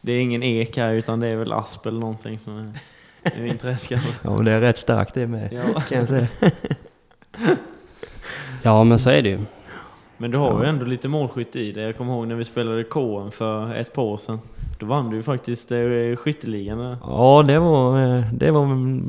Det 0.00 0.12
är 0.12 0.20
ingen 0.20 0.42
ek 0.42 0.76
här 0.76 0.92
utan 0.92 1.20
det 1.20 1.26
är 1.28 1.36
väl 1.36 1.52
asp 1.52 1.86
eller 1.86 2.00
någonting 2.00 2.38
som 2.38 2.58
är, 2.58 2.72
är 3.38 3.42
min 3.42 3.58
träskalle. 3.58 4.02
Ja, 4.22 4.30
men 4.36 4.44
det 4.44 4.52
är 4.52 4.60
rätt 4.60 4.78
starkt 4.78 5.14
det 5.14 5.26
med, 5.26 5.48
Ja. 5.74 5.80
kan 5.80 5.98
jag 5.98 6.08
säga. 6.08 6.28
Ja, 8.62 8.84
men 8.84 8.98
så 8.98 9.10
är 9.10 9.22
det 9.22 9.28
ju. 9.28 9.40
Men 10.16 10.30
du 10.30 10.38
har 10.38 10.62
ju 10.62 10.68
ändå 10.68 10.84
lite 10.84 11.08
målskytt 11.08 11.56
i 11.56 11.72
det. 11.72 11.80
Jag 11.82 11.96
kommer 11.96 12.12
ihåg 12.12 12.26
när 12.28 12.34
vi 12.34 12.44
spelade 12.44 12.84
KM 12.84 13.30
för 13.30 13.74
ett 13.74 13.92
par 13.92 14.02
år 14.02 14.16
sedan. 14.16 14.38
Då 14.82 14.88
vann 14.88 15.10
du 15.10 15.16
ju 15.16 15.22
faktiskt 15.22 15.72
eh, 15.72 16.16
skytteligan. 16.16 16.96
Ja, 17.02 17.44
det 17.46 17.58
var, 17.58 18.02
eh, 18.18 18.24
det 18.32 18.50
var 18.50 18.66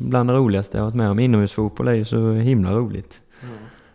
bland 0.10 0.30
det 0.30 0.34
roligaste 0.34 0.78
jag 0.78 0.84
varit 0.86 0.96
med 0.96 1.10
om. 1.10 1.20
Inomhusfotboll 1.20 1.88
är 1.88 1.94
ju 1.94 2.06
så 2.06 2.32
himla 2.32 2.72
roligt. 2.74 3.22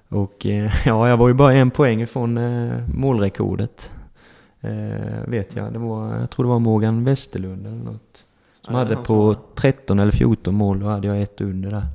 Och 0.09 0.47
eh, 0.47 0.73
ja, 0.87 1.09
jag 1.09 1.17
var 1.17 1.29
ju 1.29 1.35
bara 1.35 1.53
en 1.53 1.71
poäng 1.71 2.03
ifrån 2.03 2.39
eh, 2.39 2.79
målrekordet. 2.95 3.93
Vet 5.27 5.57
jag. 5.57 5.73
Det 5.73 5.79
var, 5.79 6.17
jag 6.17 6.31
tror 6.31 6.45
det 6.45 6.51
var 6.51 6.59
Morgan 6.59 7.05
Westerlund 7.05 7.67
eller 7.67 7.77
något. 7.85 8.27
Som 8.63 8.75
Ja, 8.75 8.79
hade 8.79 8.97
på 8.97 9.27
har. 9.27 9.37
13 9.55 9.99
eller 9.99 10.13
14 10.13 10.55
mål, 10.55 10.81
då 10.81 10.87
hade 10.87 11.09
jag 11.09 11.23
ett 11.23 11.41
under 11.41 11.71
där. 11.71 11.87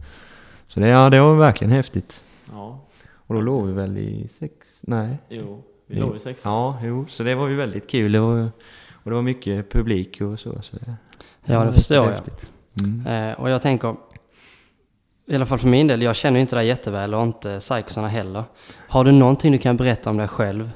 Så 0.67 0.79
det, 0.79 0.87
ja, 0.87 1.09
det 1.09 1.19
var 1.21 1.35
verkligen 1.35 1.71
häftigt. 1.71 2.23
Ja, 2.53 2.79
Och 3.27 3.35
då 3.35 3.41
låg 3.41 3.65
vi 3.65 3.73
väl 3.73 3.97
i 3.97 4.27
sex? 4.27 4.53
Nej. 4.81 5.17
jo. 5.29 5.63
Vi 5.87 5.99
låg 5.99 6.15
i 6.15 6.19
sexan. 6.19 6.51
Ja, 6.51 6.77
jo. 6.83 7.05
Så 7.09 7.23
det 7.23 7.35
var 7.35 7.47
ju 7.47 7.55
väldigt 7.55 7.89
kul. 7.89 8.11
Det 8.11 8.19
var, 8.19 8.49
och 9.03 9.09
det 9.09 9.15
var 9.15 9.21
mycket 9.21 9.71
publik 9.71 10.21
och 10.21 10.39
så. 10.39 10.61
så 10.61 10.75
det, 10.75 10.95
Ja, 11.45 11.63
det 11.63 11.73
förstår 11.73 11.97
jag. 11.97 12.15
Mm. 12.83 13.07
Eh, 13.07 13.39
och 13.39 13.49
jag 13.49 13.61
tänker, 13.61 13.95
i 15.27 15.35
alla 15.35 15.45
fall 15.45 15.59
för 15.59 15.67
min 15.67 15.87
del, 15.87 16.01
jag 16.01 16.15
känner 16.15 16.39
inte 16.39 16.55
dig 16.55 16.67
jätteväl 16.67 17.13
och 17.13 17.23
inte 17.23 17.59
psykosarna 17.59 18.07
heller. 18.07 18.43
Har 18.87 19.03
du 19.03 19.11
någonting 19.11 19.51
du 19.51 19.57
kan 19.57 19.77
berätta 19.77 20.09
om 20.09 20.17
dig 20.17 20.27
själv 20.27 20.71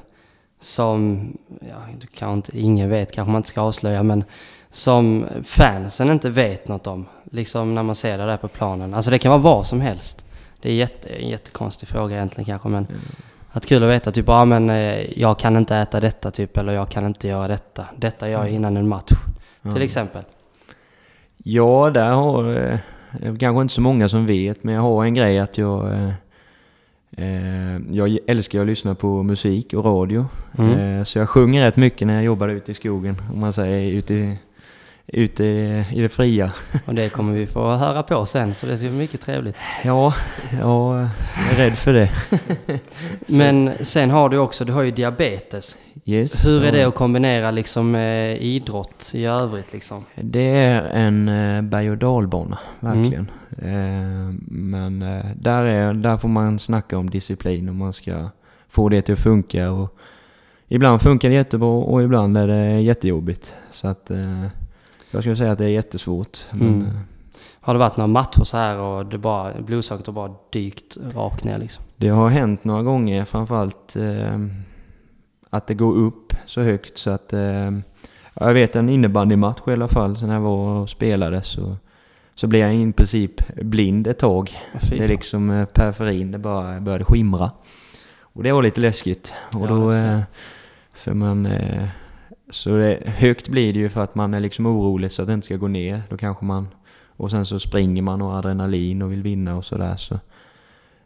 som, 0.60 1.28
ja, 1.60 1.76
du 2.00 2.06
kan 2.06 2.32
inte, 2.32 2.58
ingen 2.58 2.90
vet, 2.90 3.12
kanske 3.12 3.32
man 3.32 3.38
inte 3.38 3.48
ska 3.48 3.60
avslöja, 3.60 4.02
men 4.02 4.24
som 4.70 5.26
fansen 5.44 6.10
inte 6.10 6.30
vet 6.30 6.68
något 6.68 6.86
om? 6.86 7.06
Liksom 7.30 7.74
när 7.74 7.82
man 7.82 7.94
ser 7.94 8.18
det 8.18 8.26
där 8.26 8.36
på 8.36 8.48
planen. 8.48 8.94
Alltså 8.94 9.10
det 9.10 9.18
kan 9.18 9.30
vara 9.30 9.42
vad 9.42 9.66
som 9.66 9.80
helst. 9.80 10.24
Det 10.60 10.70
är 10.70 10.74
jätte, 10.74 11.08
en 11.08 11.28
jättekonstig 11.28 11.88
fråga 11.88 12.16
egentligen 12.16 12.44
kanske, 12.44 12.68
men 12.68 12.86
att 13.58 13.66
kul 13.66 13.82
att 13.82 13.90
veta 13.90 14.10
typ, 14.10 14.24
ja 14.28 14.44
men 14.44 14.70
eh, 14.70 15.18
jag 15.20 15.38
kan 15.38 15.56
inte 15.56 15.76
äta 15.76 16.00
detta 16.00 16.30
typ, 16.30 16.56
eller 16.56 16.72
jag 16.72 16.88
kan 16.88 17.06
inte 17.06 17.28
göra 17.28 17.48
detta. 17.48 17.84
Detta 17.96 18.30
gör 18.30 18.38
jag 18.44 18.50
innan 18.50 18.76
en 18.76 18.88
match, 18.88 19.10
till 19.72 19.82
exempel. 19.82 20.22
Ja, 21.44 21.90
där 21.94 22.10
har 22.10 22.56
eh, 22.56 22.78
kanske 23.38 23.62
inte 23.62 23.74
så 23.74 23.80
många 23.80 24.08
som 24.08 24.26
vet, 24.26 24.64
men 24.64 24.74
jag 24.74 24.82
har 24.82 25.04
en 25.04 25.14
grej 25.14 25.38
att 25.38 25.58
jag... 25.58 25.92
Eh, 25.92 26.08
jag 27.90 28.18
älskar 28.26 28.60
att 28.60 28.66
lyssna 28.66 28.94
på 28.94 29.22
musik 29.22 29.74
och 29.74 29.84
radio. 29.84 30.26
Mm. 30.58 31.04
Så 31.04 31.18
jag 31.18 31.28
sjunger 31.28 31.64
rätt 31.64 31.76
mycket 31.76 32.06
när 32.06 32.14
jag 32.14 32.24
jobbar 32.24 32.48
ute 32.48 32.70
i 32.72 32.74
skogen, 32.74 33.16
om 33.34 33.40
man 33.40 33.52
säger 33.52 33.92
ute, 33.98 34.14
i- 34.14 34.38
ute 35.12 35.44
i 35.90 36.00
det 36.00 36.08
fria. 36.08 36.52
Och 36.86 36.94
det 36.94 37.08
kommer 37.08 37.32
vi 37.32 37.46
få 37.46 37.70
höra 37.70 38.02
på 38.02 38.26
sen, 38.26 38.54
så 38.54 38.66
det 38.66 38.78
ska 38.78 38.88
bli 38.88 38.96
mycket 38.96 39.20
trevligt. 39.20 39.56
Ja, 39.84 40.14
jag 40.52 40.98
är 41.52 41.56
rädd 41.56 41.72
för 41.72 41.92
det. 41.92 42.10
Men 43.26 43.72
sen 43.80 44.10
har 44.10 44.28
du 44.28 44.38
också, 44.38 44.64
du 44.64 44.72
har 44.72 44.82
ju 44.82 44.90
diabetes. 44.90 45.78
Yes, 46.04 46.46
Hur 46.46 46.64
är 46.64 46.72
det 46.72 46.84
att 46.84 46.94
kombinera 46.94 47.50
liksom 47.50 47.90
med 47.90 48.42
idrott 48.42 49.10
i 49.14 49.24
övrigt 49.24 49.72
liksom? 49.72 50.04
Det 50.14 50.48
är 50.48 50.82
en 50.82 51.28
eh, 51.28 51.62
berg 51.62 51.90
och 51.90 51.98
dalbana, 51.98 52.58
verkligen. 52.80 53.30
Eh, 53.62 54.34
men 54.46 55.02
eh, 55.02 55.24
där, 55.36 55.64
är, 55.64 55.94
där 55.94 56.16
får 56.16 56.28
man 56.28 56.58
snacka 56.58 56.98
om 56.98 57.10
disciplin 57.10 57.68
och 57.68 57.74
man 57.74 57.92
ska 57.92 58.28
få 58.68 58.88
det 58.88 59.02
till 59.02 59.14
att 59.14 59.20
funka. 59.20 59.70
Och 59.70 59.98
ibland 60.68 61.02
funkar 61.02 61.28
det 61.28 61.34
jättebra 61.34 61.68
och 61.68 62.02
ibland 62.02 62.38
är 62.38 62.46
det 62.46 62.80
jättejobbigt. 62.80 63.54
Så 63.70 63.88
att 63.88 64.10
eh, 64.10 64.46
jag 65.10 65.22
skulle 65.22 65.36
säga 65.36 65.52
att 65.52 65.58
det 65.58 65.64
är 65.64 65.68
jättesvårt. 65.68 66.38
Mm. 66.52 66.82
eh, 66.82 66.92
Har 67.60 67.74
det 67.74 67.78
varit 67.78 67.96
några 67.96 68.06
matcher 68.06 68.44
så 68.44 68.56
här 68.56 68.78
och 68.78 69.06
det 69.06 69.18
bara, 69.18 69.52
blodsockret 69.60 70.06
har 70.06 70.14
bara 70.14 70.34
dykt 70.52 70.96
rakt 71.14 71.44
ner 71.44 71.58
liksom? 71.58 71.84
det 71.96 72.08
har 72.08 72.28
hänt 72.28 72.64
några 72.64 72.82
gånger, 72.82 73.24
framförallt 73.24 73.96
eh, 73.96 74.38
att 75.50 75.66
det 75.66 75.74
går 75.74 75.94
upp 75.96 76.32
så 76.46 76.60
högt 76.60 76.98
så 76.98 77.10
att... 77.10 77.32
Eh, 77.32 77.70
jag 78.40 78.54
vet 78.54 78.76
en 78.76 78.88
innebandymatch 78.88 79.60
i 79.66 79.72
alla 79.72 79.88
fall, 79.88 80.16
så 80.16 80.26
när 80.26 80.34
jag 80.34 80.40
var 80.40 80.80
och 80.80 80.90
spelade 80.90 81.42
så, 81.42 81.76
så 82.34 82.46
blev 82.46 82.60
jag 82.60 82.74
i 82.74 82.92
princip 82.92 83.56
blind 83.56 84.06
ett 84.06 84.18
tag. 84.18 84.58
Fy 84.80 84.98
Det 84.98 85.04
är 85.04 85.08
liksom 85.08 85.50
eh, 85.50 85.64
periferin, 85.64 86.32
det 86.32 86.38
bara 86.38 86.80
började 86.80 87.04
skimra. 87.04 87.50
Och 88.20 88.42
det 88.42 88.52
var 88.52 88.62
lite 88.62 88.80
läskigt. 88.80 89.34
Och 89.54 89.66
Ja, 89.66 89.66
då, 89.66 89.92
eh, 89.92 90.20
för 90.92 91.14
man, 91.14 91.46
eh, 91.46 91.88
så 92.50 92.70
det, 92.70 93.02
högt 93.06 93.48
blir 93.48 93.72
det 93.72 93.78
ju 93.78 93.88
för 93.88 94.00
att 94.00 94.14
man 94.14 94.34
är 94.34 94.40
liksom 94.40 94.66
orolig 94.66 95.12
så 95.12 95.22
att 95.22 95.28
det 95.28 95.34
inte 95.34 95.44
ska 95.44 95.56
gå 95.56 95.68
ner. 95.68 96.02
Då 96.08 96.16
kanske 96.16 96.44
man, 96.44 96.68
och 97.16 97.30
sen 97.30 97.46
så 97.46 97.58
springer 97.58 98.02
man 98.02 98.22
och 98.22 98.34
adrenalin 98.34 99.02
och 99.02 99.12
vill 99.12 99.22
vinna 99.22 99.56
och 99.56 99.64
sådär. 99.64 99.96
Så 99.96 100.18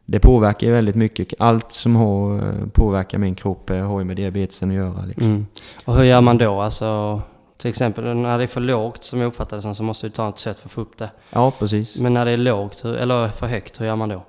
det 0.06 0.20
påverkar 0.20 0.66
ju 0.66 0.72
väldigt 0.72 0.96
mycket. 0.96 1.34
Allt 1.38 1.72
som 1.72 1.96
har, 1.96 2.36
eh, 2.36 2.66
påverkar 2.72 3.18
min 3.18 3.34
kropp 3.34 3.70
eh, 3.70 3.86
har 3.86 3.98
ju 3.98 4.04
med 4.04 4.16
diabetesen 4.16 4.70
att 4.70 4.76
göra. 4.76 5.04
Liksom. 5.04 5.26
Mm. 5.26 5.46
Och 5.84 5.96
hur 5.96 6.04
gör 6.04 6.20
man 6.20 6.38
då? 6.38 6.60
Alltså, 6.60 7.20
till 7.58 7.70
exempel 7.70 8.16
när 8.16 8.38
det 8.38 8.44
är 8.44 8.48
för 8.48 8.60
lågt 8.60 9.02
som 9.02 9.20
jag 9.20 9.26
uppfattar 9.26 9.56
det 9.56 9.62
som 9.62 9.74
så 9.74 9.82
måste 9.82 10.06
du 10.06 10.10
ta 10.10 10.24
något 10.24 10.38
sätt 10.38 10.60
för 10.60 10.68
att 10.68 10.72
få 10.72 10.80
upp 10.80 10.98
det. 10.98 11.10
Ja, 11.30 11.52
precis. 11.58 12.00
Men 12.00 12.14
när 12.14 12.24
det 12.24 12.30
är 12.30 12.36
lågt, 12.36 12.84
eller 12.84 13.28
för 13.28 13.46
högt, 13.46 13.80
hur 13.80 13.86
gör 13.86 13.96
man 13.96 14.08
då? 14.08 14.22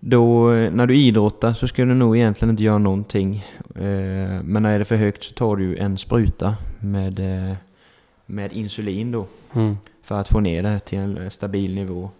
Då, 0.00 0.52
eh, 0.52 0.72
när 0.72 0.86
du 0.86 0.96
idrottar 0.96 1.52
så 1.52 1.68
ska 1.68 1.84
du 1.84 1.94
nog 1.94 2.16
egentligen 2.16 2.50
inte 2.50 2.64
göra 2.64 2.78
någonting. 2.78 3.44
Eh, 3.74 4.42
Men 4.42 4.62
när 4.62 4.78
det 4.78 4.82
är 4.82 4.84
för 4.84 4.96
högt 4.96 5.24
så 5.24 5.32
tar 5.32 5.56
du 5.56 5.76
en 5.76 5.98
spruta 5.98 6.56
med, 6.80 7.18
eh, 7.18 7.56
med 8.26 8.52
insulin 8.52 9.12
då. 9.12 9.26
Mm. 9.52 9.76
För 10.02 10.20
att 10.20 10.28
få 10.28 10.40
ner 10.40 10.62
det 10.62 10.78
till 10.80 10.98
en 10.98 11.30
stabil 11.30 11.74
nivå. 11.74 12.10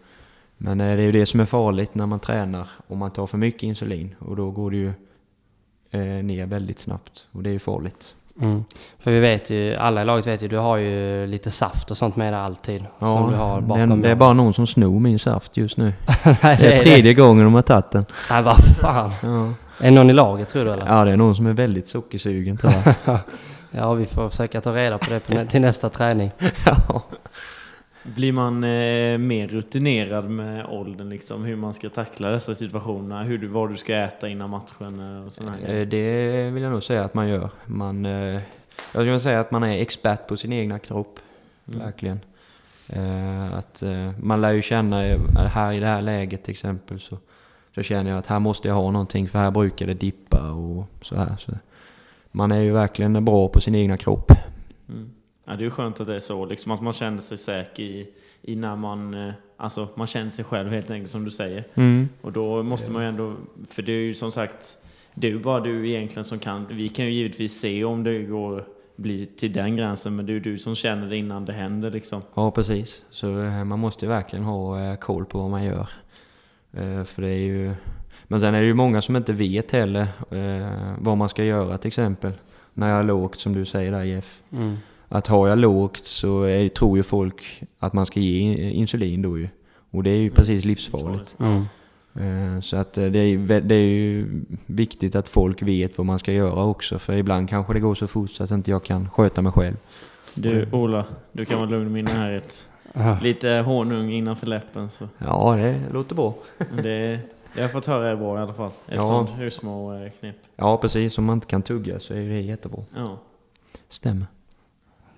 Men 0.56 0.78
det 0.78 0.84
är 0.84 0.98
ju 0.98 1.12
det 1.12 1.26
som 1.26 1.40
är 1.40 1.44
farligt 1.44 1.94
när 1.94 2.06
man 2.06 2.20
tränar. 2.20 2.68
Om 2.86 2.98
man 2.98 3.10
tar 3.10 3.26
för 3.26 3.38
mycket 3.38 3.62
insulin. 3.62 4.14
Och 4.18 4.36
då 4.36 4.50
går 4.50 4.70
det 4.70 4.76
ju 4.76 4.92
ner 6.22 6.46
väldigt 6.46 6.78
snabbt. 6.78 7.26
Och 7.32 7.42
det 7.42 7.50
är 7.50 7.52
ju 7.52 7.58
farligt. 7.58 8.15
Mm. 8.42 8.64
För 8.98 9.10
vi 9.10 9.20
vet 9.20 9.50
ju, 9.50 9.74
alla 9.76 10.02
i 10.02 10.04
laget 10.04 10.26
vet 10.26 10.42
ju, 10.42 10.48
du 10.48 10.56
har 10.56 10.76
ju 10.76 11.26
lite 11.26 11.50
saft 11.50 11.90
och 11.90 11.96
sånt 11.96 12.16
med 12.16 12.32
dig 12.32 12.40
alltid. 12.40 12.84
som 12.98 13.30
du 13.30 13.36
har 13.36 13.60
det, 13.60 13.66
bakom 13.66 13.92
är, 13.92 13.96
det 13.96 14.10
är 14.10 14.14
bara 14.14 14.32
någon 14.32 14.54
som 14.54 14.66
snor 14.66 15.00
min 15.00 15.18
saft 15.18 15.56
just 15.56 15.76
nu. 15.76 15.92
Nej, 16.42 16.56
Det 16.60 16.72
är 16.74 16.78
tredje 16.78 17.14
gången 17.14 17.44
de 17.44 17.54
har 17.54 17.62
tagit 17.62 17.90
den. 17.90 18.04
Nej, 18.30 18.42
vad 18.42 18.56
fan. 18.80 19.10
Ja. 19.22 19.46
Är 19.80 19.84
det 19.84 19.90
någon 19.90 20.10
i 20.10 20.12
laget 20.12 20.48
tror 20.48 20.64
du 20.64 20.72
eller? 20.72 20.86
ja, 20.86 21.04
det 21.04 21.10
är 21.10 21.16
någon 21.16 21.34
som 21.34 21.46
är 21.46 21.52
väldigt 21.52 21.88
sockersugen 21.88 22.56
tror 22.56 22.72
jag. 23.04 23.18
Ja, 23.70 23.92
vi 23.94 24.06
får 24.06 24.28
försöka 24.30 24.60
ta 24.60 24.74
reda 24.76 24.98
på 24.98 25.10
det 25.10 25.20
på 25.20 25.34
nä- 25.34 25.46
till 25.46 25.60
nästa 25.60 25.88
träning. 25.88 26.30
ja. 26.66 27.02
Blir 28.14 28.32
man 28.32 28.64
eh, 28.64 29.18
mer 29.18 29.48
rutinerad 29.48 30.30
med 30.30 30.66
åldern, 30.66 31.08
liksom, 31.08 31.44
hur 31.44 31.56
man 31.56 31.74
ska 31.74 31.90
tackla 31.90 32.30
dessa 32.30 32.54
situationer? 32.54 33.24
Hur 33.24 33.38
du, 33.38 33.46
vad 33.46 33.70
du 33.70 33.76
ska 33.76 33.96
äta 33.96 34.28
innan 34.28 34.50
matchen 34.50 35.22
och 35.26 35.32
sådana 35.32 35.56
här? 35.56 35.74
Eh, 35.74 35.86
Det 35.86 36.50
vill 36.50 36.62
jag 36.62 36.72
nog 36.72 36.82
säga 36.82 37.04
att 37.04 37.14
man 37.14 37.28
gör. 37.28 37.50
Man, 37.66 38.06
eh, 38.06 38.40
jag 38.92 39.02
skulle 39.02 39.20
säga 39.20 39.40
att 39.40 39.50
man 39.50 39.62
är 39.62 39.78
expert 39.78 40.28
på 40.28 40.36
sin 40.36 40.52
egna 40.52 40.78
kropp. 40.78 41.18
Verkligen. 41.64 42.20
Eh, 42.88 43.54
Att 43.54 43.82
eh, 43.82 44.10
man 44.22 44.40
lär 44.40 44.52
ju 44.52 44.62
känna, 44.62 45.06
eh, 45.06 45.20
här 45.36 45.72
i 45.72 45.80
det 45.80 45.86
här 45.86 46.02
läget 46.02 46.44
till 46.44 46.52
exempel 46.52 47.00
så, 47.00 47.18
så 47.74 47.82
känner 47.82 48.10
jag 48.10 48.18
att 48.18 48.26
här 48.26 48.38
måste 48.38 48.68
jag 48.68 48.74
ha 48.74 48.90
någonting 48.90 49.28
för 49.28 49.38
här 49.38 49.50
brukar 49.50 49.86
det 49.86 49.94
dippa 49.94 50.50
och 50.50 50.84
så 51.02 51.16
här. 51.16 51.36
Så 51.38 51.52
man 52.32 52.52
är 52.52 52.60
ju 52.60 52.70
verkligen 52.72 53.24
bra 53.24 53.48
på 53.48 53.60
sin 53.60 53.74
egna 53.74 53.96
kropp. 53.96 54.32
Mm. 54.88 55.10
Ja, 55.46 55.52
det 55.52 55.60
är 55.60 55.64
ju 55.64 55.70
skönt 55.70 56.00
att 56.00 56.06
det 56.06 56.14
är 56.16 56.20
så, 56.20 56.46
liksom, 56.46 56.72
att 56.72 56.82
man 56.82 56.92
känner 56.92 57.20
sig 57.20 57.38
säker 57.38 57.82
i, 57.82 58.08
i 58.42 58.56
när 58.56 58.76
man... 58.76 59.14
eh, 59.14 59.32
Alltså, 59.58 59.88
man 59.94 60.06
känner 60.06 60.30
sig 60.30 60.44
själv 60.44 60.70
helt 60.70 60.90
enkelt, 60.90 61.10
som 61.10 61.24
du 61.24 61.30
säger. 61.30 61.64
Mm. 61.74 62.08
Och 62.20 62.32
då 62.32 62.62
måste 62.62 62.90
man 62.90 63.02
ju 63.02 63.08
ändå... 63.08 63.34
För 63.70 63.82
det 63.82 63.92
är 63.92 64.02
ju 64.02 64.14
som 64.14 64.32
sagt... 64.32 64.76
Det 65.14 65.26
är 65.26 65.30
ju 65.30 65.38
bara 65.38 65.60
du 65.60 65.88
egentligen 65.88 66.24
som 66.24 66.38
kan... 66.38 66.66
Vi 66.70 66.88
kan 66.88 67.04
ju 67.04 67.10
givetvis 67.12 67.60
se 67.60 67.84
om 67.84 68.04
det 68.04 68.22
går 68.22 68.64
bli 68.96 69.26
till 69.26 69.52
den 69.52 69.76
gränsen, 69.76 70.16
men 70.16 70.26
det 70.26 70.32
är 70.32 70.34
ju 70.34 70.40
du 70.40 70.58
som 70.58 70.74
känner 70.74 71.08
det 71.10 71.16
innan 71.16 71.44
det 71.44 71.52
händer 71.52 71.90
liksom. 71.90 72.22
Ja, 72.34 72.50
precis. 72.50 73.04
Så 73.10 73.42
eh, 73.42 73.64
man 73.64 73.78
måste 73.78 74.04
ju 74.04 74.08
verkligen 74.08 74.44
ha 74.44 74.80
eh, 74.90 74.96
koll 74.96 75.24
på 75.24 75.38
vad 75.38 75.50
man 75.50 75.64
gör. 75.64 75.88
För 77.04 77.22
det 77.22 77.28
är 77.28 77.46
ju... 77.46 77.74
Men 78.24 78.40
sen 78.40 78.54
är 78.54 78.60
det 78.60 78.66
ju 78.66 78.74
många 78.74 79.02
som 79.02 79.16
inte 79.16 79.32
vet 79.32 79.72
heller 79.72 80.06
vad 80.98 81.16
man 81.16 81.28
ska 81.28 81.44
göra 81.44 81.78
till 81.78 81.88
exempel. 81.88 82.32
När 82.74 82.90
jag 82.90 82.98
är 82.98 83.04
lågt 83.04 83.36
som 83.38 83.52
du 83.52 83.64
säger 83.64 83.92
där 83.92 84.02
Jeff. 84.02 84.42
Mm. 84.52 84.76
Att 85.08 85.26
har 85.26 85.48
jag 85.48 85.58
lågt 85.58 85.98
så 86.04 86.42
är, 86.42 86.68
tror 86.68 86.96
ju 86.96 87.02
folk 87.02 87.62
att 87.78 87.92
man 87.92 88.06
ska 88.06 88.20
ge 88.20 88.70
insulin 88.70 89.22
då 89.22 89.38
ju. 89.38 89.48
Och 89.90 90.02
det 90.02 90.10
är 90.10 90.16
ju 90.18 90.30
precis 90.30 90.64
livsfarligt. 90.64 91.36
Mm. 91.40 91.62
Eh, 92.54 92.60
Så 92.60 92.76
att 92.76 92.98
eh, 92.98 93.04
det 93.06 93.18
är, 93.18 93.60
det 93.60 93.74
är 93.74 93.78
ju 93.88 94.26
viktigt 94.66 95.14
att 95.16 95.28
folk 95.28 95.62
vet 95.62 95.98
vad 95.98 96.06
man 96.06 96.18
ska 96.18 96.32
göra 96.32 96.64
också. 96.64 96.98
För 96.98 97.12
ibland 97.12 97.48
kanske 97.48 97.72
det 97.72 97.80
går 97.80 97.94
så 97.94 98.06
fort 98.06 98.30
så 98.30 98.44
att 98.44 98.50
inte 98.50 98.70
jag 98.70 98.84
kan 98.84 99.10
sköta 99.10 99.42
mig 99.42 99.52
själv. 99.52 99.76
Du, 100.34 100.68
Ola, 100.72 101.04
du 101.32 101.44
kan 101.44 101.58
vara 101.58 101.70
lugn 101.70 101.86
i 101.86 101.90
min 101.90 102.04
närhet. 102.04 102.68
Lite 103.22 103.48
honung 103.50 104.10
innanför 104.12 104.46
läppen 104.46 104.88
så. 104.90 105.08
Ja, 105.18 105.54
det 105.56 105.80
låter 105.92 106.14
bra. 106.14 106.34
Det, 106.58 106.82
det 106.82 107.20
har 107.54 107.62
jag 107.62 107.72
fått 107.72 107.86
höra 107.86 108.08
är 108.10 108.16
bra 108.16 108.38
i 108.38 108.42
alla 108.42 108.52
fall. 108.54 108.70
Ett 108.88 108.94
Ja. 108.96 109.04
sånt 109.04 109.30
husmor-knep. 109.38 110.34
Ja, 110.56 110.76
precis. 110.76 111.18
Om 111.18 111.24
man 111.24 111.34
inte 111.36 111.46
kan 111.46 111.62
tugga 111.62 112.00
så 112.00 112.14
är 112.14 112.18
det 112.28 112.40
jättebra. 112.40 112.82
Ja. 112.96 113.18
Stämmer. 113.88 114.26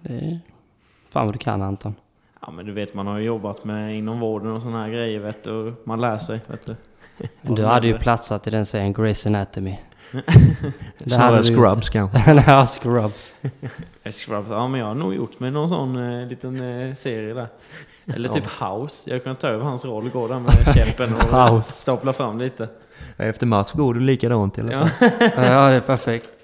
Det 0.02 0.12
är... 0.12 0.40
Fan 1.10 1.26
vad 1.26 1.34
du 1.34 1.38
kan 1.38 1.62
Anton. 1.62 1.94
ja, 2.40 2.50
men 2.50 2.66
du 2.66 2.72
vet 2.72 2.94
man 2.94 3.06
har 3.06 3.18
ju 3.18 3.24
jobbat 3.24 3.64
med 3.64 3.96
inom 3.98 4.20
vården 4.20 4.52
och 4.52 4.62
såna 4.62 4.82
här 4.82 4.88
grejer 4.90 5.20
vet 5.20 5.44
du. 5.44 5.52
och 5.52 5.74
Man 5.84 6.00
lär 6.00 6.18
sig 6.18 6.40
vet 6.46 6.66
du. 6.66 6.76
Du 7.42 7.64
hade 7.64 7.86
ju 7.86 7.98
platsat 7.98 8.46
i 8.46 8.50
den 8.50 8.66
serien 8.66 8.94
Grey's 8.94 9.26
Anatomy. 9.26 9.78
Det 10.98 11.10
Snarare. 11.10 11.42
Scrubs 11.42 11.88
kanske. 11.88 12.34
Nej, 12.46 12.66
Scrubs. 12.66 13.36
Scrubs, 14.10 14.50
ja 14.50 14.68
men 14.68 14.80
jag 14.80 14.86
har 14.86 14.94
nog 14.94 15.14
gjort 15.14 15.40
med 15.40 15.52
någon 15.52 15.68
sån 15.68 15.96
eh, 16.20 16.26
liten 16.28 16.60
eh, 16.60 16.94
serie 16.94 17.34
där. 17.34 17.48
Eller 18.14 18.28
typ 18.28 18.44
House. 18.60 19.10
Jag 19.10 19.24
kan 19.24 19.36
ta 19.36 19.48
över 19.48 19.64
hans 19.64 19.84
roll 19.84 20.06
och 20.06 20.12
gå 20.12 20.28
där 20.28 20.38
med 20.38 20.74
käppen 20.74 21.14
och 21.14 21.64
stapla 21.64 22.12
fram 22.12 22.38
lite. 22.38 22.68
Efter 23.16 23.46
match 23.46 23.72
går 23.72 23.94
du 23.94 24.00
likadant 24.00 24.58
i 24.58 24.60
alla 24.60 24.70
fall. 24.72 24.88
Ja, 25.00 25.18
Ja, 25.36 25.70
det 25.70 25.76
är 25.76 25.80
perfekt. 25.80 26.37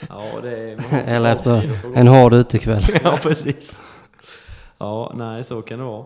ja 0.08 0.40
det 0.42 0.58
är... 0.58 0.78
Eller 1.06 1.32
efter 1.32 1.70
en 1.96 2.08
hård 2.08 2.34
utekväll. 2.34 2.84
Ja, 3.04 3.18
precis. 3.22 3.82
Ja, 4.78 5.12
nej 5.14 5.44
så 5.44 5.62
kan 5.62 5.78
det 5.78 5.84
vara. 5.84 6.04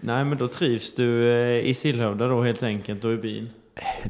Nej 0.00 0.24
men 0.24 0.38
då 0.38 0.48
trivs 0.48 0.94
du 0.94 1.30
eh, 1.32 1.68
i 1.68 1.74
Sillhövda 1.74 2.28
då 2.28 2.42
helt 2.42 2.62
enkelt 2.62 3.04
och 3.04 3.12
i 3.12 3.16
byn? 3.16 3.50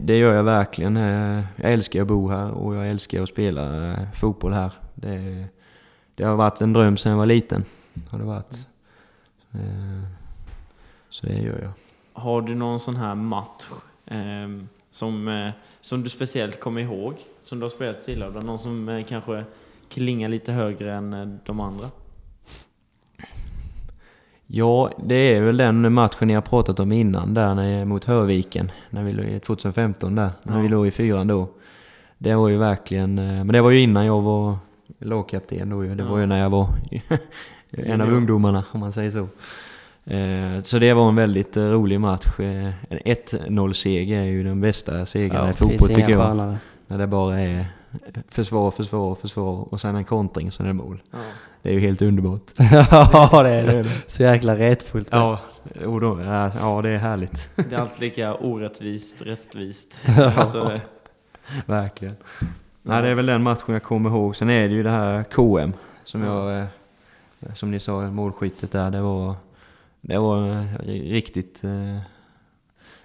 Det 0.01 0.16
gör 0.18 0.35
jag 0.35 0.45
verkligen. 0.45 0.97
Eh, 0.97 1.45
Jag 1.57 1.73
älskar 1.73 2.01
att 2.03 2.07
bo 2.09 2.29
här 2.29 2.51
och 2.53 2.75
jag 2.77 2.89
älskar 2.91 3.23
att 3.23 3.29
spela 3.29 3.91
eh, 3.93 3.99
fotboll 4.14 4.53
här. 4.53 4.71
Det, 4.95 5.45
det 6.14 6.25
har 6.25 6.37
varit 6.37 6.61
en 6.61 6.73
dröm 6.73 6.97
sedan 6.97 7.11
jag 7.12 7.18
var 7.18 7.27
liten. 7.27 7.64
Har 8.11 8.18
det 8.18 8.25
varit. 8.25 8.66
Så 11.11 11.27
det 11.27 11.35
gör 11.35 11.59
jag. 11.62 11.73
Har 12.23 12.43
du 12.43 12.55
någon 12.55 12.81
sån 12.81 12.97
här 12.97 13.14
match 13.14 13.66
som, 14.91 15.29
eh, 15.29 15.51
som 15.81 16.03
du 16.03 16.09
speciellt 16.09 16.61
kommer 16.61 16.81
ihåg? 16.81 17.14
Som 17.41 17.59
du 17.59 17.64
har 17.64 17.68
spelat 17.70 17.99
i 17.99 18.01
Sillhövda? 18.01 18.41
Någon 18.41 18.59
som 18.59 18.89
eh, 18.89 19.05
kanske 19.05 19.45
klingar 19.89 20.28
lite 20.28 20.53
högre 20.53 20.95
än 20.95 21.12
eh, 21.12 21.28
de 21.47 21.61
andra? 21.61 21.87
Ja, 24.47 24.91
det 25.05 25.14
är 25.14 25.41
väl 25.41 25.57
den 25.57 25.93
matchen 25.93 26.31
jag 26.31 26.45
pratat 26.45 26.81
om 26.81 26.93
innan 26.93 27.35
där 27.35 27.55
när, 27.55 27.85
mot 27.85 28.05
Hörviken. 28.05 28.72
När 28.91 29.05
vi 29.05 29.12
låg 29.12 29.26
i 29.26 29.41
2015 29.41 30.14
där. 30.14 30.31
När 30.43 30.57
Ja. 30.57 30.62
vi 30.62 30.68
låg 30.68 30.87
i 30.87 30.91
fyran 30.91 31.26
då. 31.26 31.49
Det 32.18 32.35
var 32.35 32.49
ju 32.49 32.59
verkligen... 32.59 33.18
eh, 33.18 33.24
Men 33.24 33.49
det 33.49 33.61
var 33.61 33.70
ju 33.70 33.81
innan 33.81 34.07
jag 34.07 34.20
var 34.20 34.57
lagkapten 34.99 35.70
då 35.70 35.85
ju. 35.85 35.95
Det 35.95 36.03
var 36.05 36.16
Ja. 36.16 36.20
ju 36.20 36.26
när 36.26 36.41
jag 36.43 36.51
var 36.51 36.68
en 37.70 38.01
av 38.01 38.12
ungdomarna 38.12 38.64
om 38.72 38.81
man 38.81 38.93
säger 38.93 39.11
så. 39.11 39.28
Eh, 40.11 40.62
Så 40.62 40.78
det 40.78 40.92
var 40.94 41.08
en 41.08 41.16
väldigt 41.16 41.56
eh, 41.56 41.62
rolig 41.64 42.00
match. 42.00 42.26
Eh, 42.38 42.66
En 42.88 42.98
1-0-seger 42.98 44.18
är 44.20 44.24
ju 44.24 44.44
den 44.44 44.61
bästa 44.61 45.06
segern 45.06 45.44
i 45.50 45.52
finns 45.52 45.58
fotboll 45.58 45.88
tycker 45.88 46.11
jag. 46.11 46.20
skönare. 46.28 46.58
När 46.86 46.98
det 46.98 47.06
bara 47.06 47.40
är 47.40 47.66
försvar, 48.28 48.70
försvar, 48.70 49.14
försvar 49.14 49.66
och 49.74 49.80
sen 49.80 49.96
en 49.96 50.04
kontring 50.04 50.52
så 50.52 50.62
är 50.62 50.66
det 50.66 50.72
mål. 50.72 51.02
Ja. 51.11 51.18
Det 51.62 51.68
är 51.68 51.72
ju 51.72 51.80
helt 51.80 52.02
underbart. 52.02 52.40
ja, 52.58 53.42
det 53.42 53.50
är 53.50 53.66
det. 53.66 53.84
Så 54.06 54.22
jäkla 54.22 54.56
retfullt. 54.58 55.08
Ja, 55.11 55.38
och 55.86 56.00
då, 56.00 56.20
ja, 56.24 56.50
ja, 56.61 56.82
det 56.82 56.88
är 56.88 56.96
härligt. 56.98 57.48
Det 57.56 57.72
är 57.72 57.78
alltid 57.80 58.00
lika 58.00 58.34
orättvist, 58.34 59.22
rättvist. 59.22 60.00
Ja. 60.18 60.32
Alltså, 60.36 60.64
det- 60.64 60.80
Verkligen. 61.66 62.16
Nej, 62.82 63.02
det 63.02 63.08
är 63.08 63.14
väl 63.14 63.26
den 63.26 63.42
matchen 63.42 63.72
jag 63.72 63.82
kommer 63.82 64.11
ihåg. 64.11 64.36
Sen 64.36 64.50
är 64.50 64.68
det 64.68 64.74
ju 64.74 64.82
det 64.82 64.90
här 64.90 65.22
KM 65.24 65.72
som 66.04 66.22
jag, 66.24 66.66
som 67.54 67.70
ni 67.70 67.80
sa, 67.80 68.00
målskyttet 68.11 68.72
där. 68.72 68.90
Det 68.90 69.00
var, 69.00 69.34
det 70.01 70.18
var 70.18 70.51
eh, 70.51 70.64
riktigt, 70.86 71.64
eh, 71.64 71.98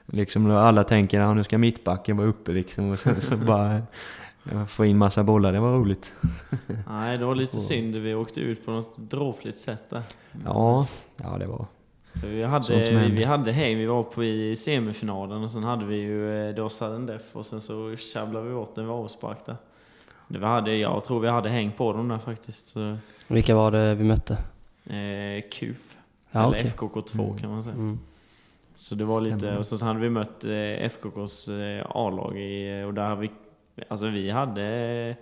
liksom 0.05 0.51
alla 0.51 0.83
tänker 0.83 1.19
att 1.19 1.35
nu 1.35 1.43
ska 1.43 1.57
mittbacken 1.57 2.17
vara 2.17 2.27
uppe 2.27 2.51
liksom 2.51 2.91
och 2.91 2.99
sen 2.99 3.21
så 3.21 3.37
bara 3.47 3.75
eh, 4.51 4.65
få 4.65 4.85
in 4.85 4.97
massa 4.97 5.23
bollar. 5.23 5.53
Det 5.53 5.59
var 5.59 5.73
roligt. 5.73 6.15
nej, 6.89 7.17
det 7.17 7.25
var 7.25 7.35
lite 7.35 7.57
synd. 7.57 7.95
Vi 7.95 8.13
åkte 8.13 8.39
ut 8.39 8.65
på 8.65 8.71
något 8.71 8.97
dråpligt 8.97 9.57
sätt 9.57 9.89
där. 9.89 10.03
Ja, 10.45 10.87
ja 11.17 11.37
det 11.39 11.45
var. 11.45 11.65
För 12.21 12.27
vi 12.27 12.43
hade, 12.43 12.91
vi, 12.91 13.11
vi 13.11 13.23
hade 13.23 13.51
häng, 13.51 13.77
vi 13.77 13.85
var 13.85 14.03
på 14.03 14.23
i 14.23 14.55
semifinalen 14.55 15.43
och 15.43 15.51
sen 15.51 15.63
hade 15.63 15.85
vi 15.85 15.95
ju 15.95 16.53
då 16.53 16.69
sudden 16.69 17.05
death 17.05 17.25
och 17.33 17.45
sen 17.45 17.61
så 17.61 17.95
tjabblade 17.95 18.47
vi 18.47 18.53
åt 18.53 18.77
en 18.77 18.89
avspark 18.89 19.45
där. 19.45 19.55
Det 20.27 20.39
vi 20.39 20.45
hade, 20.45 20.75
jag 20.75 21.03
tror 21.03 21.19
vi 21.19 21.27
hade 21.27 21.49
häng 21.49 21.71
på 21.71 21.93
dem 21.93 22.07
där 22.07 22.17
faktiskt. 22.17 22.67
Så, 22.67 22.97
Vilka 23.27 23.55
var 23.55 23.71
det 23.71 23.95
vi 23.95 24.03
mötte? 24.03 24.37
eh, 24.85 25.49
KUF. 25.51 25.97
Ja, 26.35 26.41
eller 26.41 26.57
okej. 26.57 26.73
FKK2 26.77 27.39
kan 27.39 27.49
man 27.49 27.63
säga. 27.63 27.75
Mm. 27.75 27.99
Så 28.75 28.95
det 28.95 29.05
var 29.05 29.21
lite, 29.21 29.57
och 29.57 29.65
så 29.65 29.85
hade 29.85 29.99
vi 29.99 30.09
mött 30.09 30.43
eh, 30.43 30.85
FKKs 30.89 31.47
eh, 31.47 31.85
A-lag 31.89 32.37
i, 32.39 32.83
och 32.83 32.93
där 32.93 33.09
hade 33.09 33.21
vi, 33.21 33.31
alltså 33.87 34.07
vi 34.07 34.29
hade, 34.29 35.15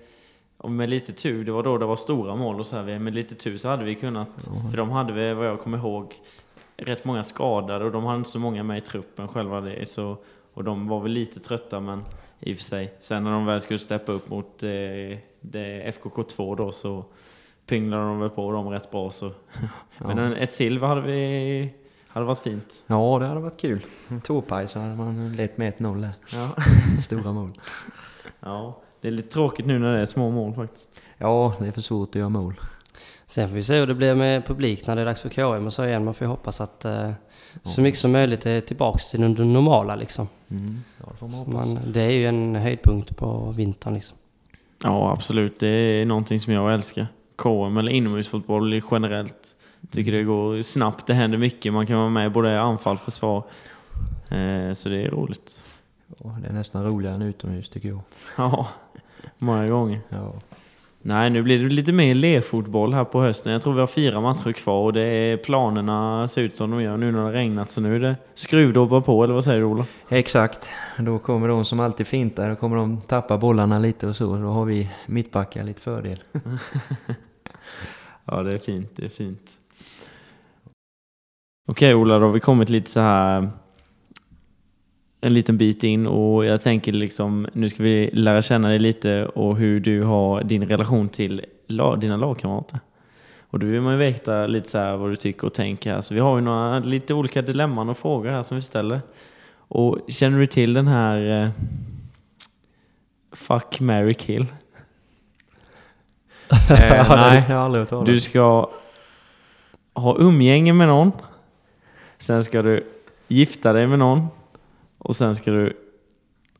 och 0.57 0.72
med 0.72 0.89
lite 0.89 1.14
tur, 1.14 1.45
det 1.45 1.51
var 1.51 1.64
då 1.64 1.78
det 1.78 1.86
var 1.86 1.95
stora 1.95 2.36
mål 2.36 2.59
och 2.59 2.66
så 2.66 2.76
här, 2.76 2.99
med 2.99 3.14
lite 3.14 3.36
tur 3.36 3.57
så 3.57 3.68
hade 3.68 3.84
vi 3.84 3.95
kunnat, 3.95 4.49
för 4.72 4.78
de 4.78 4.89
hade 4.89 5.14
vi, 5.14 5.34
vad 5.34 5.47
jag 5.47 5.59
kommer 5.59 5.78
ihåg, 5.78 6.16
rätt 6.78 7.05
många 7.05 7.24
skadade 7.24 7.86
och 7.86 7.91
de 7.91 8.03
hade 8.03 8.18
inte 8.18 8.30
så 8.30 8.39
många 8.39 8.64
med 8.64 8.78
i 8.78 8.82
truppen 8.82 9.28
själva 9.28 9.61
det, 9.61 9.89
så, 9.89 10.18
och 10.53 10.64
de 10.64 10.88
var 10.88 10.99
väl 10.99 11.11
lite 11.11 11.39
trötta 11.39 11.80
men 11.80 12.03
i 12.39 12.53
och 12.53 12.57
för 12.57 12.64
sig. 12.64 12.93
Sen 12.99 13.24
när 13.24 13.32
de 13.32 13.45
väl 13.45 13.61
skulle 13.61 13.80
steppa 13.80 14.11
upp 14.11 14.30
mot 14.30 14.64
eh, 14.64 14.70
det 15.41 15.93
FKK2 16.01 16.55
då 16.55 16.72
så 16.72 17.05
pynglade 17.68 18.03
de 18.03 18.20
väl 18.20 18.30
på 18.30 18.51
dem 18.51 18.70
rätt 18.70 18.91
bra 18.91 19.09
så. 19.11 19.32
Men 19.97 20.18
Ja. 20.18 20.24
en, 20.24 20.34
ett 20.34 20.51
silver 20.51 20.88
hade 20.88 21.01
vi, 21.01 21.74
hade 22.07 22.26
varit 22.26 22.39
fint. 22.39 22.84
Ja, 22.88 23.18
det 23.20 23.26
hade 23.26 23.39
varit 23.41 23.61
kul. 23.61 23.80
En 24.09 24.22
tåpaj 24.22 24.68
så 24.68 24.80
hade 24.80 24.95
man 24.95 25.34
lätt 25.36 25.57
med 25.57 25.74
1-0 25.74 26.01
där. 26.01 26.11
Ja. 26.34 26.49
Stora 27.03 27.32
mål. 27.32 27.51
Ja, 28.39 28.82
det 29.01 29.07
är 29.07 29.11
lite 29.11 29.30
tråkigt 29.30 29.66
nu 29.66 29.80
när 29.80 29.93
det 29.93 29.99
är 30.01 30.05
små 30.05 30.30
mål 30.32 30.53
faktiskt. 30.53 31.01
Ja, 31.18 31.53
det 31.59 31.68
är 31.68 31.72
för 31.72 31.82
svårt 31.82 32.09
att 32.09 32.16
göra 32.16 32.30
mål. 32.30 32.53
Sen 33.26 33.47
får 33.49 33.55
vi 33.55 33.64
se 33.64 33.80
hur 33.80 33.88
det 33.88 33.93
blir 33.95 34.16
med 34.16 34.45
publik 34.45 34.88
när 34.88 34.95
det 34.95 35.01
är 35.01 35.05
dags 35.05 35.22
för 35.22 35.30
KM 35.30 35.66
och 35.66 35.74
så 35.74 35.86
igen. 35.86 36.05
Man 36.05 36.14
får 36.14 36.26
ju 36.26 36.30
hoppas 36.30 36.61
att 36.61 36.86
eh, 36.86 37.11
så 37.64 37.82
mycket 37.82 37.99
som 37.99 38.11
möjligt 38.11 38.45
är 38.45 38.61
tillbaks 38.61 39.11
till 39.11 39.22
det 39.36 39.43
normala 39.45 39.95
liksom. 39.95 40.28
Mm. 40.51 40.84
Ja, 40.99 41.05
det 41.11 41.18
får 41.18 41.28
man 41.28 41.36
hoppas. 41.39 41.53
man, 41.53 41.80
det 41.91 42.01
är 42.01 42.11
ju 42.11 42.26
en 42.28 42.55
höjdpunkt 42.55 43.18
på 43.18 43.51
vintern 43.57 43.93
liksom. 43.93 44.18
Ja, 44.84 45.11
absolut. 45.11 45.59
Det 45.59 45.68
är 45.70 46.05
någonting 46.05 46.39
som 46.39 46.53
jag 46.53 46.74
älskar. 46.74 47.07
KM 47.36 47.77
eller 47.77 47.91
inomhusfotboll 47.91 48.81
generellt. 48.91 49.55
Tycker 49.91 50.11
det 50.11 50.23
går 50.23 50.61
snabbt, 50.61 51.07
det 51.07 51.13
händer 51.13 51.38
mycket. 51.38 51.73
Man 51.73 51.88
kan 51.88 51.97
vara 51.97 52.09
med 52.09 52.27
i 52.27 52.29
både 52.29 52.61
anfall 52.61 52.95
och 52.95 53.01
försvar. 53.01 53.43
Eh, 54.29 54.73
så 54.73 54.89
det 54.89 55.01
är 55.01 55.09
roligt. 55.09 55.63
Ja, 56.23 56.38
det 56.41 56.47
är 56.47 56.53
nästan 56.53 56.86
roligare 56.86 57.15
än 57.15 57.21
utomhus 57.21 57.69
tycker 57.69 57.89
jag. 57.89 58.01
Ja, 58.38 58.67
många 59.38 59.67
gånger. 59.67 59.99
Ja. 60.09 60.34
Nej, 61.06 61.30
nu 61.30 61.43
blir 61.43 61.64
det 61.64 61.70
lite 61.70 61.91
mer 61.91 62.16
lerfotboll 62.16 62.93
här 62.93 63.04
på 63.04 63.22
hösten. 63.22 63.54
Jag 63.54 63.62
tror 63.62 63.74
vi 63.74 63.80
har 63.80 63.88
fyra 63.88 64.22
matcher 64.22 64.51
kvar 64.51 64.84
och 64.84 64.93
det 64.93 65.01
är, 65.01 65.38
planerna 65.38 66.28
ser 66.28 66.41
ut 66.41 66.56
som 66.56 66.72
de 66.72 66.82
gör 66.82 66.97
nu 66.97 67.12
när 67.12 67.32
det 67.32 67.38
regnat. 67.38 67.70
Så 67.70 67.82
nu 67.82 67.95
är 67.95 67.99
det 67.99 68.16
skruvdobbar 68.34 69.01
på, 69.01 69.24
eller 69.24 69.34
vad 69.34 69.43
säger 69.43 69.60
du 69.60 69.66
Ola? 69.66 69.86
Exakt. 70.10 70.70
Då 70.99 71.20
kommer 71.20 71.47
de 71.47 71.66
som 71.66 71.80
alltid 71.80 72.08
fintar, 72.08 72.49
då 72.49 72.56
kommer 72.56 72.78
de 72.78 73.01
tappa 73.01 73.38
bollarna 73.38 73.80
lite 73.80 74.08
och 74.08 74.16
så. 74.16 74.36
Då 74.36 74.47
har 74.47 74.66
vi 74.66 74.89
mittbackar 75.06 75.64
lite 75.64 75.82
fördel. 75.82 76.20
Ja, 78.26 78.43
det 78.43 78.54
är 78.54 78.58
fint. 78.58 78.91
Det 78.95 79.06
är 79.06 79.10
fint. 79.10 79.51
Okej 81.68 81.95
Ola, 81.95 82.20
då 82.20 82.26
har 82.26 82.34
vi 82.34 82.39
kommit 82.39 82.70
lite 82.70 82.91
så 82.91 82.99
här 82.99 83.49
en 85.24 85.34
liten 85.34 85.57
bit 85.57 85.84
in 85.84 86.07
och 86.07 86.45
jag 86.45 86.61
tänker 86.61 86.91
liksom 86.91 87.47
nu 87.53 87.69
ska 87.69 87.84
vi 87.84 88.09
lära 88.13 88.41
känna 88.41 88.67
dig 88.67 88.80
lite 88.80 89.26
och 89.26 89.57
hur 89.57 89.80
du 89.80 90.03
har 90.03 90.43
din 90.43 90.67
relation 90.67 91.09
till 91.09 91.45
la- 91.67 91.95
dina 91.95 92.17
lagkamrater. 92.17 92.80
Och 93.49 93.59
då 93.59 93.67
vill 93.67 93.82
man 93.82 93.93
ju 93.93 93.99
veta 93.99 94.47
lite 94.47 94.69
så 94.69 94.78
här 94.78 94.97
vad 94.97 95.09
du 95.09 95.15
tycker 95.15 95.47
och 95.47 95.53
tänker. 95.53 96.01
Så 96.01 96.13
vi 96.13 96.19
har 96.19 96.36
ju 96.36 96.41
några 96.43 96.80
lite 96.80 97.13
olika 97.13 97.41
dilemman 97.41 97.89
och 97.89 97.97
frågor 97.97 98.30
här 98.30 98.43
som 98.43 98.55
vi 98.55 98.61
ställer. 98.61 99.01
Och 99.55 99.97
känner 100.07 100.39
du 100.39 100.45
till 100.45 100.74
den 100.74 100.88
här 100.88 101.43
eh, 101.43 101.49
Fuck, 103.32 103.80
marry, 103.80 104.13
kill? 104.13 104.41
eh, 106.51 106.57
nej, 106.69 107.43
jag 107.49 107.55
har 107.55 107.65
aldrig 107.65 107.89
hört 107.91 108.05
Du 108.05 108.19
ska 108.19 108.69
ha 109.93 110.17
umgänge 110.17 110.74
med 110.74 110.88
någon. 110.88 111.11
Sen 112.17 112.43
ska 112.43 112.61
du 112.61 112.84
gifta 113.28 113.74
dig 113.74 113.88
med 113.88 113.99
någon. 113.99 114.28
Och 115.04 115.16
sen 115.16 115.36
ska 115.36 115.51
du 115.51 115.78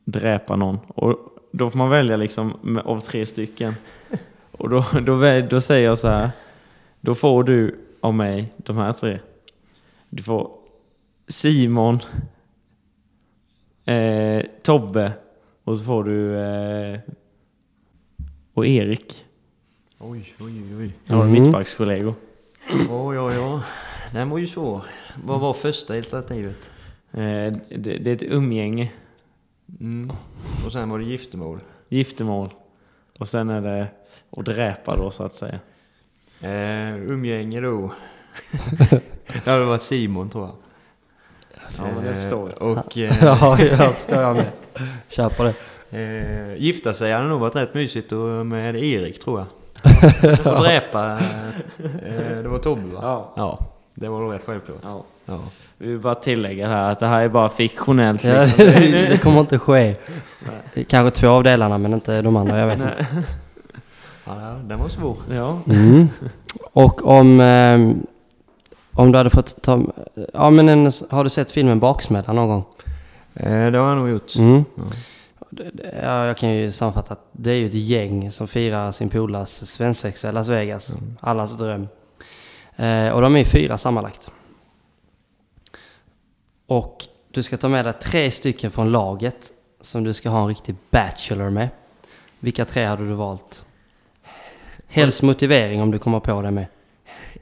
dräpa 0.04 0.56
någon. 0.56 0.78
Och 0.88 1.18
då 1.50 1.70
får 1.70 1.78
man 1.78 1.90
välja 1.90 2.16
liksom 2.16 2.78
av 2.84 3.00
tre 3.00 3.26
stycken. 3.26 3.72
Och 4.52 4.68
då, 4.68 4.84
då, 5.06 5.40
då 5.50 5.60
säger 5.60 5.84
jag 5.84 5.98
så 5.98 6.08
här. 6.08 6.30
Då 7.00 7.14
får 7.14 7.44
du 7.44 7.78
av 8.00 8.14
mig 8.14 8.52
de 8.56 8.76
här 8.76 8.92
tre. 8.92 9.18
Du 10.10 10.22
får 10.22 10.50
Simon, 11.28 11.98
eh, 13.84 14.42
Tobbe 14.62 15.12
och 15.64 15.78
så 15.78 15.84
får 15.84 16.04
du 16.04 16.36
eh, 16.38 17.00
och 18.54 18.66
Erik. 18.66 19.24
Oj, 19.98 20.34
oj, 20.40 20.76
oj. 20.78 20.92
Jag 21.04 21.16
har 21.16 21.22
Mm. 21.24 21.42
mittbackskollegor. 21.42 22.14
Oj, 22.90 23.18
oj, 23.18 23.38
oj. 23.38 23.60
Den 24.12 24.30
var 24.30 24.38
ju 24.38 24.46
svår. 24.46 24.82
Vad 25.24 25.40
var 25.40 25.52
första 25.52 25.94
alternativet? 25.94 26.70
Eh, 27.14 27.52
det, 27.68 27.98
det 27.98 28.10
är 28.10 28.14
ett 28.14 28.22
umgänge, 28.22 28.90
Mm. 29.80 30.12
Och 30.66 30.72
sen 30.72 30.90
var 30.90 30.98
det 30.98 31.04
giftermål. 31.04 31.60
giftermål 31.88 32.48
och 33.18 33.28
sen 33.28 33.50
är 33.50 33.60
det 33.60 33.88
att 34.36 34.44
dräpa 34.44 34.96
då 34.96 35.10
så 35.10 35.24
att 35.24 35.34
säga. 35.34 35.60
Eh, 36.40 36.94
umgänge 36.96 37.60
då. 37.60 37.92
det 39.44 39.50
hade 39.50 39.64
varit 39.64 39.82
Simon 39.82 40.30
tror 40.30 40.44
jag. 40.44 40.54
Ja, 41.78 41.84
men 41.94 42.04
det 42.04 42.14
förstår 42.14 42.50
jag. 42.58 42.70
Och 42.70 42.98
eh, 42.98 43.24
ja, 43.24 43.58
jag 43.60 43.94
förstår 43.94 44.22
jag 44.22 44.36
med. 44.36 44.50
Kör 45.08 45.28
på 45.28 45.42
det. 45.42 45.54
eh, 45.98 46.62
gifta 46.62 46.94
sig 46.94 47.12
hade 47.12 47.28
nog 47.28 47.40
varit 47.40 47.56
rätt 47.56 47.74
mysigt 47.74 48.12
och 48.12 48.46
med 48.46 48.76
Erik 48.84 49.24
tror 49.24 49.38
jag. 49.38 49.46
Och 50.56 50.62
dräpa, 50.62 51.12
eh, 52.06 52.42
det 52.42 52.48
var 52.48 52.58
Tobbe 52.58 52.94
va? 52.94 52.98
Ja. 53.02 53.32
Ja, 53.36 53.66
det 53.94 54.08
var 54.08 54.20
nog 54.20 54.32
rätt 54.32 54.44
självklart. 54.44 54.80
Ja. 54.82 55.04
Ja. 55.24 55.40
Vi 55.84 55.90
vill 55.90 56.00
bara 56.00 56.14
tillägga 56.14 56.68
här 56.68 56.90
att 56.90 56.98
det 56.98 57.06
här 57.06 57.20
är 57.20 57.28
bara 57.28 57.48
fiktionellt. 57.48 58.24
Ja, 58.24 58.40
Liksom. 58.40 58.58
det, 58.66 59.06
det 59.10 59.22
kommer 59.22 59.40
inte 59.40 59.58
ske. 59.58 59.94
Kanske 60.88 61.20
två 61.20 61.28
av 61.28 61.42
delarna 61.42 61.78
men 61.78 61.92
inte 61.92 62.22
de 62.22 62.36
andra, 62.36 62.58
jag 62.58 62.66
vet 62.66 62.80
inte. 62.80 63.06
Ja, 64.24 64.56
den 64.64 64.78
var 64.78 64.88
svår. 64.88 65.16
Ja. 65.30 65.58
Mm. 65.68 66.08
Och 66.72 67.06
om, 67.06 67.40
eh, 67.40 67.90
om 68.92 69.12
du 69.12 69.18
hade 69.18 69.30
fått 69.30 69.62
ta... 69.62 69.82
Ja 70.34 70.50
men 70.50 70.68
en, 70.68 70.92
har 71.10 71.24
du 71.24 71.30
sett 71.30 71.52
filmen 71.52 71.80
Baksmälla 71.80 72.32
någon 72.32 72.48
gång? 72.48 72.64
Eh, 73.34 73.70
det 73.70 73.78
har 73.78 73.88
jag 73.88 73.98
nog 73.98 74.08
gjort. 74.08 74.36
Mm. 74.36 74.64
Ja. 74.76 74.82
Ja, 76.02 76.26
jag 76.26 76.36
kan 76.36 76.50
ju 76.54 76.72
sammanfatta 76.72 77.12
att 77.12 77.26
det 77.32 77.50
är 77.50 77.56
ju 77.56 77.66
ett 77.66 77.74
gäng 77.74 78.30
som 78.30 78.46
firar 78.46 78.92
sin 78.92 79.08
polars 79.08 79.48
svensexa 79.48 80.28
i 80.28 80.32
Las 80.32 80.48
Vegas. 80.48 80.96
Allas 81.20 81.58
dröm. 81.58 81.88
Eh, 82.76 83.08
och 83.08 83.20
de 83.22 83.36
är 83.36 83.44
fyra 83.44 83.78
sammanlagt. 83.78 84.30
Och 86.66 86.98
du 87.30 87.42
ska 87.42 87.56
ta 87.56 87.68
med 87.68 87.84
dig 87.84 87.92
tre 87.92 88.30
stycken 88.30 88.70
från 88.70 88.92
laget 88.92 89.52
som 89.80 90.04
du 90.04 90.12
ska 90.14 90.28
ha 90.28 90.40
en 90.42 90.48
riktig 90.48 90.74
bachelor 90.90 91.50
med. 91.50 91.68
Vilka 92.40 92.64
tre 92.64 92.84
hade 92.84 93.06
du 93.08 93.12
valt? 93.14 93.64
Helst 94.86 95.22
motivering 95.22 95.82
om 95.82 95.90
du 95.90 95.98
kommer 95.98 96.20
på 96.20 96.42
det 96.42 96.50
med. 96.50 96.66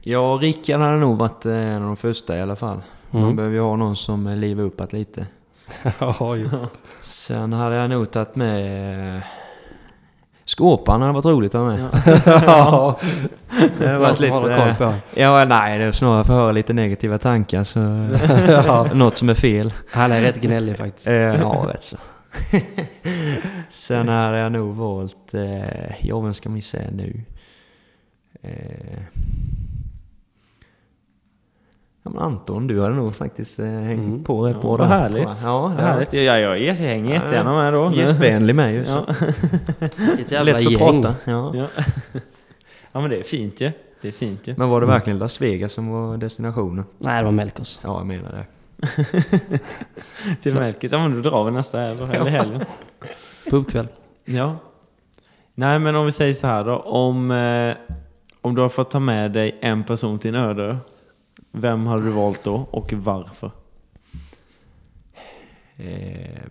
Ja, 0.00 0.38
Rickard 0.40 0.80
hade 0.80 0.96
nog 0.96 1.18
varit 1.18 1.46
eh, 1.46 1.52
en 1.56 1.74
av 1.82 1.86
de 1.86 1.96
första 1.96 2.38
i 2.38 2.40
alla 2.40 2.56
fall. 2.56 2.82
Man 3.10 3.22
Mm. 3.22 3.36
behöver 3.36 3.54
ju 3.54 3.60
ha 3.62 3.76
någon 3.76 3.96
som 3.96 4.26
eh, 4.26 4.36
livar 4.36 4.64
upp 4.64 4.80
att 4.80 4.92
lite. 4.92 5.26
Ja, 5.98 6.36
ju. 6.36 6.48
Sen 7.02 7.52
hade 7.52 7.76
jag 7.76 7.90
nog 7.90 8.10
tagit 8.10 8.36
med... 8.36 9.22
eh, 10.52 10.56
Skåpan 10.56 11.00
hade 11.00 11.12
varit 11.12 11.24
roligt 11.24 11.54
att 11.54 11.60
ha 11.60 11.68
med. 11.68 11.88
ja. 12.26 12.98
Det 13.78 13.86
hade 13.86 13.92
Någon 13.92 14.02
varit 14.02 14.18
som 14.18 14.30
håller 14.30 14.74
koll. 14.74 14.92
Ja, 15.14 15.44
nej, 15.44 15.78
det 15.78 15.84
är 15.84 15.92
snarare 15.92 16.24
för 16.24 16.32
att 16.32 16.38
höra 16.38 16.52
lite 16.52 16.72
negativa 16.72 17.18
tankar 17.18 17.64
så... 17.64 17.80
ja. 18.66 18.86
Något 18.94 19.18
som 19.18 19.28
är 19.28 19.34
fel. 19.34 19.72
Han 19.90 20.12
är 20.12 20.20
rätt 20.20 20.40
gnällig 20.40 20.76
faktiskt. 20.76 21.08
Eh, 21.08 21.14
ja, 21.14 21.66
rätt 21.68 21.82
så. 21.82 21.96
Sen 23.68 24.08
hade 24.08 24.38
jag 24.38 24.52
nog 24.52 24.74
valt... 24.74 25.34
Eh, 25.34 26.06
ja, 26.06 26.20
vem 26.20 26.34
ska 26.34 26.48
vi 26.48 26.62
säga 26.62 26.88
nu? 26.92 27.24
Eh, 28.42 29.02
ja, 32.02 32.10
men 32.10 32.18
Anton, 32.18 32.66
du 32.66 32.80
hade 32.82 32.94
nog 32.94 33.14
faktiskt 33.14 33.58
eh, 33.58 33.66
hängt 33.66 34.00
Mm. 34.08 34.24
på 34.24 34.46
rätt 34.46 34.54
Ja, 34.56 34.60
bra 34.60 34.76
vad 34.76 34.88
härligt. 34.88 35.28
Ja, 35.44 35.72
det 35.76 35.82
Härligt. 35.82 36.12
Ja, 36.12 36.20
jag, 36.38 36.60
jag 36.60 36.74
hänger 36.74 37.14
jättegärna 37.14 37.54
med 37.56 37.72
då. 37.72 37.92
Gästvänlig 37.94 38.54
med 38.54 38.74
ju. 38.74 38.84
så. 38.84 39.04
Ja. 40.28 40.42
Lätt 40.42 40.62
för 40.62 40.72
att 40.72 40.78
prata. 40.78 41.14
Ja. 41.24 41.52
Ja. 41.54 41.66
ja, 42.92 43.00
men 43.00 43.10
det 43.10 43.16
är 43.18 43.22
fint 43.22 43.60
ju. 43.60 43.72
Det 44.02 44.08
är 44.08 44.12
fint 44.12 44.46
ju. 44.48 44.54
Men 44.58 44.68
var 44.68 44.80
det 44.80 44.86
verkligen 44.86 45.18
Las 45.18 45.40
Vegas 45.42 45.72
som 45.72 45.90
var 45.90 46.16
destinationen? 46.16 46.84
Nej, 46.98 47.18
det 47.18 47.24
var 47.24 47.32
Melkos. 47.32 47.80
Ja, 47.84 47.98
jag 47.98 48.06
menar 48.06 48.30
det. 48.32 48.44
Till 50.42 50.54
Melkis. 50.54 50.92
Ja, 50.92 50.98
men 51.08 51.22
då 51.22 51.30
drar 51.30 51.44
vi 51.44 51.50
nästa 51.50 51.78
helg, 51.78 51.98
eller 52.12 52.30
helgen. 52.30 52.60
Pubkväll. 53.50 53.88
Ja. 54.24 54.56
Nej, 55.54 55.78
men 55.78 55.96
om 55.96 56.04
vi 56.04 56.12
säger 56.12 56.32
så 56.32 56.46
här 56.46 56.64
då. 56.64 56.76
Om, 56.76 57.30
eh, 57.30 57.74
om 58.40 58.54
du 58.54 58.62
har 58.62 58.68
fått 58.68 58.90
ta 58.90 58.98
med 58.98 59.32
dig 59.32 59.58
en 59.60 59.84
person 59.84 60.18
till 60.18 60.34
en 60.34 60.40
öde 60.42 60.78
Vem 61.52 61.86
hade 61.86 62.02
du 62.04 62.10
valt 62.10 62.44
då 62.44 62.66
och 62.70 62.92
varför? 62.92 63.50
Eh, 65.76 66.42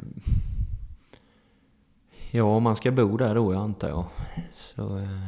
ja, 2.31 2.59
man 2.59 2.75
ska 2.75 2.91
bo 2.91 3.17
där 3.17 3.35
då, 3.35 3.53
jag 3.53 3.61
antar 3.61 3.89
jag. 3.89 4.05
Så... 4.53 4.97
Eh, 4.97 5.27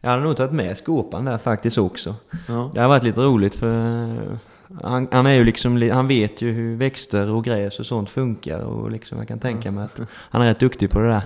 jag 0.00 0.10
hade 0.10 0.22
nog 0.22 0.36
tagit 0.36 0.52
med 0.52 0.76
Skåpan 0.76 1.24
där 1.24 1.38
faktiskt 1.38 1.78
också. 1.78 2.14
Ja. 2.48 2.70
Det 2.74 2.80
har 2.80 2.88
varit 2.88 3.02
lite 3.02 3.20
roligt 3.20 3.54
för 3.54 4.04
eh, 4.04 4.36
han, 4.82 5.08
han 5.12 5.26
är 5.26 5.32
ju 5.32 5.44
liksom, 5.44 5.76
li- 5.78 5.90
han 5.90 6.06
vet 6.06 6.42
ju 6.42 6.52
hur 6.52 6.76
växter 6.76 7.30
och 7.30 7.44
gräs 7.44 7.80
och 7.80 7.86
sånt 7.86 8.10
funkar 8.10 8.60
och 8.60 8.90
liksom 8.90 9.18
jag 9.18 9.28
kan 9.28 9.38
tänka 9.38 9.70
mig 9.70 9.84
att 9.84 10.00
han 10.10 10.42
är 10.42 10.46
rätt 10.46 10.60
duktig 10.60 10.90
på 10.90 10.98
det 11.00 11.08
där. 11.08 11.22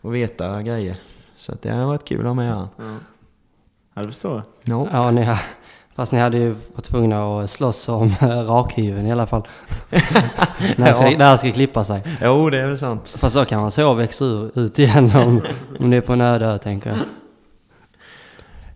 Och 0.00 0.14
veta 0.14 0.62
grejer. 0.62 1.00
Så 1.36 1.52
att 1.52 1.62
det 1.62 1.70
har 1.70 1.86
varit 1.86 2.04
kul 2.04 2.20
att 2.20 2.26
ha 2.26 2.34
med 2.34 2.52
han. 2.54 2.68
Ja, 3.94 4.02
det 4.02 4.08
förstår 4.08 4.34
jag. 4.34 4.44
Ja. 4.62 4.88
Ja, 4.92 5.10
ni 5.10 5.22
har, 5.22 5.38
fast 5.96 6.12
ni 6.12 6.18
hade 6.18 6.38
ju 6.38 6.50
varit 6.74 6.84
tvungna 6.84 7.40
att 7.40 7.50
slåss 7.50 7.88
om 7.88 8.14
rakhyveln 8.20 9.06
i 9.06 9.12
alla 9.12 9.26
fall. 9.26 9.42
när, 10.76 10.92
ska, 10.92 11.10
Ja. 11.10 11.18
när 11.18 11.36
ska 11.36 11.52
klippa 11.52 11.84
sig. 11.84 12.02
Jo, 12.22 12.50
det 12.50 12.60
är 12.60 12.66
väl 12.66 12.78
sant. 12.78 13.14
Fast 13.18 13.34
så 13.34 13.44
kan 13.44 13.60
man 13.60 13.70
så 13.70 13.94
växa 13.94 14.24
ur, 14.24 14.58
ut 14.58 14.78
igen 14.78 15.12
om, 15.16 15.42
om 15.80 15.90
det 15.90 15.96
är 15.96 16.00
på 16.00 16.12
en 16.12 16.20
öde 16.20 16.46
ö, 16.46 16.58
tänker 16.58 16.90
jag. 16.90 16.98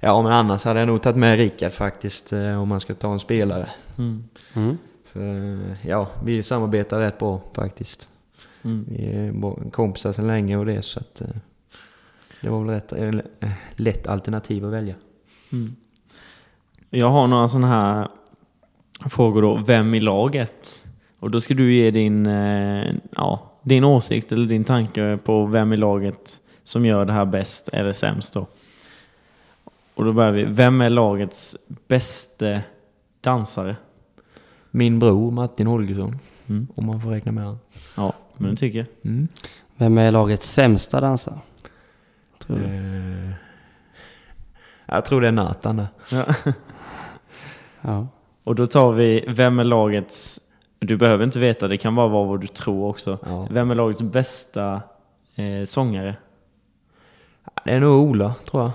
Ja, 0.00 0.22
men 0.22 0.32
annars 0.32 0.64
hade 0.64 0.80
jag 0.80 0.86
nog 0.86 1.02
tagit 1.02 1.16
med 1.16 1.38
Rickard 1.38 1.72
faktiskt 1.72 2.32
eh, 2.32 2.62
om 2.62 2.68
man 2.68 2.80
ska 2.80 2.94
ta 2.94 3.12
en 3.12 3.20
spelare. 3.20 3.70
Mm. 3.98 4.24
Mm. 4.54 4.78
Så, 5.12 5.20
eh, 5.20 5.88
ja, 5.88 6.08
vi 6.24 6.42
samarbetar 6.42 6.98
rätt 6.98 7.18
bra 7.18 7.40
faktiskt. 7.54 8.08
Mm. 8.62 8.84
Vi 8.88 9.06
är 9.06 9.70
kompisar 9.70 10.12
sedan 10.12 10.26
länge 10.26 10.56
och 10.56 10.66
det 10.66 10.82
så 10.82 11.00
att 11.00 11.20
eh, 11.20 11.26
det 12.40 12.48
var 12.48 12.64
väl 12.64 12.74
rätt 12.74 13.24
lätt 13.76 14.06
alternativ 14.06 14.64
att 14.64 14.72
välja. 14.72 14.94
Jag 16.90 17.10
har 17.10 17.26
några 17.26 17.48
sådana 17.48 17.68
här 17.68 18.08
frågor 19.08 19.42
då. 19.42 19.56
Vem 19.66 19.94
i 19.94 20.00
laget? 20.00 20.86
Och 21.18 21.30
då 21.30 21.40
ska 21.40 21.54
du 21.54 21.74
ge 21.74 21.90
din, 21.90 22.26
eh, 22.26 22.94
ja, 23.16 23.50
din 23.62 23.84
åsikt 23.84 24.32
eller 24.32 24.46
din 24.46 24.64
tanke 24.64 25.18
på 25.24 25.46
vem 25.46 25.72
i 25.72 25.76
laget 25.76 26.40
som 26.64 26.86
gör 26.86 27.04
det 27.04 27.12
här 27.12 27.24
bäst 27.24 27.68
eller 27.68 27.92
sämst 27.92 28.34
då. 28.34 28.46
Och 29.94 30.04
då 30.04 30.12
börjar 30.12 30.32
vi. 30.32 30.44
Vem 30.44 30.80
är 30.80 30.90
lagets 30.90 31.56
bästa 31.88 32.60
dansare? 33.20 33.76
Min 34.70 34.98
bror 34.98 35.30
Martin 35.30 35.66
Holgersson, 35.66 36.18
Mm. 36.48 36.66
om 36.74 36.86
man 36.86 37.00
får 37.00 37.10
räkna 37.10 37.32
med 37.32 37.44
han. 37.44 37.58
Ja, 37.96 38.12
men 38.36 38.50
det 38.50 38.56
tycker 38.56 38.78
jag. 38.78 38.86
Mm. 39.12 39.28
Vem 39.76 39.98
är 39.98 40.10
lagets 40.12 40.50
sämsta 40.52 41.00
dansare? 41.00 41.38
Tror 42.38 42.56
du? 42.58 42.64
Eh, 42.64 43.30
jag 44.86 45.04
tror 45.04 45.20
det 45.20 45.28
är 45.28 45.32
Nathan 45.32 45.76
där. 45.76 45.86
Ja. 46.10 46.24
Ja. 47.80 48.06
Och 48.44 48.54
då 48.54 48.66
tar 48.66 48.92
vi, 48.92 49.24
vem 49.28 49.58
är 49.58 49.64
lagets... 49.64 50.40
Du 50.78 50.96
behöver 50.96 51.24
inte 51.24 51.38
veta, 51.38 51.68
det 51.68 51.76
kan 51.76 51.94
bara 51.94 52.08
vara 52.08 52.24
vad 52.24 52.40
du 52.40 52.46
tror 52.46 52.88
också. 52.88 53.18
Ja. 53.26 53.48
Vem 53.50 53.70
är 53.70 53.74
lagets 53.74 54.02
bästa 54.02 54.82
eh, 55.34 55.64
sångare? 55.64 56.16
Det 57.64 57.70
är 57.70 57.80
nog 57.80 58.08
Ola, 58.08 58.34
tror 58.50 58.62
jag. 58.62 58.72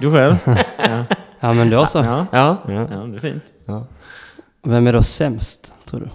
Du 0.00 0.12
själv? 0.12 0.36
ja. 0.78 1.04
ja, 1.40 1.52
men 1.52 1.70
då 1.70 1.86
så. 1.86 1.98
Ja. 1.98 2.26
Ja. 2.32 2.56
ja. 2.68 2.88
ja, 2.94 3.00
det 3.00 3.16
är 3.16 3.20
fint. 3.20 3.42
ja. 3.64 3.84
Vem 4.62 4.86
är 4.86 4.92
då 4.92 5.02
sämst, 5.02 5.74
tror 5.84 6.00
du? 6.00 6.08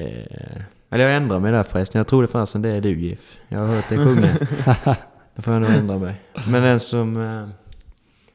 Eh, 0.00 0.62
eller 0.90 1.04
jag 1.04 1.16
ändrar 1.16 1.38
mig 1.38 1.52
där 1.52 1.62
förresten. 1.62 1.98
Jag 1.98 2.06
trodde 2.06 2.28
fasen 2.28 2.62
det 2.62 2.68
är 2.68 2.80
du 2.80 3.00
Jeff. 3.00 3.38
Jag 3.48 3.58
har 3.58 3.66
hört 3.66 3.88
dig 3.88 3.98
sjunga. 3.98 4.28
Då 5.34 5.42
får 5.42 5.52
jag 5.52 5.62
nog 5.62 5.70
ändra 5.70 5.98
mig. 5.98 6.20
Men 6.48 6.62
den 6.62 6.80
som 6.80 7.16
eh, 7.16 7.48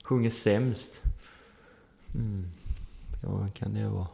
sjunger 0.03 0.30
sämst. 0.30 0.95
Mm. 2.16 2.45
Ja, 3.24 3.30
vad 3.30 3.53
kan 3.53 3.74
det 3.74 3.88
vara? 3.89 4.07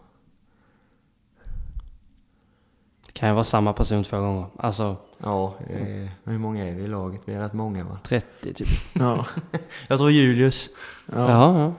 Det 3.06 3.12
kan 3.14 3.30
ju 3.30 3.34
vara 3.36 3.44
samma 3.44 3.74
person 3.74 4.04
två 4.04 4.20
gånger. 4.20 4.46
Alltså 4.58 4.98
Ja, 5.24 5.56
eh, 5.70 6.10
hur 6.24 6.38
många 6.38 6.68
är 6.68 6.76
vi 6.76 6.84
i 6.84 6.88
laget? 6.88 7.22
Vi 7.26 7.34
är 7.34 7.40
rätt 7.40 7.54
många 7.54 7.84
va? 7.84 7.98
30 8.04 8.54
typ. 8.54 8.68
Ja. 8.94 9.26
Jag 9.88 9.98
tror 9.98 10.12
Julius. 10.12 10.70
Ja. 11.06 11.30
Ja, 11.30 11.60
ja. 11.60 11.74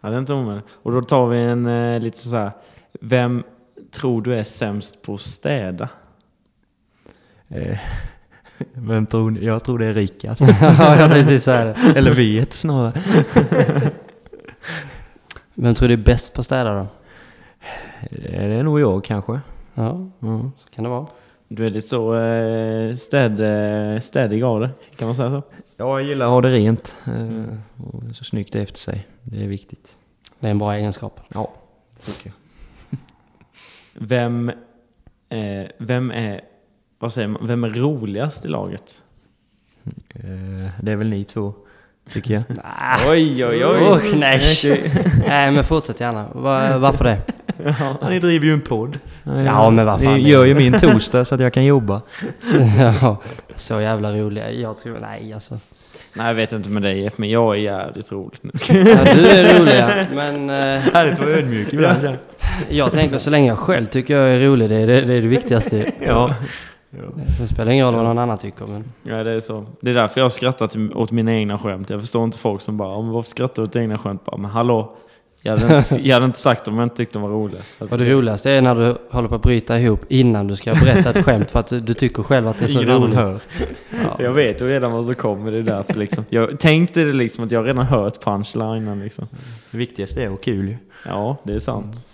ja, 0.00 0.08
det 0.08 0.14
är 0.14 0.18
inte 0.18 0.34
omöjligt. 0.34 0.66
Och 0.82 0.92
då 0.92 1.02
tar 1.02 1.26
vi 1.26 1.38
en 1.38 1.66
eh, 1.66 2.00
lite 2.00 2.18
så 2.18 2.36
här. 2.36 2.50
Vem 3.00 3.42
tror 3.90 4.22
du 4.22 4.34
är 4.34 4.42
sämst 4.42 5.02
på 5.02 5.14
att 5.14 5.20
städa? 5.20 5.88
Eh, 7.48 7.78
vem 8.72 9.06
tror 9.06 9.30
ni? 9.30 9.44
Jag 9.44 9.64
tror 9.64 9.78
det 9.78 9.86
är 9.86 9.94
Rickard. 9.94 10.36
ja, 10.60 11.08
precis 11.10 11.42
säga 11.42 11.64
det. 11.64 11.98
Eller 11.98 12.14
vet 12.14 12.52
snarare. 12.52 12.92
Vem 15.62 15.74
tror 15.74 15.88
du 15.88 15.94
är 15.94 15.98
bäst 15.98 16.34
på 16.34 16.40
att 16.40 16.44
städa 16.46 16.74
då? 16.74 16.80
Eh, 18.10 18.48
Det 18.48 18.54
är 18.54 18.62
nog 18.62 18.80
jag 18.80 19.04
kanske. 19.04 19.40
Ja, 19.74 20.10
Ja. 20.20 20.50
så 20.58 20.68
kan 20.70 20.84
det 20.84 20.90
vara. 20.90 21.06
Du 21.48 21.66
är 21.66 21.70
lite 21.70 21.88
så 21.88 22.14
eh, 22.14 22.94
städ, 22.96 23.40
eh, 23.94 24.00
städig 24.00 24.42
av 24.42 24.60
det, 24.60 24.70
kan 24.96 25.08
man 25.08 25.14
säga 25.14 25.30
så? 25.30 25.42
Ja, 25.76 26.00
jag 26.00 26.02
gillar 26.08 26.26
att 26.26 26.32
ha 26.32 26.40
det 26.40 26.50
rent. 26.50 26.96
Och 27.76 28.02
så 28.16 28.24
snyggt 28.24 28.54
efter 28.54 28.78
sig. 28.78 29.06
Det 29.22 29.44
är 29.44 29.48
viktigt. 29.48 29.98
Det 30.40 30.46
är 30.46 30.50
en 30.50 30.58
bra 30.58 30.74
egenskap. 30.74 31.20
Ja, 31.34 31.52
det 31.96 32.12
tycker 32.12 32.32
jag. 32.90 32.98
Vem, 34.08 34.48
eh, 35.28 35.66
vem 35.78 36.10
är, 36.10 36.40
vad 36.98 37.12
säger 37.12 37.28
man, 37.28 37.46
vem 37.46 37.64
är 37.64 37.70
roligast 37.70 38.44
i 38.44 38.48
laget? 38.48 39.02
Eh, 40.14 40.70
Det 40.82 40.92
är 40.92 40.96
väl 40.96 41.08
ni 41.10 41.24
två, 41.24 41.54
tycker 42.12 42.34
jag. 42.34 42.42
Oj, 43.10 43.44
oj, 43.44 43.64
Usch, 43.64 44.14
nej. 44.14 44.40
nej, 45.28 45.50
men 45.50 45.64
fortsätt 45.64 46.00
gärna. 46.00 46.26
Va- 46.34 46.78
varför 46.78 47.04
det? 47.04 47.18
Ni 48.08 48.18
driver 48.18 48.46
ju 48.46 48.52
en 48.52 48.60
podd. 48.60 48.98
Ja, 49.46 49.70
men 49.70 49.86
vad 49.86 50.02
fan, 50.02 50.14
Ni 50.14 50.22
det- 50.22 50.28
gör 50.28 50.44
ju 50.44 50.54
min 50.54 50.72
torsdag 50.80 51.24
så 51.24 51.34
att 51.34 51.40
jag 51.40 51.52
kan 51.52 51.64
jobba. 51.64 52.02
ja, 53.02 53.16
så 53.54 53.80
jävla 53.80 54.12
roliga. 54.12 54.50
Jag 54.52 54.78
tror, 54.78 54.98
nej 55.00 55.32
alltså. 55.32 55.58
Nej, 56.14 56.26
jag 56.26 56.34
vet 56.34 56.52
inte 56.52 56.68
med 56.70 56.82
dig 56.82 57.02
Jeff, 57.02 57.18
men 57.18 57.30
jag 57.30 57.54
är 57.56 57.60
jävligt 57.60 58.12
rolig. 58.12 58.38
Ja, 58.68 59.14
du 59.14 59.26
är 59.28 59.58
roliga, 59.60 60.06
men 60.14 60.50
eh, 60.50 60.56
Härligt 60.94 61.12
att 61.12 61.18
vara 61.20 61.30
ödmjuk 61.30 61.72
ibland. 61.72 62.16
jag 62.68 62.92
tänker 62.92 63.18
så 63.18 63.30
länge 63.30 63.48
jag 63.48 63.58
själv 63.58 63.86
tycker 63.86 64.16
jag 64.16 64.30
är 64.34 64.40
rolig, 64.46 64.68
det 64.70 64.76
är 64.76 64.86
det, 64.86 65.00
det, 65.00 65.14
är 65.14 65.20
det 65.22 65.28
viktigaste. 65.28 65.84
jag. 66.06 66.34
Ja. 66.90 66.98
Sen 67.38 67.46
spelar 67.48 67.66
det 67.66 67.72
ingen 67.74 67.86
roll 67.86 67.94
vad 67.94 68.04
någon 68.04 68.18
annan 68.18 68.38
tycker, 68.38 68.66
men 68.66 68.84
Ja, 69.02 69.24
det 69.24 69.30
är 69.30 69.40
så. 69.40 69.66
Det 69.80 69.90
är 69.90 69.94
därför 69.94 70.20
jag 70.20 70.32
skrattar 70.32 70.66
till, 70.66 70.92
åt 70.94 71.12
mina 71.12 71.32
egna 71.34 71.58
skämt. 71.58 71.90
Jag 71.90 72.00
förstår 72.00 72.24
inte 72.24 72.38
folk 72.38 72.62
som 72.62 72.76
bara, 72.76 72.88
"Ja, 72.92 73.02
men 73.02 73.10
varför 73.10 73.28
skrattar 73.28 73.62
du 73.62 73.68
åt 73.68 73.76
egna 73.76 73.98
skämt? 73.98 74.24
Bara, 74.24 74.36
men 74.36 74.50
hallå, 74.50 74.96
jag 75.42 75.58
hade, 75.58 75.76
inte, 75.76 76.08
jag 76.08 76.14
hade 76.16 76.26
inte 76.26 76.38
sagt 76.38 76.64
dem 76.64 76.74
om 76.74 76.78
jag 76.78 76.86
inte 76.86 76.96
tyckte 76.96 77.18
de 77.18 77.22
var 77.22 77.30
roliga. 77.30 77.60
Alltså, 77.78 77.94
Och 77.96 78.00
det 78.02 78.12
roligaste 78.12 78.50
är 78.50 78.60
när 78.62 78.74
du 78.74 78.94
håller 79.10 79.28
på 79.28 79.34
att 79.34 79.42
bryta 79.42 79.78
ihop 79.78 80.04
innan 80.08 80.46
du 80.48 80.56
ska 80.56 80.74
berätta 80.74 81.10
ett 81.10 81.24
skämt 81.24 81.50
för 81.50 81.60
att 81.60 81.86
du, 81.86 81.94
tycker 81.94 82.22
själv 82.22 82.48
att 82.48 82.58
det 82.58 82.64
är 82.64 82.68
så 82.68 82.82
roligt. 82.82 83.14
hör. 83.16 83.40
Ja. 84.04 84.16
Jag 84.18 84.32
vet 84.32 84.62
ju 84.62 84.68
redan 84.68 84.92
vad 84.92 85.04
som 85.04 85.14
kommer, 85.14 85.50
det 85.52 85.58
är 85.58 85.62
därför 85.62 85.94
liksom. 85.94 86.24
Jag 86.28 86.60
tänkte 86.60 87.04
det 87.04 87.12
liksom 87.12 87.44
att 87.44 87.50
jag 87.52 87.66
redan 87.66 87.84
hört 87.86 88.24
punchlinen 88.24 89.00
liksom. 89.00 89.28
Det 89.70 89.78
viktigaste 89.78 90.24
är 90.24 90.30
att 90.30 90.40
kul. 90.40 90.76
Ja, 91.06 91.36
det 91.42 91.52
är 91.54 91.58
sant. 91.58 92.06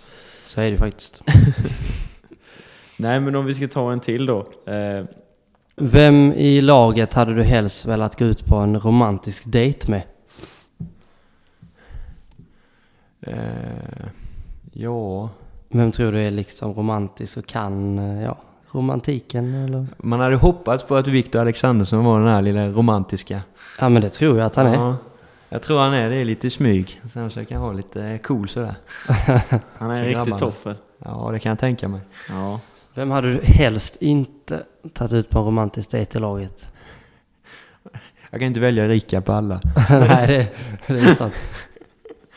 Så 0.45 0.61
är 0.61 0.71
det 0.71 0.77
faktiskt. 0.77 1.21
Nej, 2.97 3.19
men 3.19 3.35
om 3.35 3.45
vi 3.45 3.53
ska 3.53 3.67
ta 3.67 3.91
en 3.91 3.99
till 3.99 4.25
då. 4.25 4.39
Eh, 4.65 5.05
Vem 5.75 6.33
i 6.33 6.61
laget 6.61 7.13
hade 7.13 7.33
du 7.33 7.43
helst 7.43 7.85
velat 7.85 8.19
gå 8.19 8.25
ut 8.25 8.45
på 8.45 8.55
en 8.55 8.79
romantisk 8.79 9.43
dejt 9.45 9.91
med? 9.91 10.01
Eh, 13.21 14.07
ja, 14.71 15.29
Vem 15.69 15.91
tror 15.91 16.11
du 16.11 16.19
är 16.21 16.31
liksom 16.31 16.73
romantisk 16.73 17.37
och 17.37 17.45
kan, 17.45 17.99
eh, 17.99 18.23
ja, 18.23 18.37
romantiken 18.71 19.53
eller? 19.53 19.87
man 19.97 20.19
hade 20.19 20.35
hoppats 20.35 20.83
på 20.83 20.95
att 20.95 21.07
Victor 21.07 21.39
Alexandersson 21.39 22.05
var 22.05 22.19
den 22.19 22.27
här 22.27 22.41
lilla 22.41 22.67
romantiska. 22.69 23.41
Ja 23.79 23.89
men 23.89 24.01
det 24.01 24.09
tror 24.09 24.37
jag 24.37 24.45
att 24.45 24.55
han 24.55 24.67
är. 24.67 24.73
Ja, 24.73 24.97
jag 25.49 25.61
tror 25.61 25.79
han 25.79 25.93
är 25.93 26.09
det 26.09 26.23
lite 26.23 26.47
i 26.47 26.49
smyg. 26.49 27.01
Sen 27.13 27.29
försöker 27.29 27.55
han 27.55 27.63
vara 27.63 27.73
lite 27.73 28.19
cool 28.23 28.49
sådär. 28.49 28.75
han 29.77 29.91
är 29.91 30.03
en 30.03 30.05
riktig 30.05 30.37
toffel. 30.37 30.75
Ja, 30.97 31.29
det 31.31 31.39
kan 31.39 31.49
jag 31.49 31.59
tänka 31.59 31.87
mig. 31.87 32.01
Ja. 32.29 32.59
Vem 32.95 33.11
hade 33.11 33.33
du 33.33 33.41
helst 33.43 34.01
inte 34.01 34.63
tagit 34.93 35.13
ut 35.13 35.29
på 35.29 35.39
en 35.39 35.45
romantisk 35.45 35.91
dejt 35.91 36.17
i 36.17 36.21
laget? 36.21 36.69
Jag 38.29 38.39
kan 38.39 38.47
inte 38.47 38.59
välja 38.59 38.87
Rickard 38.87 39.25
på 39.25 39.31
alla. 39.31 39.61
Nej, 39.89 40.27
det, 40.27 40.93
det 40.93 40.99
är 40.99 41.13
sant. 41.13 41.33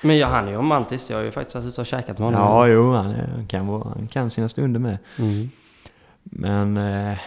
Men 0.02 0.18
ja, 0.18 0.26
han 0.26 0.44
är 0.44 0.50
ju 0.50 0.56
romantisk. 0.56 1.10
Jag 1.10 1.16
har 1.16 1.24
ju 1.24 1.30
faktiskt 1.30 1.54
varit 1.54 1.66
ute 1.66 1.80
och 1.80 1.86
käkat 1.86 2.18
med 2.18 2.26
honom. 2.26 2.40
Ja, 2.40 2.66
jo, 2.66 2.92
han, 2.92 3.10
är, 3.10 3.28
han, 3.34 3.46
kan 3.46 3.66
vara, 3.66 3.88
han 3.96 4.08
kan 4.08 4.30
sina 4.30 4.48
stunder 4.48 4.80
med. 4.80 4.98
Mm. 5.18 5.50
Men 6.22 6.76
eh, 6.76 7.18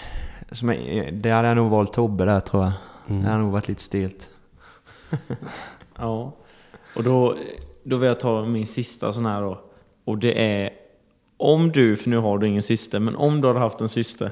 som 0.51 0.69
jag, 0.69 1.13
det 1.13 1.29
hade 1.29 1.47
jag 1.47 1.57
nog 1.57 1.71
valt 1.71 1.93
Tobbe 1.93 2.25
där 2.25 2.39
tror 2.39 2.63
jag. 2.63 2.73
Mm. 3.09 3.23
Det 3.23 3.29
hade 3.29 3.43
nog 3.43 3.51
varit 3.51 3.67
lite 3.67 3.83
stelt. 3.83 4.29
Ja. 5.97 6.33
Och 6.95 7.03
då, 7.03 7.37
då 7.83 7.97
vill 7.97 8.07
jag 8.07 8.19
ta 8.19 8.45
min 8.45 8.67
sista 8.67 9.11
sån 9.11 9.25
här 9.25 9.41
då. 9.41 9.61
Och 10.05 10.17
det 10.17 10.43
är 10.43 10.69
om 11.41 11.71
du, 11.71 11.95
för 11.95 12.09
nu 12.09 12.17
har 12.17 12.37
du 12.37 12.47
ingen 12.47 12.61
syster, 12.61 12.99
men 12.99 13.15
om 13.15 13.41
du 13.41 13.47
hade 13.47 13.59
haft 13.59 13.81
en 13.81 13.89
syster. 13.89 14.31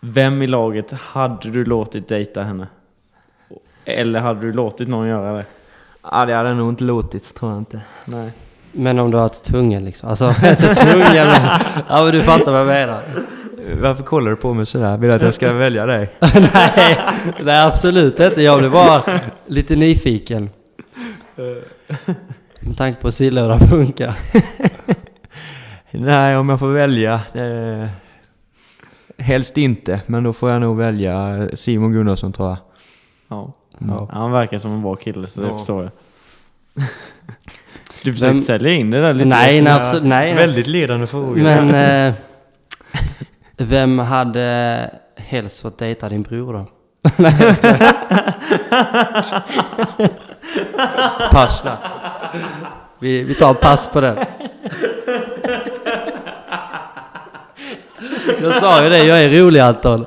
Vem 0.00 0.42
i 0.42 0.46
laget 0.46 0.92
hade 0.92 1.50
du 1.50 1.64
låtit 1.64 2.08
dejta 2.08 2.42
henne? 2.42 2.66
Eller 3.84 4.20
hade 4.20 4.40
du 4.40 4.52
låtit 4.52 4.88
någon 4.88 5.08
göra 5.08 5.32
det? 5.32 5.44
Ja, 6.02 6.26
det 6.26 6.34
hade 6.34 6.48
jag 6.48 6.56
nog 6.56 6.68
inte 6.68 6.84
låtit, 6.84 7.34
tror 7.34 7.50
jag 7.50 7.58
inte. 7.58 7.80
Nej. 8.04 8.30
Men 8.72 8.98
om 8.98 9.10
du 9.10 9.16
har 9.16 9.26
ett 9.26 9.44
tvungen 9.44 9.84
liksom. 9.84 10.08
Alltså, 10.08 10.28
inte 10.28 10.74
tvungen 10.74 11.26
men... 11.26 11.60
Ja 11.88 12.04
men 12.04 12.12
du 12.12 12.20
fattar 12.20 12.52
vad 12.52 12.60
jag 12.60 12.66
menar. 12.66 13.02
Varför 13.80 14.04
kollar 14.04 14.30
du 14.30 14.36
på 14.36 14.54
mig 14.54 14.66
sådär? 14.66 14.98
Vill 14.98 15.08
du 15.08 15.14
att 15.14 15.22
jag 15.22 15.34
ska 15.34 15.52
välja 15.52 15.86
dig? 15.86 16.10
nej, 16.54 16.98
nej, 17.42 17.66
absolut 17.66 18.20
inte. 18.20 18.42
Jag 18.42 18.58
blev 18.58 18.70
bara 18.70 19.02
lite 19.46 19.76
nyfiken. 19.76 20.50
Med 22.60 22.76
tanke 22.76 23.00
på 23.00 23.06
hur 23.06 23.12
sillhöra 23.12 23.58
funkar. 23.58 24.14
Nej, 25.90 26.36
om 26.36 26.48
jag 26.48 26.58
får 26.58 26.68
välja. 26.68 27.20
Eh, 27.34 27.88
helst 29.18 29.56
inte, 29.56 30.00
men 30.06 30.24
då 30.24 30.32
får 30.32 30.50
jag 30.50 30.60
nog 30.60 30.76
välja 30.76 31.48
Simon 31.54 31.92
Gunnarsson 31.92 32.32
tror 32.32 32.48
jag. 32.48 32.58
Ja. 33.28 33.52
Ja. 33.78 34.08
Han 34.12 34.32
verkar 34.32 34.58
som 34.58 34.70
en 34.72 34.82
bra 34.82 34.96
kille, 34.96 35.26
så 35.26 35.40
det 35.40 35.46
Ja. 35.46 35.56
förstår 35.56 35.82
jag. 35.82 35.92
Du 38.04 38.12
försöker 38.12 38.38
sälja 38.38 38.72
in 38.72 38.90
det 38.90 39.00
där 39.00 39.14
lite. 39.14 39.28
Nej, 39.28 39.60
nej, 39.60 39.72
absolut, 39.72 40.02
nej, 40.04 40.34
nej. 40.34 40.46
Väldigt 40.46 40.66
ledande 40.66 41.06
fråga. 41.06 41.42
Men... 41.42 41.74
Eh, 42.08 42.14
vem 43.60 43.98
hade 43.98 44.90
helst 45.16 45.62
fått 45.62 45.78
dejta 45.78 46.08
din 46.08 46.22
bror 46.22 46.52
då? 46.52 46.66
nej, 47.16 47.36
jag 47.40 47.56
skojar. 47.56 47.94
Pass 51.30 51.64
vi, 52.98 53.22
vi 53.24 53.34
tar 53.34 53.54
pass 53.54 53.88
på 53.92 54.00
det. 54.00 54.26
Jag 58.42 58.54
sa 58.54 58.82
ju 58.84 58.88
det, 58.88 59.04
jag 59.04 59.24
är 59.24 59.30
rolig 59.30 59.60
Anton. 59.60 60.06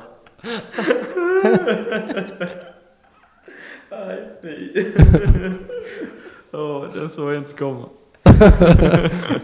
Åh, 6.52 6.84
den 6.94 7.08
såg 7.08 7.30
jag 7.30 7.36
inte 7.36 7.52
komma. 7.52 7.88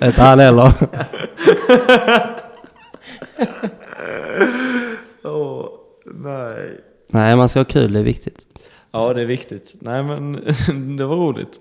Inte 0.03 0.23
han 0.23 0.39
heller. 0.39 0.73
Åh, 5.25 5.69
nej. 6.05 6.81
Nej, 7.09 7.37
man 7.37 7.49
ska 7.49 7.61
ha 7.61 7.65
kul, 7.65 7.93
det 7.93 7.99
är 7.99 8.05
viktigt. 8.05 8.47
Ja, 8.91 9.15
det 9.15 9.23
är 9.23 9.27
viktigt. 9.27 9.75
Nej, 9.81 10.03
men 10.03 10.33
det 10.97 11.05
var 11.05 11.17
roligt. 11.17 11.61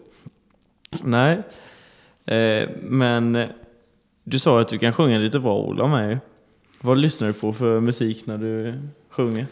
Nej. 1.03 1.37
Eh, 2.25 2.69
men 2.81 3.43
du 4.23 4.39
sa 4.39 4.61
att 4.61 4.67
du 4.67 4.77
kan 4.77 4.93
sjunga 4.93 5.17
lite 5.17 5.39
bra, 5.39 5.57
Ola, 5.57 5.87
med. 5.87 6.19
Vad 6.87 6.97
lyssnar 6.97 7.27
du 7.27 7.33
på 7.33 7.53
för 7.53 7.79
musik 7.79 8.25
när 8.27 8.37
du 8.37 8.79
sjunger? 9.09 9.47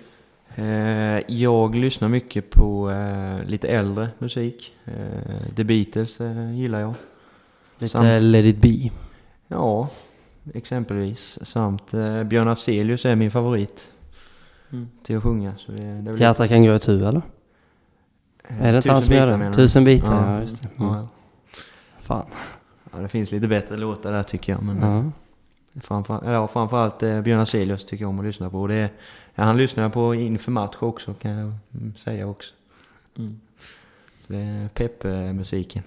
Eh, 0.56 1.24
jag 1.28 1.76
lyssnar 1.76 2.10
mycket 2.10 2.50
på 2.50 2.92
eh, 2.92 3.44
lite 3.46 3.68
äldre 3.68 4.08
musik. 4.18 4.74
Eh, 4.86 4.94
The 5.56 5.64
Beatles 5.64 6.20
gillar 6.56 6.80
jag. 6.80 6.94
Lite 7.80 7.92
Samt- 7.92 8.22
Let 8.24 8.46
it 8.46 8.58
be. 8.62 8.92
Ja, 9.48 9.90
exempelvis. 10.54 11.40
Samt 11.42 11.92
Björn 12.26 12.48
Afzelius 12.48 13.06
är 13.06 13.16
min 13.16 13.32
favorit 13.32 13.92
Mm. 14.72 14.88
till 15.04 15.18
att 15.18 15.24
sjunga. 15.24 15.54
Så 15.58 15.72
det, 15.72 15.78
det 15.82 15.88
är 15.88 16.02
väl 16.12 16.22
Hjärta 16.22 16.48
kan 16.48 16.64
gå 16.66 16.76
itu 16.76 17.06
eller? 17.06 17.22
Är 18.48 18.72
det 18.72 18.78
inte 18.78 18.92
han 18.92 19.02
som 19.02 19.10
Tusen 19.12 19.18
gör 19.18 19.38
bitar 19.38 19.48
det? 19.48 19.54
Tusen 19.54 19.84
bitar, 19.84 20.14
ja, 20.28 20.36
Ja. 20.36 20.42
just 20.42 20.64
det. 20.64 20.70
Mm. 20.80 20.94
Ja, 20.94 21.08
Fan. 22.00 22.26
ja, 22.92 22.98
det 22.98 23.08
finns 23.08 23.32
lite 23.32 23.48
bättre 23.48 23.78
låtar 23.78 24.12
där 24.12 24.24
tycker 24.24 24.54
jag. 24.54 24.64
Men 24.64 24.80
Ja. 24.82 25.12
Framför, 25.82 26.20
ja, 26.34 26.48
framförallt 26.48 27.04
eh, 27.04 27.22
Björn 27.22 27.40
Afzelius 27.40 27.86
tycker 27.86 28.04
jag 28.04 28.10
om 28.10 28.20
att 28.20 28.26
lyssna 28.26 28.50
på. 28.50 28.62
Och 28.62 28.68
Det, 28.68 28.90
ja, 29.36 29.44
han 29.44 29.58
lyssnar 29.58 29.84
jag 29.84 29.94
på 29.94 30.16
inför 30.16 30.52
match 30.52 30.76
också 30.80 31.14
kan 31.14 31.32
jag 31.32 31.52
mm, 31.74 31.96
säga 31.96 32.28
också. 32.28 32.54
Mm. 33.18 33.40
Det 34.28 34.38
är 34.38 34.68
pepp-musiken. 34.68 35.84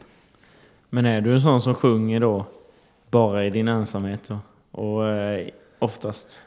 Men 0.91 1.07
är 1.07 1.20
du 1.20 1.34
en 1.34 1.41
sån 1.41 1.61
som 1.61 1.74
sjunger 1.74 2.20
då 2.20 2.47
bara 3.11 3.45
i 3.47 3.51
din 3.51 3.68
ensamhet 3.68 4.28
då? 4.28 4.39
Och 4.70 5.07
eh, 5.07 5.49
oftast? 5.78 6.43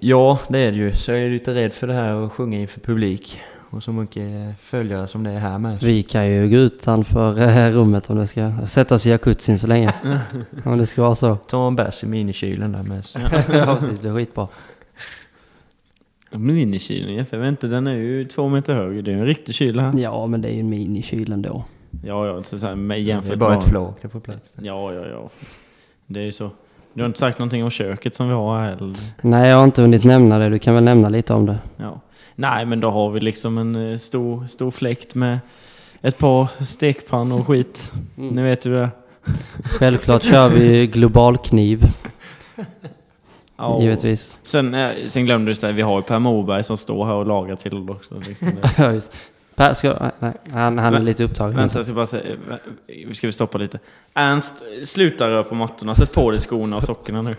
Ja, 0.00 0.38
det 0.48 0.58
är 0.58 0.72
det 0.72 0.78
ju. 0.78 0.92
Så 0.92 1.10
jag 1.10 1.20
är 1.20 1.30
lite 1.30 1.54
rädd 1.54 1.72
för 1.72 1.86
det 1.86 1.92
här 1.92 2.24
att 2.24 2.32
sjunga 2.32 2.58
inför 2.58 2.80
publik. 2.80 3.40
Och 3.74 3.82
så 3.82 3.92
mycket 3.92 4.58
följare 4.60 5.08
som 5.08 5.24
det 5.24 5.30
är 5.30 5.38
här 5.38 5.58
med. 5.58 5.82
Vi 5.82 6.02
kan 6.02 6.30
ju 6.30 6.48
gå 6.48 6.56
utanför 6.56 7.40
eh, 7.40 7.70
rummet 7.70 8.10
om 8.10 8.16
det 8.16 8.26
ska... 8.26 8.52
Sätta 8.66 8.94
oss 8.94 9.06
i 9.06 9.10
jacuzzin 9.10 9.58
så 9.58 9.66
länge. 9.66 9.94
om 10.64 10.78
det 10.78 10.86
ska 10.86 11.02
vara 11.02 11.14
så. 11.14 11.36
Ta 11.36 11.66
en 11.66 11.76
bärs 11.76 12.04
i 12.04 12.06
minikylen 12.06 12.72
där 12.72 12.82
med. 12.82 13.06
ja, 13.52 13.76
precis. 13.76 13.90
Det 13.90 14.00
blir 14.00 14.14
skitbra. 14.14 14.48
Minikylen, 16.30 17.26
jag 17.30 17.38
vet 17.38 17.48
inte, 17.48 17.66
den 17.66 17.86
är 17.86 17.94
ju 17.94 18.24
två 18.24 18.48
meter 18.48 18.74
hög. 18.74 19.04
Det 19.04 19.10
är 19.10 19.14
ju 19.14 19.20
en 19.20 19.26
riktig 19.26 19.54
kyl 19.54 19.80
här. 19.80 19.92
Ja, 19.96 20.26
men 20.26 20.42
det 20.42 20.48
är 20.48 20.52
ju 20.52 20.60
en 20.60 20.70
minikyl 20.70 21.32
ändå. 21.32 21.64
Ja, 22.04 22.26
ja, 22.26 22.42
så 22.42 22.58
så 22.58 22.66
här, 22.66 22.74
med 22.74 22.96
Det 22.96 23.00
är 23.00 23.04
jämfört 23.04 23.38
bara 23.38 23.50
med... 23.50 23.58
ett 23.58 23.64
flak 23.64 24.12
får 24.12 24.20
plats. 24.20 24.54
Ja, 24.62 24.92
ja, 24.92 25.06
ja. 25.06 25.30
Det 26.06 26.20
är 26.20 26.24
ju 26.24 26.32
så. 26.32 26.50
Du 26.94 27.02
har 27.02 27.06
inte 27.06 27.18
sagt 27.18 27.38
någonting 27.38 27.64
om 27.64 27.70
köket 27.70 28.14
som 28.14 28.28
vi 28.28 28.34
har 28.34 28.58
här 28.60 28.68
heller? 28.70 28.94
Nej, 29.20 29.48
jag 29.50 29.56
har 29.56 29.64
inte 29.64 29.82
hunnit 29.82 30.04
nämna 30.04 30.38
det. 30.38 30.48
Du 30.50 30.58
kan 30.58 30.74
väl 30.74 30.84
nämna 30.84 31.08
lite 31.08 31.34
om 31.34 31.46
det. 31.46 31.58
Ja. 31.76 32.00
Nej, 32.34 32.66
men 32.66 32.80
då 32.80 32.90
har 32.90 33.10
vi 33.10 33.20
liksom 33.20 33.58
en 33.58 33.92
eh, 33.92 33.98
stor, 33.98 34.46
stor 34.46 34.70
fläkt 34.70 35.14
med 35.14 35.38
ett 36.02 36.18
par 36.18 36.64
stekpannor 36.64 37.40
och 37.40 37.46
skit. 37.46 37.92
Mm. 38.18 38.34
Ni 38.34 38.42
vet 38.42 38.66
hur 38.66 38.72
det 38.72 38.80
är. 38.80 38.90
Självklart 39.64 40.22
kör 40.24 40.48
vi 40.48 40.86
globalkniv, 40.86 41.82
Ja. 43.56 43.80
givetvis. 43.82 44.38
Sen, 44.42 44.74
eh, 44.74 44.90
sen 45.06 45.26
glömde 45.26 45.50
du 45.50 45.54
säga, 45.54 45.72
vi 45.72 45.82
har 45.82 45.96
ju 45.96 46.02
Per 46.02 46.18
Morberg 46.18 46.64
som 46.64 46.76
står 46.76 47.06
här 47.06 47.14
och 47.14 47.26
lagar 47.26 47.56
till 47.56 47.90
också. 47.90 48.14
Liksom 48.28 48.48
det. 48.62 48.70
Ja, 48.82 48.92
just. 48.92 49.12
Per, 49.56 49.74
ska, 49.74 50.10
nej, 50.18 50.32
han, 50.52 50.78
han 50.78 50.94
är 50.94 50.98
Vä- 51.00 51.04
lite 51.04 51.24
upptagen. 51.24 51.56
Vänta, 51.56 51.78
jag 51.78 51.84
ska 51.84 51.94
bara 51.94 52.06
säga... 52.06 52.36
Ska 53.12 53.26
vi 53.26 53.32
stoppa 53.32 53.58
lite? 53.58 53.78
Ernst, 54.14 54.62
sluta 54.84 55.28
röra 55.28 55.42
på 55.42 55.54
mattorna. 55.54 55.94
Sätt 55.94 56.12
på 56.12 56.30
dig 56.30 56.40
skorna 56.40 56.76
och 56.76 56.82
sockorna 56.82 57.22
nu. 57.22 57.36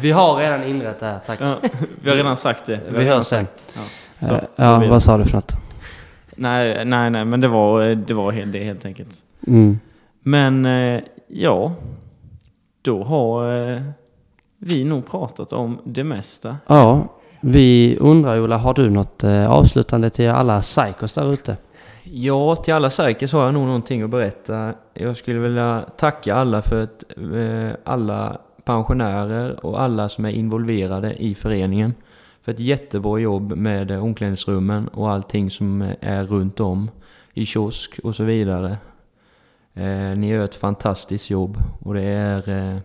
Vi 0.00 0.10
har 0.10 0.36
redan 0.36 0.64
inrett 0.64 1.00
det 1.00 1.06
här, 1.06 1.18
tack. 1.26 1.40
Ja, 1.40 1.56
vi 2.02 2.10
har 2.10 2.16
redan 2.16 2.36
sagt 2.36 2.66
det. 2.66 2.80
Vi 2.90 2.98
redan 2.98 3.16
hörs 3.16 3.26
sen. 3.26 3.46
Ja, 3.74 3.80
så, 4.26 4.32
Eh, 4.34 4.40
då 4.40 4.46
ja, 4.56 4.84
vad 4.90 5.02
sa 5.02 5.18
du 5.18 5.24
för 5.24 5.32
något? 5.34 5.52
Nej, 6.36 6.84
nej, 6.84 7.10
nej, 7.10 7.24
men 7.24 7.40
det 7.40 7.48
var, 7.48 7.82
det 7.94 8.14
var 8.14 8.32
helt, 8.32 8.52
det 8.52 8.64
helt 8.64 8.84
enkelt. 8.84 9.10
Mm. 9.46 9.78
Men 10.22 10.66
eh, 10.66 11.00
ja, 11.28 11.72
då 12.82 13.04
har 13.04 13.60
eh, 13.72 13.82
vi 14.58 14.84
nog 14.84 15.10
pratat 15.10 15.52
om 15.52 15.78
det 15.84 16.04
mesta. 16.04 16.56
Ja, 16.66 17.08
vi 17.44 17.96
undrar 18.00 18.40
Ola, 18.40 18.56
har 18.56 18.74
du 18.74 18.90
något 18.90 19.24
eh, 19.24 19.50
avslutande 19.50 20.10
till 20.10 20.28
alla 20.28 20.60
psykos 20.60 21.12
där 21.12 21.32
ute? 21.32 21.56
Ja, 22.02 22.56
till 22.56 22.74
alla 22.74 22.90
psykos 22.90 23.32
har 23.32 23.44
jag 23.44 23.54
nog 23.54 23.66
någonting 23.66 24.02
att 24.02 24.10
berätta. 24.10 24.72
Jag 24.94 25.16
skulle 25.16 25.38
vilja 25.38 25.84
tacka 25.96 26.34
alla 26.34 26.62
för 26.62 26.82
att 26.82 27.04
eh, 27.16 27.76
alla 27.84 28.38
pensionärer 28.64 29.66
och 29.66 29.80
alla 29.80 30.08
som 30.08 30.24
är 30.24 30.30
involverade 30.30 31.14
i 31.14 31.34
föreningen 31.34 31.94
för 32.40 32.52
ett 32.52 32.60
jättebra 32.60 33.18
jobb 33.18 33.56
med 33.56 33.90
eh, 33.90 34.04
omklädningsrummen 34.04 34.88
och 34.88 35.10
allting 35.10 35.50
som 35.50 35.92
är 36.00 36.24
runt 36.24 36.60
om 36.60 36.90
i 37.34 37.46
kiosk 37.46 38.00
och 38.04 38.16
så 38.16 38.24
vidare. 38.24 38.76
Eh, 39.74 40.16
ni 40.16 40.28
gör 40.28 40.44
ett 40.44 40.54
fantastiskt 40.54 41.30
jobb 41.30 41.58
och 41.80 41.94
det 41.94 42.02
är 42.02 42.48
eh, 42.48 42.76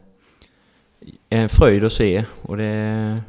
en 1.30 1.49
fröjd 1.49 1.84
att 1.84 1.93
se 1.93 2.26
och 2.41 2.58
det 2.58 3.22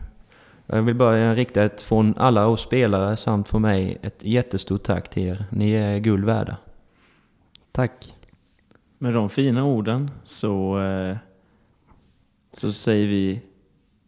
jag 0.77 0.83
vill 0.83 0.95
bara 0.95 1.35
rikta 1.35 1.62
ett 1.62 1.81
från 1.81 2.14
alla 2.16 2.47
oss 2.47 2.62
spelare 2.62 3.16
samt 3.16 3.49
från 3.49 3.62
mig 3.62 3.99
ett 4.03 4.25
jättestort 4.25 4.83
tack 4.83 5.11
till 5.11 5.23
er. 5.23 5.45
Ni 5.51 5.73
är 5.73 5.99
guld 5.99 6.25
värda. 6.25 6.57
Tack. 7.73 8.16
Med 8.99 9.14
de 9.14 9.31
fina 9.31 9.64
orden 9.64 10.11
så, 10.23 10.81
eh, 10.81 11.16
så 12.53 12.73
säger 12.73 13.07
vi 13.07 13.43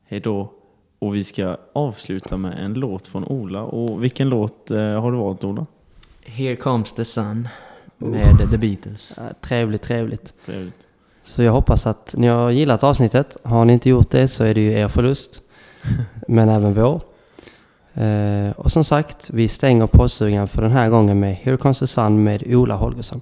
hej 0.07 0.21
då. 0.21 0.53
Och 0.99 1.15
vi 1.15 1.25
ska 1.25 1.57
avsluta 1.73 2.37
med 2.37 2.65
en 2.65 2.75
låt 2.75 3.09
från 3.09 3.25
Ola. 3.25 3.63
Och 3.63 4.03
vilken 4.03 4.29
låt 4.29 4.71
eh, 4.71 5.01
har 5.01 5.13
du 5.13 5.19
valt 5.19 5.45
Ola? 5.45 5.67
Here 6.25 6.57
comes 6.57 6.93
the 6.93 7.05
sun 7.05 7.49
med 7.99 8.51
The 8.51 8.59
Beatles. 8.59 9.19
Trevligt, 9.41 9.83
trevligt. 9.83 10.35
Trevligt. 10.47 10.87
Så 11.23 11.43
jag 11.43 11.53
hoppas 11.53 11.87
att 11.87 12.15
ni 12.17 12.27
har 12.27 12.51
gillat 12.51 12.85
avsnittet. 12.85 13.37
Har 13.43 13.65
ni 13.65 13.73
inte 13.73 13.89
gjort 13.89 14.11
det 14.11 14.29
så 14.29 14.45
är 14.45 14.55
det 14.55 14.61
ju 14.61 14.73
er 14.73 14.89
förlust. 14.89 15.43
Men 16.29 16.49
även 16.49 16.75
vår. 16.75 17.01
Eh, 17.95 18.51
och 18.57 18.73
som 18.73 18.85
sagt, 18.85 19.31
vi 19.31 19.49
stänger 19.49 19.87
poddsugan 19.87 20.49
för 20.49 20.63
den 20.63 20.71
här 20.71 20.89
gången 20.89 21.21
med 21.21 21.35
Here 21.35 21.57
comes 21.57 21.79
the 21.79 21.87
sun 21.87 22.25
med 22.25 22.43
Ola 22.47 22.75
Holgersson. 22.75 23.21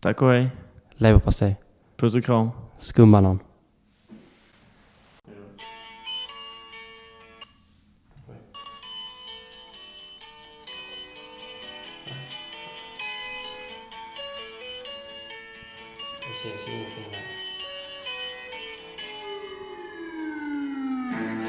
Tack 0.00 0.22
och 0.22 0.30
hej. 0.30 0.50
Leverpastej. 0.92 1.56
Puss 1.96 2.14
och 2.14 2.24
kram. 2.24 2.50
Skumbanan. 2.78 3.38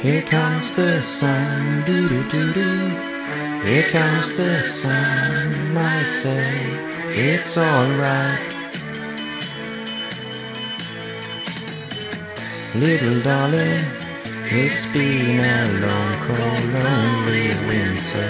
Here 0.05 0.21
comes 0.21 0.75
the 0.75 1.01
sun, 1.01 1.81
do 1.87 1.97
do 1.97 2.21
do 2.29 2.53
do. 2.53 2.73
Here 3.65 3.89
comes 3.89 4.37
the 4.37 4.53
sun, 4.69 5.75
I 5.75 5.97
say 6.21 6.45
it's 7.09 7.57
alright. 7.57 8.53
Little 12.77 13.19
darling, 13.23 13.81
it's 14.53 14.93
been 14.93 15.41
a 15.41 15.65
long, 15.81 16.13
cold, 16.29 16.65
lonely 16.85 17.49
winter. 17.65 18.29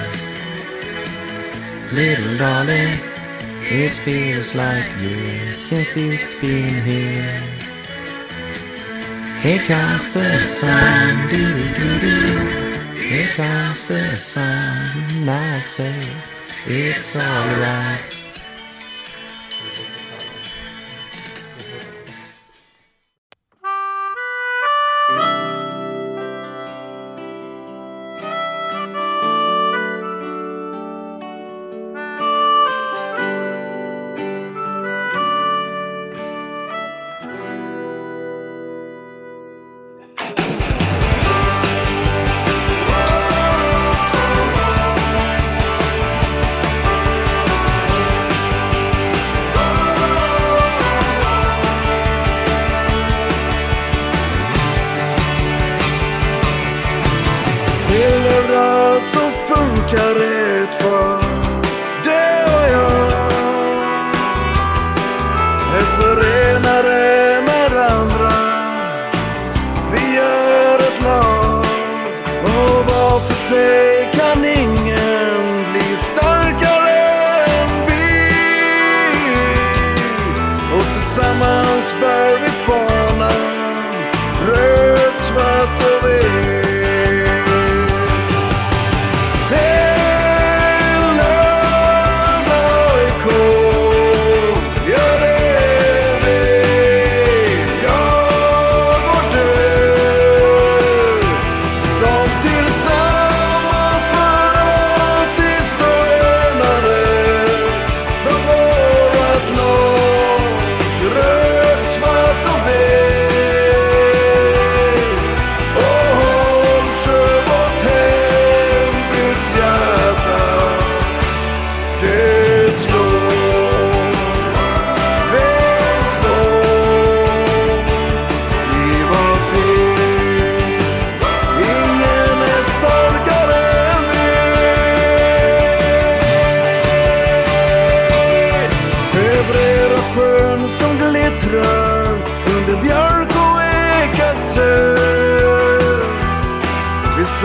Little 1.92 2.38
darling, 2.38 2.96
it 3.68 3.92
feels 3.92 4.56
like 4.56 4.88
years 5.04 5.58
since 5.58 5.98
it's 5.98 6.40
been 6.40 6.86
here. 6.86 7.65
Here 9.46 9.60
comes 9.68 10.16
the 10.16 10.40
sun, 10.40 11.30
do 11.30 11.46
do 11.78 12.00
do. 12.02 12.18
Here 12.98 13.28
comes 13.36 13.90
the 13.90 14.16
sun, 14.16 15.30
I 15.30 15.60
say 15.60 15.94
it's 16.66 17.16
alright. 17.16 18.15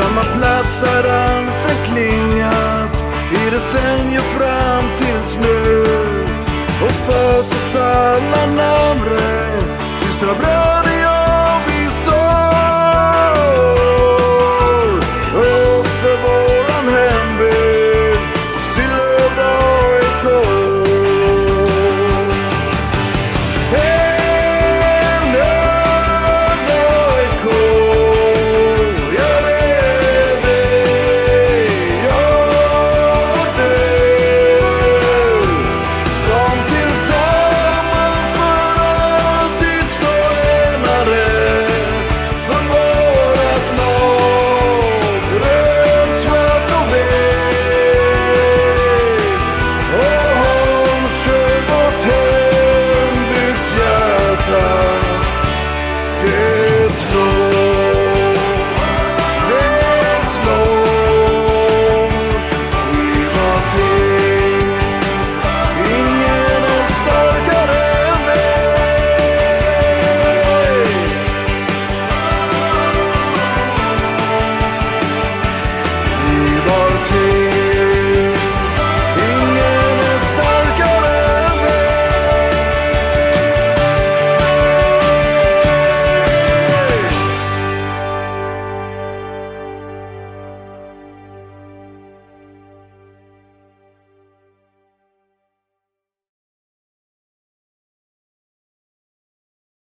Samma 0.01 0.23
plats 0.23 0.79
där 0.83 1.03
dansen 1.03 1.77
klingat. 1.85 3.05
I 3.33 3.51
decennier 3.51 4.21
fram 4.21 4.85
tills 4.95 5.39
nu 5.39 5.83
och 6.85 6.93
fört 6.93 7.55
oss 7.57 7.75
alla 7.75 8.47
närmre 8.47 9.61
systrar, 10.01 10.35
bröder 10.35 10.90